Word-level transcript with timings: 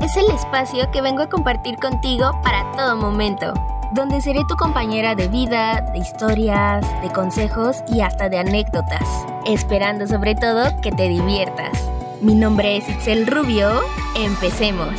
Es 0.00 0.16
el 0.16 0.28
espacio 0.34 0.90
que 0.90 1.00
vengo 1.00 1.22
a 1.22 1.28
compartir 1.28 1.76
contigo 1.76 2.32
para 2.42 2.70
todo 2.72 2.96
momento, 2.96 3.54
donde 3.94 4.20
seré 4.20 4.40
tu 4.48 4.56
compañera 4.56 5.14
de 5.14 5.28
vida, 5.28 5.80
de 5.92 6.00
historias, 6.00 6.84
de 7.02 7.12
consejos 7.12 7.76
y 7.88 8.00
hasta 8.00 8.28
de 8.28 8.38
anécdotas, 8.38 9.24
esperando 9.46 10.08
sobre 10.08 10.34
todo 10.34 10.64
que 10.82 10.90
te 10.90 11.08
diviertas. 11.08 11.72
Mi 12.20 12.34
nombre 12.34 12.76
es 12.76 12.88
Itzel 12.88 13.28
Rubio, 13.28 13.80
empecemos. 14.16 14.98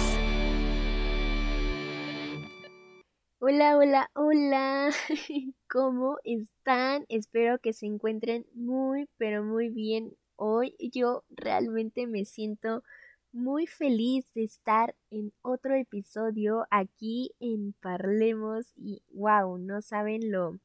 Hola, 3.39 3.77
hola, 3.77 4.09
hola, 4.15 4.89
¿cómo 5.69 6.15
están? 6.23 7.05
Espero 7.09 7.59
que 7.59 7.73
se 7.73 7.87
encuentren 7.87 8.45
muy, 8.55 9.09
pero 9.17 9.43
muy 9.43 9.67
bien. 9.67 10.15
Hoy 10.37 10.75
yo 10.79 11.23
realmente 11.29 12.07
me 12.07 12.23
siento 12.23 12.83
muy 13.33 13.65
feliz 13.65 14.25
de 14.35 14.43
estar 14.43 14.95
en 15.09 15.33
otro 15.41 15.75
episodio 15.75 16.67
aquí 16.69 17.31
en 17.39 17.73
Parlemos 17.81 18.71
y 18.77 19.01
wow, 19.09 19.57
no 19.57 19.81
saben 19.81 20.31
lo, 20.31 20.59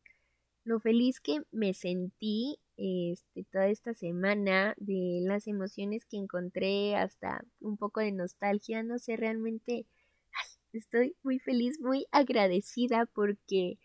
lo 0.65 0.79
feliz 0.79 1.21
que 1.21 1.43
me 1.51 1.73
sentí 1.73 2.61
este, 2.77 3.45
toda 3.51 3.69
esta 3.69 3.95
semana 3.95 4.75
de 4.77 5.21
las 5.23 5.47
emociones 5.49 6.05
que 6.05 6.19
encontré, 6.19 6.95
hasta 6.95 7.43
un 7.59 7.79
poco 7.79 8.01
de 8.01 8.13
nostalgia, 8.13 8.83
no 8.83 8.99
sé, 8.99 9.17
realmente 9.17 9.87
estoy 10.75 11.17
muy 11.23 11.39
feliz, 11.39 11.81
muy 11.81 12.07
agradecida 12.13 13.07
porque 13.07 13.79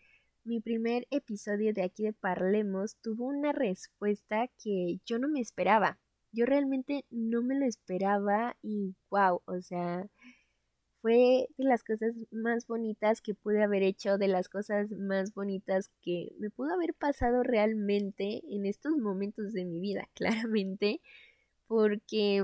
mi 0.44 0.60
primer 0.60 1.06
episodio 1.10 1.72
de 1.72 1.84
aquí 1.84 2.04
de 2.04 2.12
Parlemos 2.12 2.96
tuvo 2.96 3.24
una 3.24 3.52
respuesta 3.52 4.48
que 4.62 5.00
yo 5.06 5.18
no 5.18 5.28
me 5.28 5.40
esperaba 5.40 5.98
yo 6.34 6.46
realmente 6.46 7.04
no 7.10 7.42
me 7.42 7.54
lo 7.58 7.64
esperaba 7.64 8.56
y 8.62 8.94
wow, 9.10 9.40
o 9.46 9.60
sea, 9.62 10.08
fue 11.04 11.48
de 11.58 11.64
las 11.64 11.84
cosas 11.84 12.14
más 12.30 12.66
bonitas 12.66 13.20
que 13.20 13.34
pude 13.34 13.62
haber 13.62 13.82
hecho, 13.82 14.16
de 14.16 14.26
las 14.28 14.48
cosas 14.48 14.90
más 14.90 15.34
bonitas 15.34 15.90
que 16.02 16.32
me 16.38 16.50
pudo 16.50 16.72
haber 16.72 16.94
pasado 16.94 17.42
realmente 17.42 18.40
en 18.48 18.66
estos 18.66 18.96
momentos 18.96 19.52
de 19.52 19.64
mi 19.66 19.80
vida, 19.80 20.08
claramente, 20.14 21.00
porque 21.66 22.42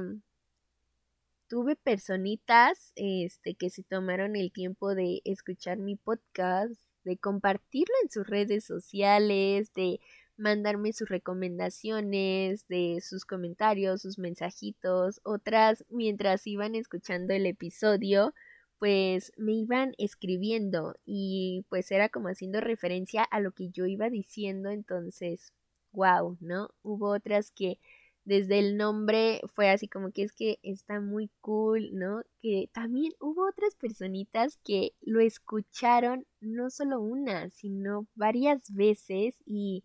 tuve 1.49 1.75
personitas 1.75 2.93
este 2.97 3.55
que 3.55 3.71
se 3.71 3.83
tomaron 3.83 4.37
el 4.37 4.53
tiempo 4.53 4.95
de 4.95 5.21
escuchar 5.25 5.79
mi 5.79 5.97
podcast, 5.97 6.75
de 7.05 7.17
compartirlo 7.17 7.95
en 8.03 8.11
sus 8.11 8.27
redes 8.27 8.65
sociales, 8.65 9.73
de 9.75 10.01
mandarme 10.41 10.93
sus 10.93 11.09
recomendaciones, 11.09 12.67
de 12.69 13.01
sus 13.03 13.25
comentarios, 13.25 14.03
sus 14.03 14.19
mensajitos, 14.19 15.21
otras 15.25 15.85
mientras 15.91 16.47
iban 16.47 16.75
escuchando 16.75 17.35
el 17.35 17.47
episodio, 17.47 18.35
pues 18.79 19.33
me 19.37 19.53
iban 19.53 19.93
escribiendo 19.99 20.97
y 21.05 21.67
pues 21.69 21.91
era 21.93 22.09
como 22.09 22.29
haciendo 22.29 22.61
referencia 22.61 23.23
a 23.23 23.41
lo 23.41 23.53
que 23.53 23.69
yo 23.71 23.87
iba 23.87 24.09
diciendo, 24.09 24.71
entonces, 24.71 25.53
wow, 25.93 26.39
¿no? 26.41 26.71
Hubo 26.83 27.11
otras 27.11 27.51
que 27.53 27.79
desde 28.25 28.59
el 28.59 28.77
nombre 28.77 29.41
fue 29.47 29.71
así 29.71 29.89
como 29.89 30.13
que 30.13 30.23
es 30.23 30.33
que 30.33 30.59
está 30.63 31.01
muy 31.01 31.31
cool, 31.41 31.91
¿no? 31.93 32.23
Que 32.41 32.71
también 32.73 33.13
hubo 33.21 33.49
otras 33.49 33.75
personitas 33.75 34.59
que 34.65 34.93
lo 35.03 35.21
escucharon 35.21 36.27
no 36.41 36.71
solo 36.71 37.01
una, 37.01 37.51
sino 37.51 38.07
varias 38.15 38.73
veces 38.73 39.37
y 39.45 39.85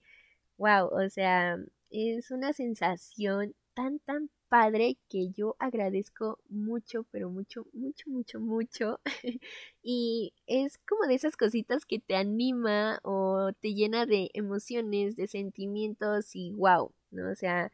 wow, 0.57 0.87
o 0.87 1.09
sea, 1.09 1.57
es 1.89 2.31
una 2.31 2.53
sensación 2.53 3.55
tan, 3.73 3.99
tan 3.99 4.29
padre 4.49 4.97
que 5.09 5.29
yo 5.31 5.55
agradezco 5.59 6.39
mucho, 6.49 7.05
pero 7.11 7.29
mucho, 7.29 7.65
mucho, 7.73 8.09
mucho, 8.09 8.39
mucho. 8.39 8.99
y 9.83 10.33
es 10.47 10.77
como 10.87 11.07
de 11.07 11.15
esas 11.15 11.35
cositas 11.37 11.85
que 11.85 11.99
te 11.99 12.15
anima 12.15 12.99
o 13.03 13.51
te 13.59 13.73
llena 13.73 14.05
de 14.05 14.29
emociones, 14.33 15.15
de 15.15 15.27
sentimientos 15.27 16.35
y 16.35 16.51
wow, 16.51 16.93
¿no? 17.11 17.31
O 17.31 17.35
sea, 17.35 17.71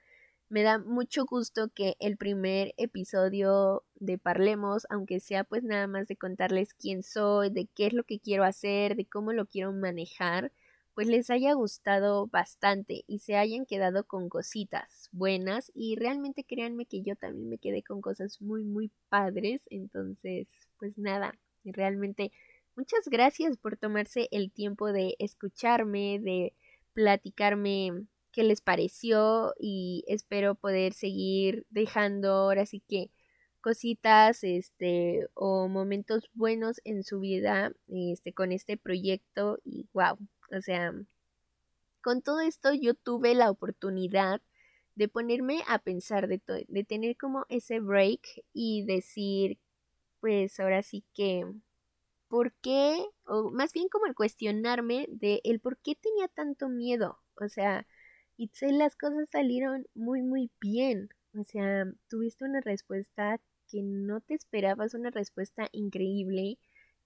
me 0.49 0.63
da 0.63 0.79
mucho 0.79 1.25
gusto 1.25 1.69
que 1.69 1.95
el 1.99 2.17
primer 2.17 2.73
episodio 2.77 3.83
de 3.95 4.17
Parlemos, 4.17 4.85
aunque 4.89 5.19
sea 5.19 5.43
pues 5.45 5.63
nada 5.63 5.87
más 5.87 6.07
de 6.07 6.17
contarles 6.17 6.73
quién 6.73 7.03
soy, 7.03 7.49
de 7.51 7.67
qué 7.73 7.87
es 7.87 7.93
lo 7.93 8.03
que 8.03 8.19
quiero 8.19 8.43
hacer, 8.43 8.95
de 8.95 9.05
cómo 9.05 9.31
lo 9.33 9.45
quiero 9.45 9.71
manejar, 9.71 10.51
pues 10.93 11.07
les 11.07 11.29
haya 11.29 11.53
gustado 11.53 12.27
bastante 12.27 13.03
y 13.07 13.19
se 13.19 13.35
hayan 13.35 13.65
quedado 13.65 14.05
con 14.05 14.29
cositas 14.29 15.09
buenas 15.11 15.71
y 15.73 15.95
realmente 15.95 16.43
créanme 16.43 16.85
que 16.85 17.01
yo 17.01 17.15
también 17.15 17.49
me 17.49 17.57
quedé 17.57 17.83
con 17.83 18.01
cosas 18.01 18.41
muy 18.41 18.63
muy 18.63 18.91
padres 19.09 19.61
entonces 19.69 20.47
pues 20.79 20.97
nada 20.97 21.37
realmente 21.63 22.31
muchas 22.75 23.07
gracias 23.09 23.57
por 23.57 23.77
tomarse 23.77 24.27
el 24.31 24.51
tiempo 24.51 24.91
de 24.91 25.15
escucharme 25.19 26.19
de 26.19 26.53
platicarme 26.93 28.05
qué 28.31 28.43
les 28.43 28.61
pareció 28.61 29.53
y 29.59 30.03
espero 30.07 30.55
poder 30.55 30.93
seguir 30.93 31.65
dejando 31.69 32.31
ahora 32.31 32.65
sí 32.65 32.81
que 32.87 33.11
cositas 33.61 34.43
este 34.43 35.27
o 35.35 35.67
momentos 35.67 36.29
buenos 36.33 36.81
en 36.83 37.03
su 37.03 37.19
vida 37.19 37.71
este 37.87 38.33
con 38.33 38.51
este 38.51 38.77
proyecto 38.77 39.59
y 39.63 39.87
wow 39.93 40.17
o 40.51 40.61
sea, 40.61 40.93
con 42.01 42.21
todo 42.21 42.41
esto 42.41 42.73
yo 42.73 42.93
tuve 42.93 43.35
la 43.35 43.49
oportunidad 43.49 44.41
de 44.95 45.07
ponerme 45.07 45.63
a 45.67 45.79
pensar 45.79 46.27
de 46.27 46.41
de 46.67 46.83
tener 46.83 47.17
como 47.17 47.45
ese 47.49 47.79
break 47.79 48.21
y 48.53 48.83
decir, 48.85 49.59
pues 50.19 50.59
ahora 50.59 50.83
sí 50.83 51.03
que, 51.13 51.45
¿por 52.29 52.53
qué? 52.61 53.05
O 53.25 53.51
más 53.51 53.73
bien 53.73 53.89
como 53.89 54.07
el 54.07 54.15
cuestionarme 54.15 55.07
de 55.09 55.41
el 55.43 55.59
por 55.59 55.77
qué 55.79 55.95
tenía 55.95 56.27
tanto 56.29 56.69
miedo. 56.69 57.19
O 57.35 57.49
sea, 57.49 57.87
y 58.37 58.49
las 58.71 58.95
cosas 58.95 59.29
salieron 59.31 59.87
muy, 59.93 60.21
muy 60.23 60.51
bien. 60.59 61.09
O 61.35 61.43
sea, 61.43 61.85
tuviste 62.09 62.45
una 62.45 62.61
respuesta 62.61 63.39
que 63.69 63.81
no 63.83 64.21
te 64.21 64.33
esperabas, 64.35 64.93
una 64.93 65.11
respuesta 65.11 65.69
increíble 65.71 66.57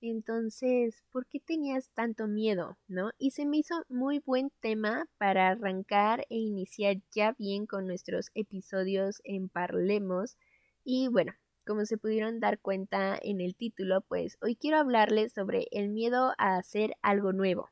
entonces, 0.02 1.04
¿por 1.12 1.26
qué 1.28 1.40
tenías 1.40 1.90
tanto 1.94 2.28
miedo? 2.28 2.78
¿No? 2.88 3.12
Y 3.18 3.32
se 3.32 3.46
me 3.46 3.58
hizo 3.58 3.84
muy 3.90 4.20
buen 4.20 4.52
tema 4.60 5.08
para 5.18 5.50
arrancar 5.50 6.26
e 6.30 6.38
iniciar 6.38 6.98
ya 7.12 7.34
bien 7.38 7.66
con 7.66 7.88
nuestros 7.88 8.30
episodios 8.34 9.22
en 9.24 9.50
Parlemos. 9.50 10.38
Y 10.84 11.08
bueno, 11.08 11.34
como 11.66 11.86
se 11.86 11.98
pudieron 11.98 12.40
dar 12.40 12.60
cuenta 12.60 13.18
en 13.22 13.42
el 13.42 13.56
título, 13.56 14.02
pues 14.02 14.38
hoy 14.42 14.56
quiero 14.56 14.78
hablarles 14.78 15.34
sobre 15.34 15.68
el 15.72 15.90
miedo 15.90 16.34
a 16.38 16.58
hacer 16.58 16.96
algo 17.02 17.34
nuevo. 17.34 17.70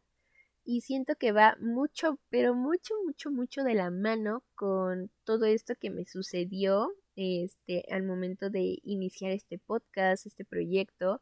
Y 0.65 0.81
siento 0.81 1.15
que 1.15 1.31
va 1.33 1.57
mucho, 1.59 2.19
pero 2.29 2.55
mucho, 2.55 2.93
mucho, 3.05 3.31
mucho 3.31 3.63
de 3.63 3.75
la 3.75 3.91
mano 3.91 4.43
con 4.55 5.11
todo 5.25 5.45
esto 5.45 5.75
que 5.79 5.89
me 5.89 6.05
sucedió 6.05 6.89
este, 7.15 7.83
al 7.91 8.03
momento 8.03 8.49
de 8.49 8.79
iniciar 8.83 9.31
este 9.31 9.59
podcast, 9.59 10.25
este 10.25 10.45
proyecto 10.45 11.21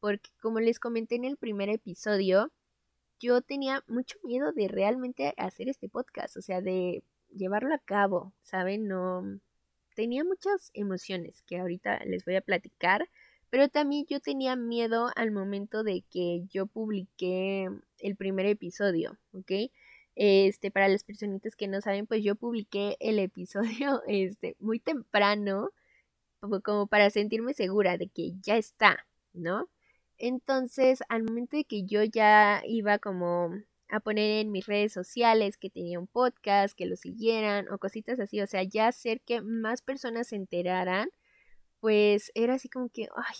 porque 0.00 0.30
como 0.40 0.60
les 0.60 0.78
comenté 0.80 1.16
en 1.16 1.24
el 1.24 1.36
primer 1.36 1.68
episodio, 1.68 2.50
yo 3.20 3.42
tenía 3.42 3.84
mucho 3.86 4.18
miedo 4.24 4.52
de 4.52 4.68
realmente 4.68 5.34
hacer 5.36 5.68
este 5.68 5.88
podcast, 5.88 6.36
o 6.36 6.42
sea, 6.42 6.60
de 6.60 7.04
llevarlo 7.28 7.74
a 7.74 7.78
cabo, 7.78 8.32
¿saben? 8.42 8.88
No 8.88 9.40
tenía 9.94 10.24
muchas 10.24 10.70
emociones 10.74 11.42
que 11.42 11.58
ahorita 11.58 12.00
les 12.06 12.24
voy 12.24 12.36
a 12.36 12.40
platicar, 12.40 13.08
pero 13.50 13.68
también 13.68 14.06
yo 14.08 14.20
tenía 14.20 14.56
miedo 14.56 15.10
al 15.16 15.32
momento 15.32 15.82
de 15.84 16.04
que 16.10 16.44
yo 16.48 16.66
publiqué 16.66 17.68
el 17.98 18.16
primer 18.16 18.46
episodio, 18.46 19.18
¿ok? 19.32 19.52
Este, 20.16 20.70
para 20.70 20.88
las 20.88 21.04
personitas 21.04 21.56
que 21.56 21.68
no 21.68 21.80
saben, 21.80 22.06
pues 22.06 22.22
yo 22.24 22.34
publiqué 22.36 22.96
el 23.00 23.18
episodio 23.18 24.02
este 24.08 24.56
muy 24.58 24.80
temprano 24.80 25.70
como 26.64 26.86
para 26.86 27.10
sentirme 27.10 27.54
segura 27.54 27.98
de 27.98 28.08
que 28.08 28.32
ya 28.40 28.56
está, 28.56 29.06
¿no? 29.34 29.68
Entonces, 30.22 31.02
al 31.08 31.22
momento 31.24 31.56
de 31.56 31.64
que 31.64 31.84
yo 31.84 32.04
ya 32.04 32.62
iba 32.66 32.98
como 32.98 33.54
a 33.88 34.00
poner 34.00 34.42
en 34.42 34.52
mis 34.52 34.66
redes 34.66 34.92
sociales 34.92 35.56
que 35.56 35.70
tenía 35.70 35.98
un 35.98 36.06
podcast, 36.06 36.76
que 36.76 36.84
lo 36.84 36.96
siguieran 36.96 37.68
o 37.70 37.78
cositas 37.78 38.20
así, 38.20 38.40
o 38.42 38.46
sea, 38.46 38.62
ya 38.62 38.88
hacer 38.88 39.22
que 39.22 39.40
más 39.40 39.80
personas 39.80 40.28
se 40.28 40.36
enteraran, 40.36 41.08
pues 41.80 42.32
era 42.34 42.54
así 42.54 42.68
como 42.68 42.90
que, 42.90 43.08
ay, 43.16 43.36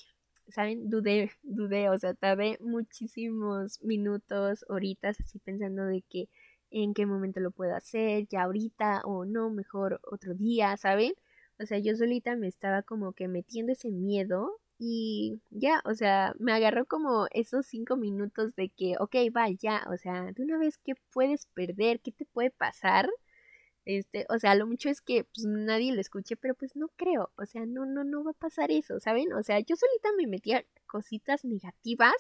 ¿saben? 0.49 0.89
Dudé, 0.89 1.33
dudé, 1.43 1.91
o 1.91 1.99
sea, 1.99 2.15
tardé 2.15 2.57
muchísimos 2.63 3.83
minutos, 3.83 4.65
horitas, 4.69 5.21
así 5.21 5.39
pensando 5.39 5.85
de 5.85 6.03
que 6.09 6.31
en 6.71 6.95
qué 6.95 7.05
momento 7.05 7.41
lo 7.41 7.51
puedo 7.51 7.77
hacer, 7.77 8.27
ya 8.29 8.45
ahorita 8.45 9.03
o 9.05 9.27
no, 9.27 9.51
mejor 9.51 10.01
otro 10.11 10.35
día, 10.35 10.77
¿saben? 10.79 11.13
O 11.59 11.67
sea, 11.67 11.79
yo 11.79 11.95
solita 11.95 12.37
me 12.37 12.49
estaba 12.49 12.83
como 12.83 13.13
que 13.13 13.29
metiendo 13.29 13.73
ese 13.73 13.91
miedo 13.91 14.61
y 14.83 15.43
ya, 15.51 15.83
o 15.85 15.95
sea, 15.95 16.35
me 16.39 16.53
agarró 16.55 16.87
como 16.87 17.27
esos 17.33 17.67
cinco 17.67 17.97
minutos 17.99 18.55
de 18.57 18.71
que, 18.71 18.95
ok, 18.99 19.15
va, 19.37 19.51
ya, 19.51 19.87
o 19.93 19.99
sea, 19.99 20.33
de 20.33 20.43
una 20.43 20.57
vez, 20.59 20.79
¿qué 20.79 20.95
puedes 21.13 21.45
perder? 21.49 22.01
¿Qué 22.01 22.13
te 22.13 22.25
puede 22.25 22.51
pasar? 22.51 23.11
Este, 23.85 24.25
o 24.31 24.39
sea, 24.39 24.55
lo 24.55 24.67
mucho 24.67 24.89
es 24.89 25.03
que 25.03 25.25
pues 25.25 25.45
nadie 25.47 25.93
lo 25.93 26.01
escuche, 26.01 26.35
pero 26.37 26.55
pues 26.55 26.77
no 26.77 26.89
creo, 26.97 27.31
o 27.37 27.45
sea, 27.47 27.67
no, 27.67 27.85
no, 27.85 28.05
no 28.05 28.25
va 28.25 28.31
a 28.33 28.35
pasar 28.35 28.71
eso, 28.71 28.99
¿saben? 29.01 29.33
O 29.35 29.43
sea, 29.43 29.61
yo 29.61 29.77
solita 29.77 30.11
me 30.17 30.27
metía 30.27 30.65
cositas 30.87 31.45
negativas 31.45 32.15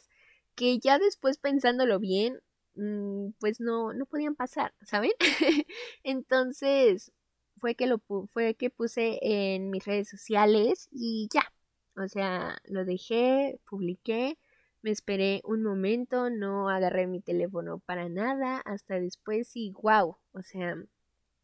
que 0.54 0.78
ya 0.78 0.98
después 0.98 1.38
pensándolo 1.38 1.98
bien, 1.98 2.40
mm, 2.74 3.30
pues 3.40 3.60
no, 3.60 3.94
no 3.94 4.04
podían 4.06 4.34
pasar, 4.36 4.74
¿saben? 4.82 5.12
Entonces, 6.04 7.12
fue 7.58 7.74
que 7.74 7.86
lo 7.86 8.00
fue 8.32 8.54
que 8.54 8.70
puse 8.70 9.18
en 9.22 9.70
mis 9.70 9.84
redes 9.86 10.08
sociales 10.10 10.88
y 10.92 11.28
ya. 11.32 11.50
O 11.96 12.08
sea, 12.08 12.58
lo 12.64 12.84
dejé, 12.84 13.60
publiqué, 13.68 14.38
me 14.82 14.90
esperé 14.90 15.42
un 15.44 15.62
momento, 15.62 16.30
no 16.30 16.68
agarré 16.68 17.06
mi 17.06 17.20
teléfono 17.20 17.80
para 17.80 18.08
nada, 18.08 18.58
hasta 18.64 18.98
después 18.98 19.50
y 19.54 19.72
wow, 19.72 20.16
o 20.32 20.42
sea, 20.42 20.76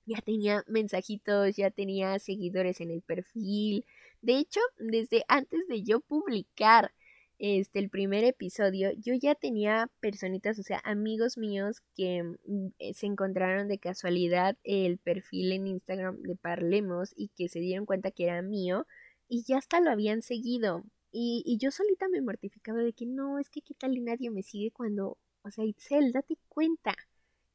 ya 0.07 0.21
tenía 0.23 0.65
mensajitos, 0.69 1.57
ya 1.57 1.71
tenía 1.71 2.19
seguidores 2.19 2.81
en 2.81 2.91
el 2.91 3.03
perfil. 3.03 3.85
De 4.23 4.39
hecho, 4.39 4.61
desde 4.79 5.25
antes 5.29 5.67
de 5.69 5.83
yo 5.83 6.01
publicar 6.01 6.93
este 7.39 7.81
el 7.81 7.91
primer 7.91 8.25
episodio, 8.25 8.91
yo 8.99 9.15
ya 9.15 9.35
tenía 9.35 9.91
personitas, 10.01 10.59
o 10.59 10.63
sea, 10.63 10.81
amigos 10.85 11.37
míos 11.37 11.83
que 11.95 12.23
mm, 12.23 12.69
eh, 12.79 12.95
se 12.95 13.07
encontraron 13.07 13.69
de 13.69 13.79
casualidad 13.79 14.57
el 14.65 14.99
perfil 14.99 15.53
en 15.53 15.67
Instagram 15.67 16.23
de 16.23 16.37
Parlemos 16.37 17.13
y 17.17 17.29
que 17.37 17.49
se 17.49 17.61
dieron 17.61 17.85
cuenta 17.85 18.11
que 18.11 18.25
era 18.25 18.41
mío 18.43 18.87
y 19.29 19.45
ya 19.45 19.59
hasta 19.59 19.81
lo 19.81 19.91
habían 19.91 20.23
seguido. 20.23 20.85
Y, 21.13 21.43
y 21.47 21.59
yo 21.59 21.71
solita 21.71 22.09
me 22.09 22.21
mortificaba 22.21 22.81
de 22.81 22.93
que 22.93 23.07
no, 23.07 23.39
es 23.39 23.49
que 23.51 23.63
qué 23.63 23.75
tal 23.75 23.97
y 23.97 24.01
nadie 24.01 24.31
me 24.31 24.43
sigue 24.43 24.71
cuando, 24.71 25.19
o 25.43 25.51
sea, 25.51 25.65
Itzel, 25.65 26.13
date 26.13 26.39
cuenta, 26.49 26.95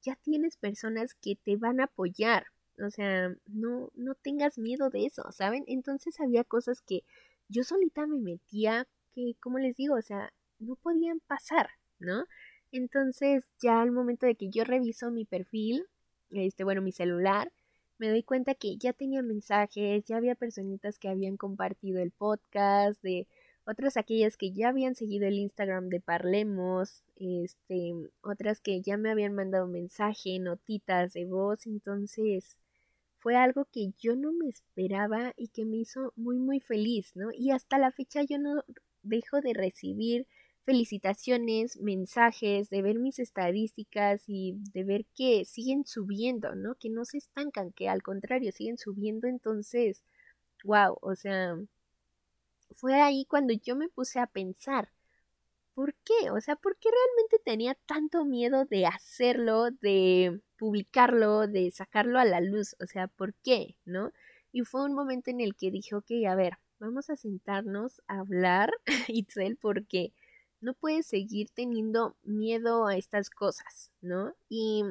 ya 0.02 0.16
tienes 0.16 0.58
personas 0.58 1.14
que 1.16 1.36
te 1.36 1.58
van 1.58 1.80
a 1.80 1.86
apoyar. 1.86 2.46
O 2.84 2.90
sea, 2.90 3.30
no, 3.46 3.92
no 3.96 4.16
tengas 4.16 4.58
miedo 4.58 4.90
de 4.90 5.06
eso, 5.06 5.24
¿saben? 5.32 5.64
Entonces 5.68 6.20
había 6.20 6.44
cosas 6.44 6.82
que 6.82 7.04
yo 7.48 7.64
solita 7.64 8.08
me 8.08 8.20
metía 8.20 8.88
que, 9.14 9.36
como 9.40 9.60
les 9.60 9.76
digo, 9.76 9.96
o 9.96 10.02
sea, 10.02 10.34
no 10.60 10.76
podían 10.78 11.20
pasar, 11.20 11.70
¿no? 12.00 12.26
Entonces, 12.72 13.46
ya 13.62 13.82
al 13.82 13.92
momento 13.92 14.26
de 14.26 14.36
que 14.36 14.50
yo 14.50 14.64
reviso 14.64 15.12
mi 15.12 15.26
perfil, 15.26 15.86
este, 16.30 16.64
bueno, 16.64 16.82
mi 16.82 16.92
celular, 16.92 17.52
me 18.02 18.10
doy 18.10 18.24
cuenta 18.24 18.56
que 18.56 18.78
ya 18.78 18.94
tenía 18.94 19.22
mensajes, 19.22 20.04
ya 20.06 20.18
había 20.18 20.34
personitas 20.34 20.98
que 20.98 21.08
habían 21.08 21.38
compartido 21.38 22.02
el 22.02 22.10
podcast, 22.10 23.00
de 23.04 23.28
otras 23.64 23.96
aquellas 23.96 24.38
que 24.38 24.52
ya 24.52 24.70
habían 24.70 24.96
seguido 24.96 25.28
el 25.28 25.36
Instagram 25.36 25.88
de 25.90 26.00
Parlemos, 26.00 27.04
este, 27.18 27.94
otras 28.24 28.60
que 28.60 28.82
ya 28.82 28.98
me 28.98 29.12
habían 29.12 29.36
mandado 29.36 29.68
mensaje, 29.68 30.40
notitas 30.40 31.14
de 31.14 31.26
voz, 31.26 31.68
entonces 31.68 32.58
fue 33.18 33.36
algo 33.36 33.66
que 33.72 33.94
yo 34.00 34.16
no 34.16 34.34
me 34.34 34.50
esperaba 34.50 35.34
y 35.38 35.50
que 35.50 35.64
me 35.66 35.78
hizo 35.78 36.12
muy 36.16 36.40
muy 36.40 36.60
feliz, 36.60 37.16
¿no? 37.16 37.30
Y 37.32 37.52
hasta 37.52 37.78
la 37.78 37.92
fecha 37.92 38.24
yo 38.24 38.40
no 38.40 38.64
dejo 39.04 39.42
de 39.42 39.54
recibir 39.54 40.26
felicitaciones, 40.66 41.80
mensajes, 41.82 42.70
de 42.70 42.82
ver 42.82 43.00
mis 43.00 43.20
estadísticas 43.20 44.24
y 44.28 44.56
de 44.74 44.84
ver 44.84 45.06
que 45.16 45.46
siguen 45.46 45.86
subiendo, 45.86 46.56
¿no? 46.56 46.76
Que 46.76 46.90
no 46.90 47.06
se 47.06 47.18
estancan, 47.18 47.72
que 47.72 47.90
al 47.90 48.04
contrario 48.04 48.52
siguen 48.52 48.78
subiendo, 48.78 49.28
entonces, 49.28 50.04
wow, 50.64 50.98
o 51.02 51.16
sea, 51.16 51.58
fue 52.76 53.02
ahí 53.02 53.26
cuando 53.26 53.54
yo 53.54 53.76
me 53.76 53.90
puse 53.90 54.20
a 54.20 54.28
pensar, 54.28 54.90
¿por 55.74 55.94
qué? 56.04 56.32
O 56.32 56.42
sea, 56.42 56.56
¿por 56.56 56.78
qué 56.78 56.90
realmente 56.90 57.40
tenía 57.44 57.76
tanto 57.86 58.26
miedo 58.26 58.66
de 58.66 58.86
hacerlo, 58.86 59.72
de 59.72 60.42
publicarlo, 60.58 61.48
de 61.48 61.72
sacarlo 61.72 62.20
a 62.20 62.26
la 62.26 62.42
luz? 62.42 62.76
O 62.82 62.88
sea, 62.88 63.08
¿por 63.08 63.34
qué? 63.36 63.78
¿No? 63.86 64.12
Y 64.52 64.62
fue 64.64 64.84
un 64.86 64.94
momento 64.94 65.32
en 65.32 65.42
el 65.42 65.56
que 65.56 65.72
dije, 65.72 65.96
ok, 65.96 66.12
a 66.30 66.36
ver, 66.36 66.58
vamos 66.80 67.10
a 67.10 67.16
sentarnos 67.16 68.02
a 68.08 68.20
hablar, 68.20 68.72
Itzel, 69.08 69.58
porque 69.58 70.14
no 70.62 70.74
puedes 70.74 71.08
seguir 71.08 71.50
teniendo 71.54 72.16
miedo 72.24 72.88
a 72.88 72.96
estas 72.98 73.30
cosas, 73.30 73.92
¿no? 74.02 74.34
Y 74.50 74.84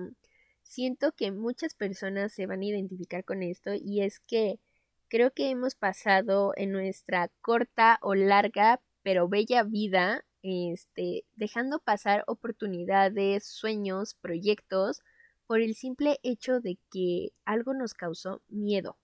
siento 0.63 1.13
que 1.13 1.33
muchas 1.33 1.75
personas 1.75 2.33
se 2.33 2.47
van 2.47 2.61
a 2.61 2.67
identificar 2.67 3.25
con 3.25 3.43
esto 3.43 3.73
y 3.75 4.03
es 4.03 4.21
que 4.21 4.61
creo 5.09 5.33
que 5.33 5.51
hemos 5.51 5.75
pasado 5.75 6.53
en 6.57 6.73
nuestra 6.73 7.31
corta 7.41 7.99
o 8.03 8.15
larga 8.15 8.81
pero 9.03 9.29
bella 9.29 9.63
vida 9.63 10.25
este 10.43 11.25
dejando 11.37 11.81
pasar 11.81 12.25
oportunidades, 12.27 13.45
sueños, 13.47 14.15
proyectos 14.15 15.03
por 15.47 15.61
el 15.61 15.75
simple 15.75 16.21
hecho 16.23 16.61
de 16.61 16.79
que 16.93 17.33
algo 17.45 17.75
nos 17.75 17.95
causó 17.95 18.43
miedo, 18.49 18.97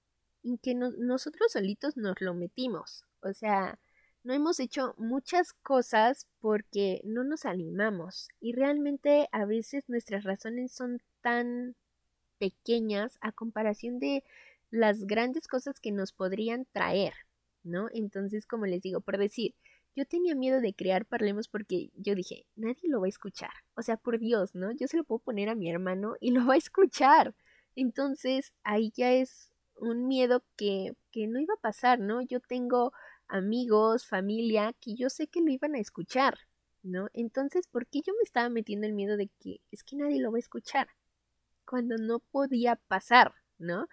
y 0.47 0.59
que 0.59 0.75
nosotros 0.75 1.51
solitos 1.51 1.97
nos 1.97 2.21
lo 2.21 2.33
metimos. 2.33 3.05
O 3.21 3.33
sea, 3.33 3.81
no 4.27 4.35
hemos 4.35 4.59
hecho 4.59 4.97
muchas 4.99 5.53
cosas 5.53 6.27
porque 6.41 7.01
no 7.05 7.23
nos 7.23 7.45
animamos 7.45 8.29
y 8.41 8.55
realmente 8.55 9.29
a 9.31 9.45
veces 9.45 9.85
nuestras 9.87 10.25
razones 10.25 10.73
son 10.73 11.01
tan 11.21 11.77
pequeñas 12.39 13.19
a 13.21 13.31
comparación 13.31 14.01
de 14.01 14.25
las 14.73 15.05
grandes 15.05 15.47
cosas 15.47 15.79
que 15.79 15.93
nos 15.93 16.13
podrían 16.13 16.67
traer, 16.73 17.15
¿no? 17.63 17.87
Entonces, 17.93 18.47
como 18.47 18.67
les 18.67 18.83
digo, 18.83 19.01
por 19.01 19.17
decir, 19.17 19.55
yo 19.95 20.05
tenía 20.07 20.35
miedo 20.35 20.61
de 20.61 20.75
crear 20.75 21.07
Parlemos 21.07 21.47
porque 21.47 21.91
yo 21.95 22.17
dije, 22.17 22.47
nadie 22.57 22.89
lo 22.89 22.99
va 22.99 23.07
a 23.07 23.11
escuchar. 23.11 23.53
O 23.77 23.83
sea, 23.83 23.97
por 23.97 24.19
Dios, 24.19 24.57
¿no? 24.57 24.73
Yo 24.73 24.89
se 24.89 24.97
lo 24.97 25.05
puedo 25.05 25.21
poner 25.21 25.49
a 25.49 25.55
mi 25.55 25.71
hermano 25.71 26.17
y 26.19 26.33
lo 26.33 26.45
va 26.45 26.55
a 26.55 26.59
escuchar. 26.59 27.33
Entonces, 27.77 28.53
ahí 28.65 28.93
ya 28.97 29.13
es 29.13 29.53
un 29.77 30.09
miedo 30.09 30.43
que, 30.57 30.97
que 31.13 31.29
no 31.29 31.39
iba 31.39 31.55
a 31.55 31.61
pasar, 31.61 32.01
¿no? 32.01 32.23
Yo 32.23 32.41
tengo 32.41 32.93
amigos, 33.29 34.07
familia, 34.07 34.75
que 34.81 34.95
yo 34.95 35.11
sé 35.11 35.29
que 35.29 35.41
lo 35.41 35.51
iban 35.51 35.75
a 35.75 35.81
escuchar, 35.81 36.39
¿no? 36.83 37.09
Entonces, 37.15 37.67
¿por 37.67 37.87
qué 37.87 38.01
yo 38.03 38.13
me 38.15 38.23
estaba 38.23 38.49
metiendo 38.49 38.87
el 38.87 38.93
miedo 38.95 39.17
de 39.17 39.29
que 39.41 39.61
es 39.71 39.85
que 39.85 39.97
nadie 39.97 40.21
lo 40.21 40.31
va 40.33 40.39
a 40.39 40.41
escuchar? 40.41 40.89
Cuando 41.67 41.97
no 41.97 42.21
podía 42.21 42.77
pasar, 42.77 43.35
¿no? 43.59 43.89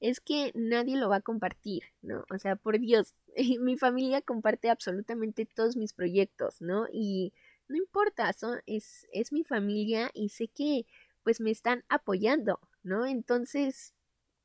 Es 0.00 0.20
que 0.20 0.52
nadie 0.54 0.96
lo 0.96 1.08
va 1.08 1.16
a 1.16 1.20
compartir, 1.20 1.84
¿no? 2.02 2.24
O 2.30 2.38
sea, 2.38 2.56
por 2.56 2.78
Dios, 2.80 3.14
mi 3.60 3.76
familia 3.76 4.22
comparte 4.22 4.70
absolutamente 4.70 5.46
todos 5.46 5.76
mis 5.76 5.92
proyectos, 5.92 6.60
¿no? 6.60 6.86
Y 6.92 7.32
no 7.68 7.76
importa, 7.76 8.32
son, 8.32 8.60
es, 8.66 9.06
es 9.12 9.32
mi 9.32 9.44
familia 9.44 10.10
y 10.14 10.30
sé 10.30 10.48
que 10.48 10.86
pues 11.22 11.40
me 11.40 11.50
están 11.50 11.84
apoyando, 11.88 12.60
¿no? 12.82 13.06
Entonces, 13.06 13.94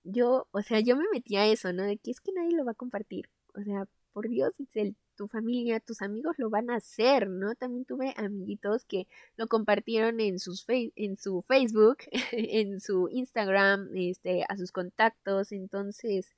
yo, 0.03 0.47
o 0.51 0.61
sea, 0.61 0.79
yo 0.79 0.95
me 0.95 1.05
metí 1.11 1.35
a 1.37 1.47
eso, 1.47 1.73
¿no? 1.73 1.83
De 1.83 1.97
que 1.97 2.11
es 2.11 2.21
que 2.21 2.31
nadie 2.31 2.55
lo 2.55 2.65
va 2.65 2.71
a 2.71 2.75
compartir. 2.75 3.29
O 3.55 3.61
sea, 3.63 3.87
por 4.17 4.29
Dios, 4.29 4.51
el, 4.73 4.95
tu 5.15 5.27
familia, 5.27 5.79
tus 5.79 6.01
amigos 6.01 6.39
lo 6.39 6.49
van 6.49 6.71
a 6.71 6.77
hacer, 6.77 7.29
¿no? 7.29 7.53
También 7.53 7.85
tuve 7.85 8.15
amiguitos 8.17 8.83
que 8.83 9.07
lo 9.35 9.45
compartieron 9.45 10.19
en 10.19 10.39
sus 10.39 10.65
en 10.67 11.17
su 11.17 11.43
Facebook, 11.43 11.97
en 12.31 12.79
su 12.79 13.09
Instagram, 13.11 13.89
este, 13.93 14.43
a 14.49 14.57
sus 14.57 14.71
contactos, 14.71 15.51
entonces, 15.51 16.33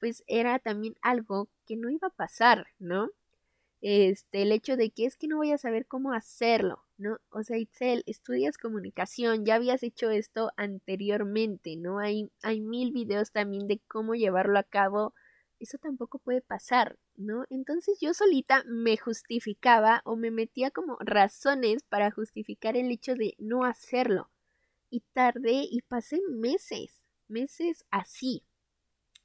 pues 0.00 0.24
era 0.26 0.58
también 0.58 0.94
algo 1.02 1.50
que 1.66 1.76
no 1.76 1.90
iba 1.90 2.08
a 2.08 2.16
pasar, 2.16 2.68
¿no? 2.78 3.10
Este, 3.82 4.40
el 4.40 4.52
hecho 4.52 4.78
de 4.78 4.88
que 4.90 5.04
es 5.04 5.18
que 5.18 5.28
no 5.28 5.36
voy 5.36 5.52
a 5.52 5.58
saber 5.58 5.84
cómo 5.86 6.14
hacerlo, 6.14 6.82
¿no? 6.96 7.18
O 7.28 7.42
sea, 7.42 7.58
Itzel, 7.58 8.04
estudias 8.06 8.56
comunicación, 8.56 9.44
ya 9.44 9.56
habías 9.56 9.82
hecho 9.82 10.08
esto 10.08 10.50
anteriormente, 10.56 11.76
¿no? 11.76 11.98
Hay, 11.98 12.30
hay 12.42 12.62
mil 12.62 12.90
videos 12.90 13.32
también 13.32 13.66
de 13.66 13.82
cómo 13.86 14.14
llevarlo 14.14 14.58
a 14.58 14.62
cabo. 14.62 15.12
Eso 15.62 15.78
tampoco 15.78 16.18
puede 16.18 16.40
pasar, 16.40 16.98
¿no? 17.14 17.44
Entonces 17.48 17.96
yo 18.00 18.14
solita 18.14 18.64
me 18.66 18.96
justificaba 18.96 20.02
o 20.04 20.16
me 20.16 20.32
metía 20.32 20.72
como 20.72 20.96
razones 20.98 21.84
para 21.84 22.10
justificar 22.10 22.76
el 22.76 22.90
hecho 22.90 23.14
de 23.14 23.36
no 23.38 23.64
hacerlo. 23.64 24.28
Y 24.90 25.04
tardé 25.12 25.62
y 25.70 25.82
pasé 25.82 26.20
meses, 26.28 27.04
meses 27.28 27.84
así. 27.92 28.42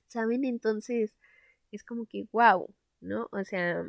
¿Saben? 0.05 0.45
Entonces 0.45 1.15
es 1.71 1.83
como 1.83 2.05
que, 2.05 2.27
wow, 2.31 2.71
¿no? 3.01 3.29
O 3.31 3.43
sea, 3.43 3.83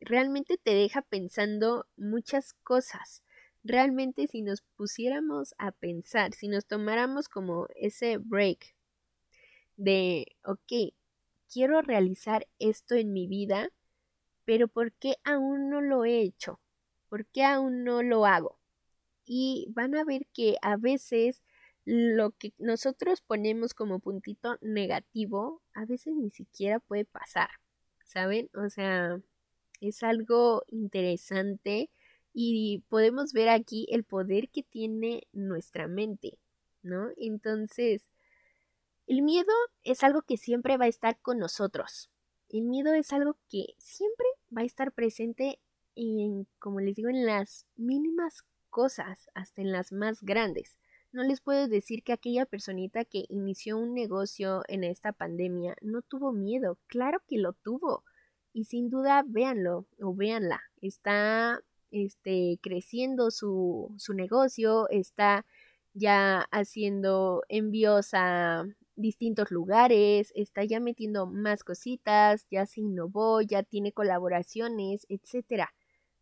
realmente 0.00 0.58
te 0.58 0.74
deja 0.74 1.00
pensando 1.00 1.86
muchas 1.96 2.52
cosas. 2.62 3.22
Realmente 3.64 4.26
si 4.26 4.42
nos 4.42 4.60
pusiéramos 4.76 5.54
a 5.56 5.72
pensar, 5.72 6.34
si 6.34 6.48
nos 6.48 6.66
tomáramos 6.66 7.26
como 7.30 7.68
ese 7.74 8.18
break 8.18 8.74
de, 9.78 10.26
ok, 10.44 10.92
quiero 11.52 11.82
realizar 11.82 12.46
esto 12.58 12.94
en 12.94 13.12
mi 13.12 13.26
vida, 13.26 13.70
pero 14.44 14.68
¿por 14.68 14.92
qué 14.92 15.16
aún 15.24 15.70
no 15.70 15.80
lo 15.80 16.04
he 16.04 16.20
hecho? 16.20 16.60
¿Por 17.08 17.26
qué 17.26 17.44
aún 17.44 17.84
no 17.84 18.02
lo 18.02 18.26
hago? 18.26 18.58
Y 19.24 19.66
van 19.70 19.94
a 19.94 20.04
ver 20.04 20.26
que 20.32 20.56
a 20.62 20.76
veces 20.76 21.42
lo 21.84 22.32
que 22.32 22.52
nosotros 22.58 23.22
ponemos 23.22 23.74
como 23.74 24.00
puntito 24.00 24.58
negativo, 24.60 25.62
a 25.74 25.86
veces 25.86 26.14
ni 26.14 26.30
siquiera 26.30 26.80
puede 26.80 27.04
pasar, 27.04 27.50
¿saben? 28.04 28.50
O 28.54 28.68
sea, 28.70 29.20
es 29.80 30.02
algo 30.02 30.64
interesante 30.68 31.90
y 32.32 32.84
podemos 32.88 33.32
ver 33.32 33.48
aquí 33.48 33.86
el 33.90 34.04
poder 34.04 34.50
que 34.50 34.62
tiene 34.62 35.26
nuestra 35.32 35.88
mente, 35.88 36.38
¿no? 36.82 37.08
Entonces, 37.16 38.04
El 39.08 39.22
miedo 39.22 39.54
es 39.84 40.04
algo 40.04 40.20
que 40.20 40.36
siempre 40.36 40.76
va 40.76 40.84
a 40.84 40.88
estar 40.88 41.18
con 41.22 41.38
nosotros. 41.38 42.10
El 42.50 42.64
miedo 42.64 42.92
es 42.92 43.10
algo 43.10 43.38
que 43.48 43.68
siempre 43.78 44.26
va 44.54 44.60
a 44.60 44.66
estar 44.66 44.92
presente 44.92 45.60
en, 45.96 46.46
como 46.58 46.80
les 46.80 46.94
digo, 46.94 47.08
en 47.08 47.24
las 47.24 47.66
mínimas 47.74 48.44
cosas, 48.68 49.30
hasta 49.32 49.62
en 49.62 49.72
las 49.72 49.92
más 49.92 50.20
grandes. 50.20 50.76
No 51.10 51.22
les 51.22 51.40
puedo 51.40 51.68
decir 51.68 52.02
que 52.02 52.12
aquella 52.12 52.44
personita 52.44 53.06
que 53.06 53.24
inició 53.30 53.78
un 53.78 53.94
negocio 53.94 54.62
en 54.68 54.84
esta 54.84 55.12
pandemia 55.14 55.74
no 55.80 56.02
tuvo 56.02 56.32
miedo. 56.32 56.78
Claro 56.86 57.22
que 57.26 57.38
lo 57.38 57.54
tuvo. 57.54 58.04
Y 58.52 58.64
sin 58.64 58.90
duda, 58.90 59.24
véanlo 59.26 59.86
o 60.02 60.14
véanla. 60.14 60.60
Está 60.82 61.62
este, 61.90 62.58
creciendo 62.60 63.30
su, 63.30 63.94
su 63.96 64.12
negocio, 64.12 64.86
está 64.90 65.46
ya 65.94 66.42
haciendo 66.50 67.42
envíos 67.48 68.10
a 68.12 68.66
distintos 68.98 69.50
lugares, 69.50 70.32
está 70.34 70.64
ya 70.64 70.80
metiendo 70.80 71.26
más 71.26 71.64
cositas, 71.64 72.46
ya 72.50 72.66
se 72.66 72.80
innovó, 72.80 73.40
ya 73.40 73.62
tiene 73.62 73.92
colaboraciones, 73.92 75.06
etcétera. 75.08 75.72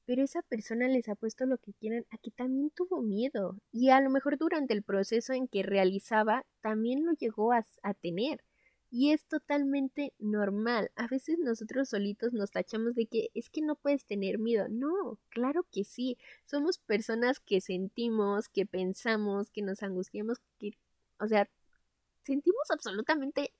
Pero 0.04 0.22
esa 0.22 0.42
persona 0.42 0.86
les 0.86 1.08
ha 1.08 1.16
puesto 1.16 1.46
lo 1.46 1.58
que 1.58 1.72
quieran 1.72 2.06
a 2.10 2.18
que 2.18 2.30
también 2.30 2.70
tuvo 2.70 3.02
miedo 3.02 3.58
y 3.72 3.90
a 3.90 4.00
lo 4.00 4.10
mejor 4.10 4.38
durante 4.38 4.72
el 4.72 4.84
proceso 4.84 5.32
en 5.32 5.48
que 5.48 5.64
realizaba 5.64 6.44
también 6.60 7.04
lo 7.04 7.12
llegó 7.12 7.52
a, 7.52 7.64
a 7.82 7.94
tener. 7.94 8.44
Y 8.88 9.10
es 9.10 9.26
totalmente 9.26 10.12
normal. 10.18 10.92
A 10.94 11.08
veces 11.08 11.38
nosotros 11.40 11.88
solitos 11.88 12.32
nos 12.32 12.52
tachamos 12.52 12.94
de 12.94 13.06
que 13.06 13.30
es 13.34 13.50
que 13.50 13.60
no 13.60 13.74
puedes 13.74 14.06
tener 14.06 14.38
miedo. 14.38 14.68
No, 14.68 15.18
claro 15.28 15.66
que 15.72 15.82
sí. 15.84 16.16
Somos 16.44 16.78
personas 16.78 17.40
que 17.40 17.60
sentimos, 17.60 18.48
que 18.48 18.64
pensamos, 18.64 19.50
que 19.50 19.62
nos 19.62 19.82
angustiamos, 19.82 20.38
que, 20.58 20.78
o 21.18 21.26
sea, 21.26 21.48
sentimos 22.26 22.70
absolutamente 22.70 23.52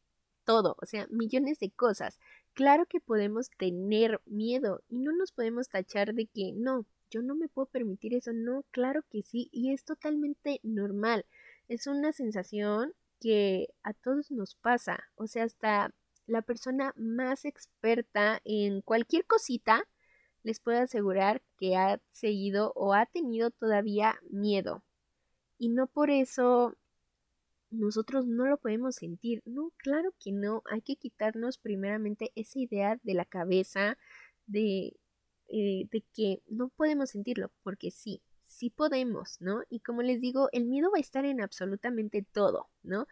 todo, 0.44 0.76
o 0.80 0.86
sea, 0.86 1.06
millones 1.10 1.58
de 1.58 1.70
cosas. 1.70 2.18
Claro 2.54 2.86
que 2.86 3.00
podemos 3.00 3.50
tener 3.50 4.20
miedo 4.26 4.82
y 4.88 4.98
no 4.98 5.12
nos 5.12 5.32
podemos 5.32 5.68
tachar 5.68 6.14
de 6.14 6.26
que 6.26 6.52
no, 6.52 6.86
yo 7.10 7.22
no 7.22 7.34
me 7.34 7.48
puedo 7.48 7.66
permitir 7.66 8.14
eso. 8.14 8.32
No, 8.32 8.64
claro 8.70 9.02
que 9.10 9.22
sí, 9.22 9.48
y 9.52 9.72
es 9.72 9.84
totalmente 9.84 10.60
normal. 10.62 11.26
Es 11.68 11.86
una 11.86 12.12
sensación 12.12 12.94
que 13.20 13.68
a 13.82 13.92
todos 13.94 14.30
nos 14.30 14.54
pasa, 14.56 15.04
o 15.16 15.26
sea, 15.26 15.44
hasta 15.44 15.92
la 16.26 16.42
persona 16.42 16.92
más 16.96 17.44
experta 17.44 18.40
en 18.44 18.82
cualquier 18.82 19.24
cosita 19.26 19.88
les 20.42 20.60
puedo 20.60 20.78
asegurar 20.80 21.42
que 21.58 21.76
ha 21.76 22.00
seguido 22.12 22.72
o 22.76 22.94
ha 22.94 23.06
tenido 23.06 23.50
todavía 23.50 24.18
miedo. 24.30 24.84
Y 25.58 25.70
no 25.70 25.86
por 25.88 26.10
eso 26.10 26.76
nosotros 27.70 28.26
no 28.26 28.46
lo 28.46 28.58
podemos 28.58 28.96
sentir. 28.96 29.42
No, 29.44 29.72
claro 29.78 30.12
que 30.22 30.32
no. 30.32 30.62
Hay 30.70 30.82
que 30.82 30.96
quitarnos 30.96 31.58
primeramente 31.58 32.32
esa 32.34 32.58
idea 32.58 33.00
de 33.02 33.14
la 33.14 33.24
cabeza 33.24 33.98
de, 34.46 34.96
eh, 35.48 35.88
de 35.90 36.04
que 36.14 36.42
no 36.48 36.68
podemos 36.70 37.10
sentirlo, 37.10 37.50
porque 37.62 37.90
sí, 37.90 38.22
sí 38.44 38.70
podemos, 38.70 39.36
¿no? 39.40 39.62
Y 39.68 39.80
como 39.80 40.02
les 40.02 40.20
digo, 40.20 40.48
el 40.52 40.66
miedo 40.66 40.90
va 40.90 40.98
a 40.98 41.00
estar 41.00 41.24
en 41.24 41.40
absolutamente 41.40 42.24
todo, 42.32 42.68
¿no? 42.82 43.06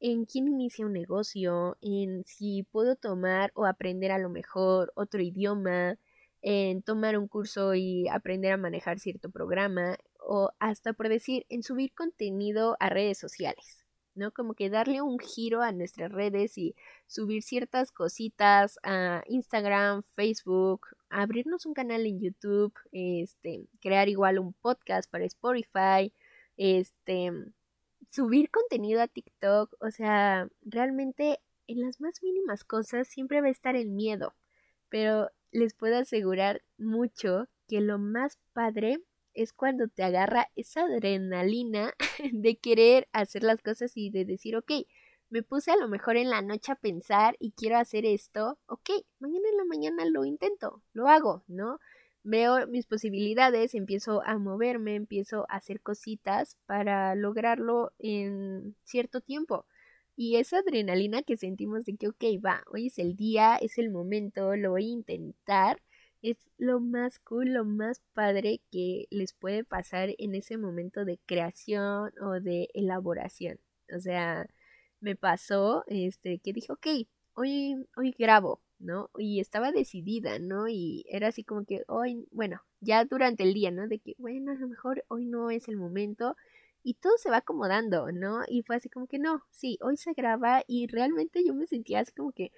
En 0.00 0.24
quién 0.24 0.48
inicia 0.48 0.86
un 0.86 0.92
negocio, 0.92 1.76
en 1.82 2.24
si 2.26 2.64
puedo 2.64 2.96
tomar 2.96 3.52
o 3.54 3.66
aprender 3.66 4.12
a 4.12 4.18
lo 4.18 4.30
mejor 4.30 4.92
otro 4.96 5.20
idioma, 5.20 5.98
en 6.42 6.82
tomar 6.82 7.18
un 7.18 7.28
curso 7.28 7.74
y 7.74 8.08
aprender 8.08 8.52
a 8.52 8.56
manejar 8.56 8.98
cierto 8.98 9.30
programa, 9.30 9.98
o 10.20 10.50
hasta 10.58 10.92
por 10.94 11.08
decir, 11.08 11.46
en 11.48 11.62
subir 11.62 11.92
contenido 11.94 12.76
a 12.80 12.88
redes 12.88 13.18
sociales. 13.18 13.79
¿No? 14.20 14.32
Como 14.32 14.54
que 14.54 14.70
darle 14.70 15.02
un 15.02 15.18
giro 15.18 15.62
a 15.62 15.72
nuestras 15.72 16.12
redes 16.12 16.56
y 16.58 16.76
subir 17.06 17.42
ciertas 17.42 17.90
cositas 17.90 18.78
a 18.84 19.24
Instagram, 19.26 20.02
Facebook, 20.14 20.86
abrirnos 21.08 21.66
un 21.66 21.74
canal 21.74 22.06
en 22.06 22.20
YouTube, 22.20 22.74
este, 22.92 23.66
crear 23.80 24.08
igual 24.08 24.38
un 24.38 24.52
podcast 24.52 25.10
para 25.10 25.24
Spotify, 25.24 26.12
este, 26.56 27.32
subir 28.10 28.50
contenido 28.50 29.02
a 29.02 29.08
TikTok, 29.08 29.74
o 29.80 29.90
sea, 29.90 30.48
realmente 30.62 31.40
en 31.66 31.80
las 31.80 32.00
más 32.00 32.22
mínimas 32.22 32.64
cosas 32.64 33.08
siempre 33.08 33.40
va 33.40 33.48
a 33.48 33.50
estar 33.50 33.76
el 33.76 33.90
miedo, 33.90 34.34
pero 34.88 35.30
les 35.52 35.74
puedo 35.74 35.96
asegurar 35.98 36.62
mucho 36.78 37.48
que 37.66 37.80
lo 37.80 37.98
más 37.98 38.38
padre 38.52 38.98
es 39.34 39.52
cuando 39.52 39.88
te 39.88 40.02
agarra 40.02 40.48
esa 40.56 40.82
adrenalina 40.82 41.94
de 42.32 42.58
querer 42.58 43.08
hacer 43.12 43.42
las 43.42 43.62
cosas 43.62 43.96
y 43.96 44.10
de 44.10 44.24
decir, 44.24 44.56
ok, 44.56 44.72
me 45.30 45.42
puse 45.42 45.70
a 45.70 45.76
lo 45.76 45.88
mejor 45.88 46.16
en 46.16 46.30
la 46.30 46.42
noche 46.42 46.72
a 46.72 46.76
pensar 46.76 47.36
y 47.38 47.52
quiero 47.52 47.78
hacer 47.78 48.04
esto, 48.04 48.58
ok, 48.66 48.90
mañana 49.20 49.48
en 49.48 49.56
la 49.56 49.64
mañana 49.64 50.04
lo 50.06 50.24
intento, 50.24 50.82
lo 50.92 51.08
hago, 51.08 51.44
¿no? 51.46 51.78
Veo 52.22 52.66
mis 52.66 52.86
posibilidades, 52.86 53.74
empiezo 53.74 54.22
a 54.26 54.38
moverme, 54.38 54.94
empiezo 54.94 55.46
a 55.48 55.56
hacer 55.56 55.80
cositas 55.80 56.58
para 56.66 57.14
lograrlo 57.14 57.92
en 57.98 58.76
cierto 58.84 59.20
tiempo. 59.20 59.66
Y 60.16 60.36
esa 60.36 60.58
adrenalina 60.58 61.22
que 61.22 61.38
sentimos 61.38 61.86
de 61.86 61.96
que, 61.96 62.08
ok, 62.08 62.24
va, 62.44 62.62
hoy 62.70 62.88
es 62.88 62.98
el 62.98 63.16
día, 63.16 63.56
es 63.56 63.78
el 63.78 63.90
momento, 63.90 64.54
lo 64.56 64.72
voy 64.72 64.84
a 64.86 64.92
intentar, 64.92 65.80
es 66.22 66.36
lo 66.58 66.80
más 66.80 67.18
cool, 67.20 67.52
lo 67.52 67.64
más 67.64 68.02
padre 68.12 68.60
que 68.70 69.06
les 69.10 69.32
puede 69.32 69.64
pasar 69.64 70.10
en 70.18 70.34
ese 70.34 70.58
momento 70.58 71.04
de 71.04 71.18
creación 71.26 72.12
o 72.20 72.40
de 72.40 72.68
elaboración. 72.74 73.58
O 73.94 74.00
sea, 74.00 74.46
me 75.00 75.16
pasó 75.16 75.84
este 75.86 76.38
que 76.40 76.52
dije, 76.52 76.72
ok, 76.72 76.86
hoy, 77.34 77.86
hoy 77.96 78.14
grabo, 78.18 78.60
¿no? 78.78 79.10
Y 79.18 79.40
estaba 79.40 79.72
decidida, 79.72 80.38
¿no? 80.38 80.68
Y 80.68 81.04
era 81.08 81.28
así 81.28 81.44
como 81.44 81.64
que 81.64 81.84
hoy, 81.88 82.28
bueno, 82.30 82.62
ya 82.80 83.04
durante 83.04 83.42
el 83.42 83.54
día, 83.54 83.70
¿no? 83.70 83.88
De 83.88 83.98
que, 83.98 84.14
bueno, 84.18 84.52
a 84.52 84.56
lo 84.56 84.68
mejor 84.68 85.04
hoy 85.08 85.26
no 85.26 85.50
es 85.50 85.68
el 85.68 85.76
momento. 85.76 86.36
Y 86.82 86.94
todo 86.94 87.12
se 87.18 87.30
va 87.30 87.38
acomodando, 87.38 88.10
¿no? 88.12 88.40
Y 88.48 88.62
fue 88.62 88.76
así 88.76 88.88
como 88.88 89.06
que 89.06 89.18
no, 89.18 89.44
sí, 89.50 89.78
hoy 89.82 89.98
se 89.98 90.14
graba 90.14 90.62
y 90.66 90.86
realmente 90.86 91.44
yo 91.44 91.54
me 91.54 91.66
sentía 91.66 92.00
así 92.00 92.12
como 92.12 92.32
que 92.32 92.52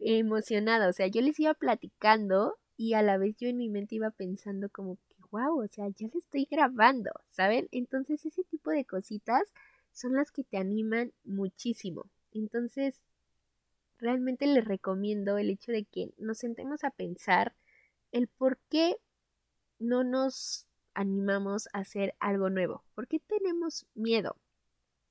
emocionada, 0.00 0.88
o 0.88 0.92
sea, 0.92 1.06
yo 1.08 1.20
les 1.20 1.38
iba 1.40 1.54
platicando 1.54 2.56
y 2.80 2.94
a 2.94 3.02
la 3.02 3.18
vez 3.18 3.36
yo 3.36 3.46
en 3.46 3.58
mi 3.58 3.68
mente 3.68 3.96
iba 3.96 4.10
pensando 4.10 4.70
como 4.70 4.96
que, 4.96 5.14
wow, 5.30 5.62
o 5.62 5.68
sea, 5.68 5.86
ya 5.88 6.06
le 6.06 6.18
estoy 6.18 6.48
grabando, 6.50 7.10
¿saben? 7.28 7.68
Entonces 7.72 8.24
ese 8.24 8.42
tipo 8.44 8.70
de 8.70 8.86
cositas 8.86 9.42
son 9.92 10.14
las 10.14 10.32
que 10.32 10.44
te 10.44 10.56
animan 10.56 11.12
muchísimo. 11.22 12.08
Entonces, 12.32 13.02
realmente 13.98 14.46
les 14.46 14.64
recomiendo 14.64 15.36
el 15.36 15.50
hecho 15.50 15.72
de 15.72 15.84
que 15.84 16.14
nos 16.16 16.38
sentemos 16.38 16.82
a 16.82 16.90
pensar 16.90 17.54
el 18.12 18.28
por 18.28 18.56
qué 18.70 18.96
no 19.78 20.02
nos 20.02 20.66
animamos 20.94 21.68
a 21.74 21.80
hacer 21.80 22.14
algo 22.18 22.48
nuevo, 22.48 22.82
por 22.94 23.08
qué 23.08 23.18
tenemos 23.18 23.84
miedo. 23.94 24.36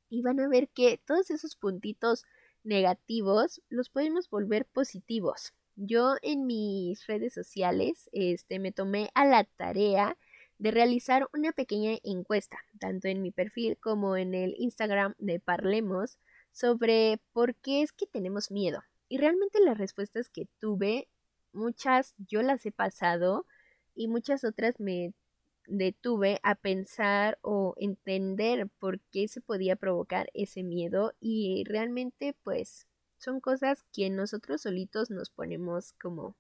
Y 0.10 0.24
van 0.24 0.40
a 0.40 0.48
ver 0.48 0.70
que 0.70 1.00
todos 1.06 1.30
esos 1.30 1.56
puntitos 1.56 2.26
negativos 2.64 3.62
los 3.70 3.92
podemos 3.92 4.28
volver 4.28 4.66
positivos. 4.66 5.54
Yo 5.82 6.16
en 6.24 6.46
mis 6.46 7.08
redes 7.08 7.34
sociales 7.34 8.10
este, 8.12 8.60
me 8.60 8.74
tomé 8.74 9.12
a 9.14 9.24
la 9.24 9.46
tarea 9.46 10.18
de 10.58 10.72
realizar 10.72 11.30
una 11.34 11.54
pequeña 11.54 11.98
encuesta, 12.04 12.58
tanto 12.82 13.08
en 13.08 13.22
mi 13.22 13.32
perfil 13.32 13.78
como 13.78 14.18
en 14.18 14.34
el 14.34 14.56
Instagram 14.58 15.16
de 15.20 15.40
Parlemos, 15.40 16.18
sobre 16.52 17.22
por 17.32 17.56
qué 17.56 17.82
es 17.82 17.94
que 17.94 18.08
tenemos 18.08 18.52
miedo. 18.52 18.84
Y 19.08 19.20
realmente 19.20 19.62
las 19.64 19.78
respuestas 19.78 20.28
que 20.28 20.50
tuve, 20.60 21.08
muchas 21.54 22.14
yo 22.18 22.42
las 22.42 22.66
he 22.66 22.74
pasado 22.74 23.46
y 23.96 24.10
muchas 24.10 24.44
otras 24.44 24.82
me 24.82 25.14
detuve 25.66 26.42
a 26.44 26.56
pensar 26.56 27.40
o 27.42 27.74
entender 27.78 28.68
por 28.80 29.00
qué 29.14 29.30
se 29.30 29.40
podía 29.40 29.78
provocar 29.78 30.30
ese 30.34 30.62
miedo 30.62 31.14
y 31.22 31.64
realmente 31.66 32.36
pues 32.44 32.89
son 33.20 33.40
cosas 33.40 33.84
que 33.94 34.10
nosotros 34.10 34.62
solitos 34.62 35.12
nos 35.12 35.30
ponemos 35.30 35.94
como 36.02 36.36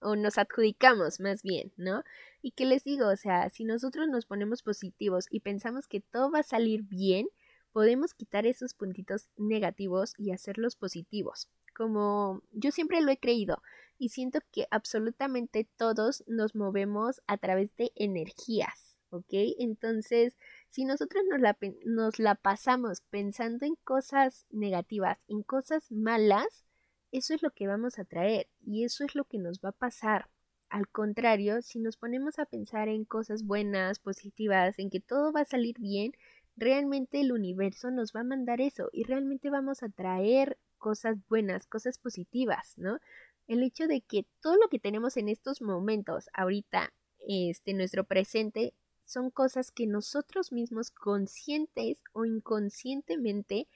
o 0.00 0.16
nos 0.16 0.38
adjudicamos 0.38 1.20
más 1.20 1.42
bien, 1.42 1.72
¿no? 1.76 2.04
Y 2.42 2.52
que 2.52 2.66
les 2.66 2.84
digo, 2.84 3.08
o 3.08 3.16
sea, 3.16 3.48
si 3.50 3.64
nosotros 3.64 4.08
nos 4.08 4.26
ponemos 4.26 4.62
positivos 4.62 5.26
y 5.30 5.40
pensamos 5.40 5.88
que 5.88 6.00
todo 6.00 6.30
va 6.30 6.40
a 6.40 6.44
salir 6.44 6.82
bien, 6.82 7.28
podemos 7.72 8.14
quitar 8.14 8.46
esos 8.46 8.74
puntitos 8.74 9.28
negativos 9.36 10.14
y 10.16 10.32
hacerlos 10.32 10.76
positivos. 10.76 11.48
Como 11.74 12.42
yo 12.52 12.70
siempre 12.70 13.00
lo 13.00 13.10
he 13.10 13.18
creído 13.18 13.62
y 13.98 14.10
siento 14.10 14.40
que 14.52 14.66
absolutamente 14.70 15.68
todos 15.76 16.24
nos 16.26 16.54
movemos 16.54 17.20
a 17.26 17.36
través 17.38 17.74
de 17.76 17.92
energías, 17.94 18.96
¿ok? 19.10 19.32
Entonces, 19.58 20.36
si 20.70 20.84
nosotros 20.84 21.24
nos 21.30 21.40
la, 21.40 21.56
nos 21.84 22.18
la 22.18 22.34
pasamos 22.34 23.02
pensando 23.10 23.66
en 23.66 23.76
cosas 23.84 24.46
negativas, 24.50 25.18
en 25.28 25.42
cosas 25.42 25.90
malas, 25.90 26.64
eso 27.10 27.34
es 27.34 27.42
lo 27.42 27.50
que 27.50 27.66
vamos 27.66 27.98
a 27.98 28.04
traer 28.04 28.48
y 28.64 28.84
eso 28.84 29.04
es 29.04 29.14
lo 29.14 29.24
que 29.24 29.38
nos 29.38 29.60
va 29.60 29.70
a 29.70 29.72
pasar. 29.72 30.28
Al 30.68 30.88
contrario, 30.88 31.62
si 31.62 31.78
nos 31.78 31.96
ponemos 31.96 32.38
a 32.38 32.44
pensar 32.44 32.88
en 32.88 33.06
cosas 33.06 33.44
buenas, 33.44 33.98
positivas, 33.98 34.78
en 34.78 34.90
que 34.90 35.00
todo 35.00 35.32
va 35.32 35.40
a 35.40 35.46
salir 35.46 35.78
bien, 35.78 36.12
realmente 36.56 37.20
el 37.20 37.32
universo 37.32 37.90
nos 37.90 38.12
va 38.12 38.20
a 38.20 38.24
mandar 38.24 38.60
eso 38.60 38.90
y 38.92 39.04
realmente 39.04 39.48
vamos 39.48 39.82
a 39.82 39.88
traer 39.88 40.58
cosas 40.76 41.16
buenas, 41.28 41.66
cosas 41.66 41.98
positivas, 41.98 42.74
¿no? 42.76 42.98
El 43.46 43.62
hecho 43.62 43.86
de 43.86 44.02
que 44.02 44.26
todo 44.42 44.56
lo 44.56 44.68
que 44.68 44.78
tenemos 44.78 45.16
en 45.16 45.30
estos 45.30 45.62
momentos, 45.62 46.28
ahorita, 46.34 46.92
este, 47.26 47.72
nuestro 47.72 48.04
presente, 48.04 48.74
son 49.08 49.30
cosas 49.30 49.70
que 49.70 49.86
nosotros 49.86 50.52
mismos 50.52 50.90
conscientes 50.90 51.96
o 52.12 52.26
inconscientemente 52.26 53.66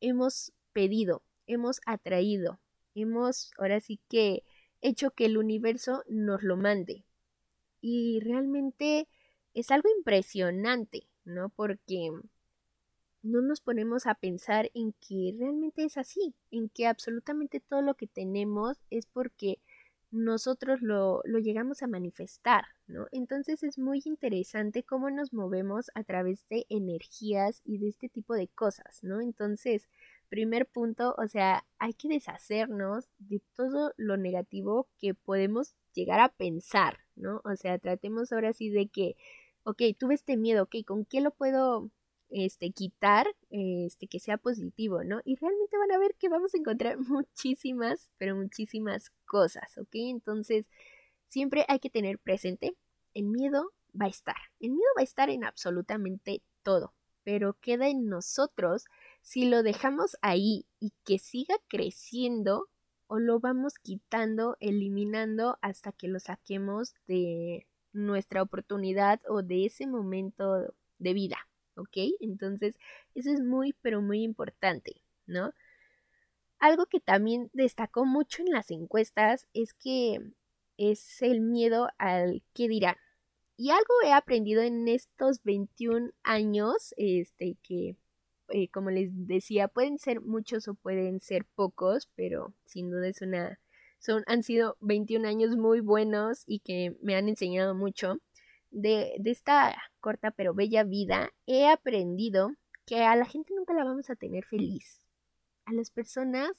hemos 0.00 0.54
pedido, 0.72 1.22
hemos 1.46 1.82
atraído, 1.84 2.58
hemos 2.94 3.52
ahora 3.58 3.80
sí 3.80 4.00
que 4.08 4.44
hecho 4.80 5.10
que 5.10 5.26
el 5.26 5.36
universo 5.36 6.04
nos 6.08 6.42
lo 6.42 6.56
mande. 6.56 7.04
Y 7.82 8.20
realmente 8.20 9.08
es 9.52 9.70
algo 9.70 9.90
impresionante, 9.94 11.06
¿no? 11.24 11.50
Porque 11.50 12.10
no 13.22 13.42
nos 13.42 13.60
ponemos 13.60 14.06
a 14.06 14.14
pensar 14.14 14.70
en 14.72 14.94
que 14.94 15.34
realmente 15.38 15.84
es 15.84 15.98
así, 15.98 16.34
en 16.50 16.70
que 16.70 16.86
absolutamente 16.86 17.60
todo 17.60 17.82
lo 17.82 17.94
que 17.94 18.06
tenemos 18.06 18.78
es 18.88 19.04
porque 19.04 19.60
nosotros 20.12 20.82
lo, 20.82 21.22
lo, 21.24 21.38
llegamos 21.38 21.82
a 21.82 21.86
manifestar, 21.86 22.66
¿no? 22.86 23.06
Entonces 23.12 23.62
es 23.62 23.78
muy 23.78 24.02
interesante 24.04 24.84
cómo 24.84 25.10
nos 25.10 25.32
movemos 25.32 25.90
a 25.94 26.04
través 26.04 26.46
de 26.48 26.66
energías 26.68 27.62
y 27.64 27.78
de 27.78 27.88
este 27.88 28.08
tipo 28.08 28.34
de 28.34 28.46
cosas, 28.48 29.02
¿no? 29.02 29.20
Entonces, 29.22 29.88
primer 30.28 30.66
punto, 30.66 31.14
o 31.18 31.26
sea, 31.28 31.64
hay 31.78 31.94
que 31.94 32.08
deshacernos 32.08 33.08
de 33.18 33.40
todo 33.54 33.94
lo 33.96 34.16
negativo 34.16 34.86
que 34.98 35.14
podemos 35.14 35.74
llegar 35.94 36.20
a 36.20 36.28
pensar, 36.28 36.98
¿no? 37.16 37.40
O 37.44 37.56
sea, 37.56 37.78
tratemos 37.78 38.32
ahora 38.32 38.52
sí 38.52 38.68
de 38.68 38.88
que, 38.88 39.16
ok, 39.64 39.82
tuve 39.98 40.14
este 40.14 40.36
miedo, 40.36 40.64
ok, 40.64 40.76
¿con 40.86 41.06
qué 41.06 41.22
lo 41.22 41.30
puedo 41.32 41.90
este, 42.32 42.72
quitar, 42.72 43.26
este, 43.50 44.08
que 44.08 44.18
sea 44.18 44.38
positivo, 44.38 45.04
¿no? 45.04 45.20
Y 45.24 45.36
realmente 45.36 45.76
van 45.76 45.92
a 45.92 45.98
ver 45.98 46.14
que 46.18 46.28
vamos 46.28 46.54
a 46.54 46.58
encontrar 46.58 46.98
muchísimas, 47.08 48.10
pero 48.18 48.34
muchísimas 48.34 49.10
cosas, 49.26 49.76
¿ok? 49.78 49.90
Entonces, 49.92 50.66
siempre 51.28 51.64
hay 51.68 51.78
que 51.78 51.90
tener 51.90 52.18
presente, 52.18 52.76
el 53.14 53.24
miedo 53.24 53.72
va 54.00 54.06
a 54.06 54.08
estar, 54.08 54.36
el 54.60 54.70
miedo 54.70 54.88
va 54.96 55.02
a 55.02 55.04
estar 55.04 55.28
en 55.30 55.44
absolutamente 55.44 56.42
todo, 56.62 56.94
pero 57.22 57.54
queda 57.60 57.88
en 57.88 58.08
nosotros 58.08 58.86
si 59.20 59.44
lo 59.44 59.62
dejamos 59.62 60.16
ahí 60.22 60.66
y 60.80 60.92
que 61.04 61.18
siga 61.18 61.56
creciendo 61.68 62.68
o 63.06 63.18
lo 63.18 63.40
vamos 63.40 63.74
quitando, 63.74 64.56
eliminando 64.60 65.58
hasta 65.60 65.92
que 65.92 66.08
lo 66.08 66.18
saquemos 66.18 66.94
de 67.06 67.66
nuestra 67.92 68.40
oportunidad 68.40 69.20
o 69.28 69.42
de 69.42 69.66
ese 69.66 69.86
momento 69.86 70.74
de 70.98 71.12
vida. 71.12 71.36
¿Ok? 71.76 71.96
Entonces, 72.20 72.76
eso 73.14 73.30
es 73.30 73.40
muy, 73.40 73.74
pero 73.82 74.02
muy 74.02 74.22
importante, 74.22 75.02
¿no? 75.26 75.52
Algo 76.58 76.86
que 76.86 77.00
también 77.00 77.50
destacó 77.52 78.04
mucho 78.04 78.42
en 78.42 78.52
las 78.52 78.70
encuestas 78.70 79.48
es 79.52 79.74
que 79.74 80.20
es 80.76 81.22
el 81.22 81.40
miedo 81.40 81.88
al 81.98 82.42
qué 82.54 82.68
dirán. 82.68 82.96
Y 83.56 83.70
algo 83.70 83.94
he 84.04 84.12
aprendido 84.12 84.62
en 84.62 84.88
estos 84.88 85.42
21 85.42 86.10
años, 86.22 86.94
este, 86.96 87.56
que 87.62 87.96
eh, 88.52 88.68
como 88.68 88.90
les 88.90 89.10
decía, 89.26 89.68
pueden 89.68 89.98
ser 89.98 90.20
muchos 90.20 90.68
o 90.68 90.74
pueden 90.74 91.20
ser 91.20 91.46
pocos, 91.54 92.10
pero 92.16 92.54
sin 92.66 92.90
duda 92.90 93.08
es 93.08 93.22
una, 93.22 93.58
son, 93.98 94.24
han 94.26 94.42
sido 94.42 94.76
21 94.80 95.26
años 95.26 95.56
muy 95.56 95.80
buenos 95.80 96.42
y 96.46 96.60
que 96.60 96.96
me 97.02 97.16
han 97.16 97.28
enseñado 97.28 97.74
mucho 97.74 98.18
de, 98.72 99.20
esta 99.24 99.74
corta 100.00 100.30
pero 100.32 100.54
bella 100.54 100.84
vida, 100.84 101.30
he 101.46 101.68
aprendido 101.68 102.52
que 102.86 103.04
a 103.04 103.14
la 103.16 103.26
gente 103.26 103.54
nunca 103.54 103.74
la 103.74 103.84
vamos 103.84 104.10
a 104.10 104.16
tener 104.16 104.44
feliz. 104.44 105.06
A 105.64 105.72
las 105.72 105.90
personas 105.90 106.50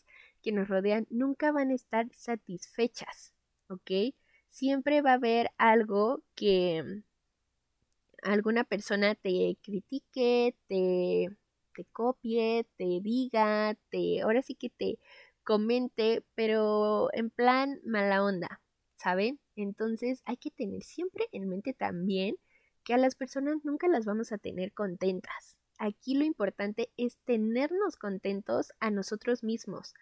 que 0.41 0.51
nos 0.51 0.69
rodean 0.69 1.07
nunca 1.09 1.51
van 1.51 1.71
a 1.71 1.75
estar 1.75 2.07
satisfechas, 2.13 3.33
¿ok? 3.67 4.15
Siempre 4.49 5.01
va 5.01 5.11
a 5.11 5.15
haber 5.15 5.49
algo 5.57 6.23
que 6.35 7.03
alguna 8.23 8.63
persona 8.63 9.15
te 9.15 9.57
critique, 9.61 10.55
te, 10.67 11.29
te 11.75 11.85
copie, 11.91 12.65
te 12.77 12.99
diga, 13.01 13.75
te, 13.89 14.21
ahora 14.21 14.41
sí 14.41 14.55
que 14.55 14.69
te 14.69 14.99
comente, 15.43 16.23
pero 16.35 17.09
en 17.13 17.29
plan 17.29 17.79
mala 17.83 18.23
onda, 18.23 18.61
¿saben? 18.93 19.39
Entonces 19.55 20.21
hay 20.25 20.37
que 20.37 20.51
tener 20.51 20.83
siempre 20.83 21.27
en 21.31 21.47
mente 21.47 21.73
también 21.73 22.35
que 22.83 22.93
a 22.93 22.97
las 22.97 23.15
personas 23.15 23.63
nunca 23.63 23.87
las 23.87 24.05
vamos 24.05 24.31
a 24.31 24.37
tener 24.37 24.73
contentas. 24.73 25.57
Aquí 25.77 26.15
lo 26.15 26.23
importante 26.23 26.91
es 26.97 27.17
tenernos 27.25 27.95
contentos 27.97 28.71
a 28.79 28.91
nosotros 28.91 29.43
mismos, 29.43 29.93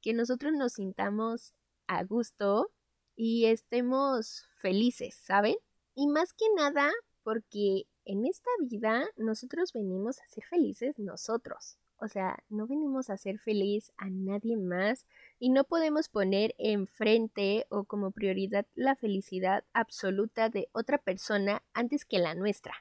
que 0.00 0.12
nosotros 0.12 0.52
nos 0.52 0.74
sintamos 0.74 1.54
a 1.86 2.04
gusto 2.04 2.72
y 3.16 3.46
estemos 3.46 4.46
felices, 4.56 5.14
¿saben? 5.14 5.56
Y 5.94 6.08
más 6.08 6.32
que 6.32 6.46
nada 6.56 6.90
porque 7.22 7.86
en 8.04 8.26
esta 8.26 8.50
vida 8.60 9.04
nosotros 9.16 9.72
venimos 9.72 10.20
a 10.20 10.28
ser 10.28 10.44
felices 10.44 10.98
nosotros. 10.98 11.76
O 12.00 12.08
sea, 12.08 12.42
no 12.48 12.66
venimos 12.66 13.10
a 13.10 13.18
ser 13.18 13.38
feliz 13.38 13.92
a 13.98 14.08
nadie 14.08 14.56
más 14.56 15.06
y 15.38 15.50
no 15.50 15.64
podemos 15.64 16.08
poner 16.08 16.54
enfrente 16.58 17.66
o 17.68 17.84
como 17.84 18.10
prioridad 18.10 18.66
la 18.74 18.96
felicidad 18.96 19.64
absoluta 19.74 20.48
de 20.48 20.68
otra 20.72 20.98
persona 20.98 21.62
antes 21.74 22.06
que 22.06 22.18
la 22.18 22.34
nuestra. 22.34 22.74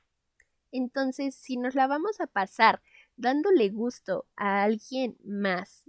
Entonces, 0.71 1.35
si 1.35 1.57
nos 1.57 1.75
la 1.75 1.87
vamos 1.87 2.21
a 2.21 2.27
pasar 2.27 2.81
dándole 3.17 3.69
gusto 3.69 4.25
a 4.37 4.63
alguien 4.63 5.17
más, 5.25 5.83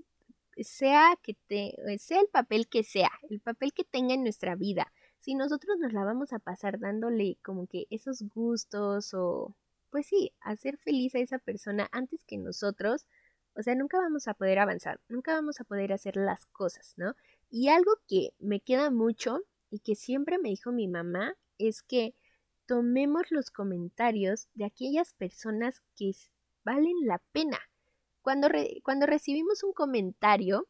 sea 0.57 1.17
que 1.23 1.37
te, 1.47 1.77
sea 1.99 2.21
el 2.21 2.29
papel 2.29 2.67
que 2.69 2.83
sea, 2.83 3.11
el 3.29 3.41
papel 3.41 3.73
que 3.73 3.85
tenga 3.85 4.15
en 4.15 4.23
nuestra 4.23 4.57
vida, 4.57 4.93
si 5.19 5.35
nosotros 5.35 5.79
nos 5.79 5.93
la 5.93 6.05
vamos 6.05 6.33
a 6.33 6.39
pasar 6.39 6.81
dándole 6.81 7.39
como 7.43 7.67
que 7.67 7.87
esos 7.91 8.23
gustos 8.35 9.15
o 9.15 9.55
pues 9.91 10.07
sí, 10.07 10.33
hacer 10.41 10.77
feliz 10.79 11.15
a 11.15 11.19
esa 11.19 11.39
persona 11.39 11.89
antes 11.93 12.25
que 12.25 12.39
nosotros, 12.39 13.07
o 13.61 13.63
sea, 13.63 13.75
nunca 13.75 13.99
vamos 13.99 14.27
a 14.27 14.35
poder 14.35 14.59
avanzar, 14.59 15.01
nunca 15.09 15.35
vamos 15.35 15.61
a 15.61 15.65
poder 15.65 15.93
hacer 15.93 16.17
las 16.17 16.47
cosas, 16.47 16.95
¿no? 16.97 17.15
Y 17.51 17.69
algo 17.69 17.93
que 18.09 18.31
me 18.39 18.61
queda 18.61 18.91
mucho 18.91 19.43
y 19.71 19.81
que 19.81 19.95
siempre 19.95 20.39
me 20.39 20.49
dijo 20.49 20.73
mi 20.73 20.89
mamá 20.89 21.35
es 21.59 21.83
que 21.83 22.15
tomemos 22.65 23.31
los 23.31 23.51
comentarios 23.51 24.49
de 24.55 24.65
aquellas 24.65 25.13
personas 25.13 25.83
que 25.95 26.13
valen 26.65 26.95
la 27.03 27.19
pena. 27.33 27.59
Cuando, 28.23 28.49
cuando 28.83 29.05
recibimos 29.07 29.63
un 29.63 29.75
comentario, 29.75 30.67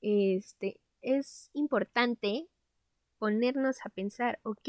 este, 0.00 0.80
es 1.02 1.50
importante 1.52 2.48
ponernos 3.18 3.78
a 3.84 3.88
pensar, 3.88 4.40
ok, 4.42 4.68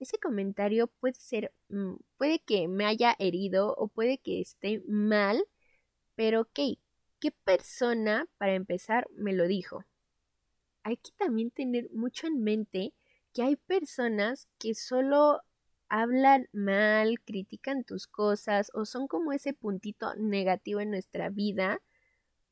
ese 0.00 0.18
comentario 0.18 0.88
puede 0.88 1.14
ser, 1.14 1.52
mm, 1.68 1.94
puede 2.16 2.40
que 2.40 2.66
me 2.66 2.86
haya 2.86 3.14
herido 3.20 3.74
o 3.76 3.86
puede 3.86 4.18
que 4.18 4.40
esté 4.40 4.82
mal, 4.88 5.44
pero 6.20 6.42
ok, 6.42 6.76
¿qué 7.18 7.30
persona, 7.44 8.28
para 8.36 8.52
empezar, 8.52 9.06
me 9.16 9.32
lo 9.32 9.48
dijo? 9.48 9.86
Hay 10.82 10.98
que 10.98 11.12
también 11.16 11.50
tener 11.50 11.88
mucho 11.94 12.26
en 12.26 12.42
mente 12.42 12.92
que 13.32 13.42
hay 13.42 13.56
personas 13.56 14.46
que 14.58 14.74
solo 14.74 15.40
hablan 15.88 16.46
mal, 16.52 17.20
critican 17.24 17.84
tus 17.84 18.06
cosas 18.06 18.70
o 18.74 18.84
son 18.84 19.08
como 19.08 19.32
ese 19.32 19.54
puntito 19.54 20.14
negativo 20.16 20.80
en 20.80 20.90
nuestra 20.90 21.30
vida 21.30 21.80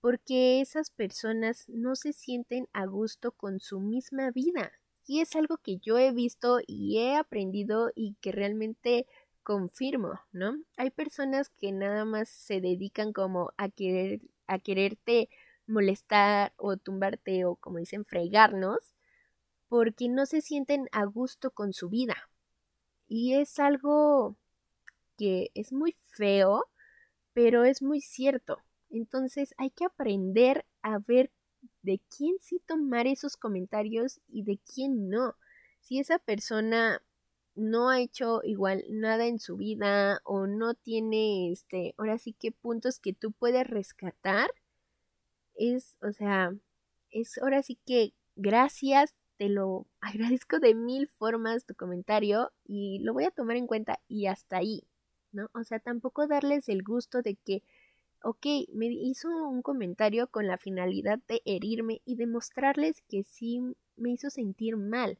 porque 0.00 0.62
esas 0.62 0.88
personas 0.88 1.68
no 1.68 1.94
se 1.94 2.14
sienten 2.14 2.68
a 2.72 2.86
gusto 2.86 3.32
con 3.32 3.60
su 3.60 3.80
misma 3.80 4.30
vida. 4.30 4.72
Y 5.06 5.20
es 5.20 5.36
algo 5.36 5.58
que 5.58 5.76
yo 5.76 5.98
he 5.98 6.12
visto 6.12 6.60
y 6.66 7.00
he 7.00 7.16
aprendido 7.16 7.90
y 7.94 8.14
que 8.22 8.32
realmente 8.32 9.06
confirmo, 9.48 10.20
¿no? 10.30 10.62
Hay 10.76 10.90
personas 10.90 11.48
que 11.48 11.72
nada 11.72 12.04
más 12.04 12.28
se 12.28 12.60
dedican 12.60 13.14
como 13.14 13.54
a 13.56 13.70
querer 13.70 14.20
a 14.46 14.58
quererte 14.58 15.30
molestar 15.66 16.52
o 16.58 16.76
tumbarte 16.76 17.46
o 17.46 17.56
como 17.56 17.78
dicen 17.78 18.04
fregarnos 18.04 18.92
porque 19.68 20.10
no 20.10 20.26
se 20.26 20.42
sienten 20.42 20.86
a 20.92 21.06
gusto 21.06 21.50
con 21.50 21.72
su 21.72 21.88
vida. 21.88 22.28
Y 23.06 23.36
es 23.36 23.58
algo 23.58 24.36
que 25.16 25.50
es 25.54 25.72
muy 25.72 25.96
feo, 26.10 26.66
pero 27.32 27.64
es 27.64 27.80
muy 27.80 28.02
cierto. 28.02 28.58
Entonces 28.90 29.54
hay 29.56 29.70
que 29.70 29.86
aprender 29.86 30.66
a 30.82 30.98
ver 30.98 31.30
de 31.80 32.02
quién 32.14 32.36
sí 32.38 32.60
tomar 32.66 33.06
esos 33.06 33.38
comentarios 33.38 34.20
y 34.28 34.42
de 34.42 34.60
quién 34.74 35.08
no. 35.08 35.36
Si 35.80 35.98
esa 35.98 36.18
persona 36.18 37.00
no 37.58 37.90
ha 37.90 38.00
hecho 38.00 38.40
igual 38.44 38.84
nada 38.90 39.26
en 39.26 39.38
su 39.40 39.56
vida 39.56 40.20
o 40.24 40.46
no 40.46 40.74
tiene 40.74 41.52
este, 41.52 41.94
ahora 41.98 42.18
sí 42.18 42.32
que 42.32 42.52
puntos 42.52 43.00
que 43.00 43.12
tú 43.12 43.32
puedes 43.32 43.66
rescatar, 43.66 44.50
es, 45.54 45.96
o 46.02 46.12
sea, 46.12 46.54
es 47.10 47.38
ahora 47.38 47.62
sí 47.62 47.78
que 47.86 48.14
gracias, 48.36 49.14
te 49.36 49.48
lo 49.48 49.86
agradezco 50.00 50.58
de 50.60 50.74
mil 50.74 51.08
formas 51.08 51.66
tu 51.66 51.74
comentario 51.74 52.52
y 52.64 53.00
lo 53.00 53.12
voy 53.14 53.24
a 53.24 53.30
tomar 53.30 53.56
en 53.56 53.66
cuenta 53.66 54.00
y 54.08 54.26
hasta 54.26 54.58
ahí. 54.58 54.84
¿no? 55.32 55.48
O 55.54 55.64
sea, 55.64 55.78
tampoco 55.78 56.26
darles 56.26 56.68
el 56.68 56.82
gusto 56.82 57.22
de 57.22 57.36
que, 57.36 57.62
ok, 58.22 58.46
me 58.72 58.86
hizo 58.86 59.28
un 59.28 59.62
comentario 59.62 60.28
con 60.28 60.46
la 60.46 60.58
finalidad 60.58 61.20
de 61.28 61.42
herirme 61.44 62.00
y 62.04 62.16
demostrarles 62.16 63.02
que 63.08 63.24
sí 63.24 63.60
me 63.96 64.10
hizo 64.10 64.30
sentir 64.30 64.76
mal. 64.76 65.18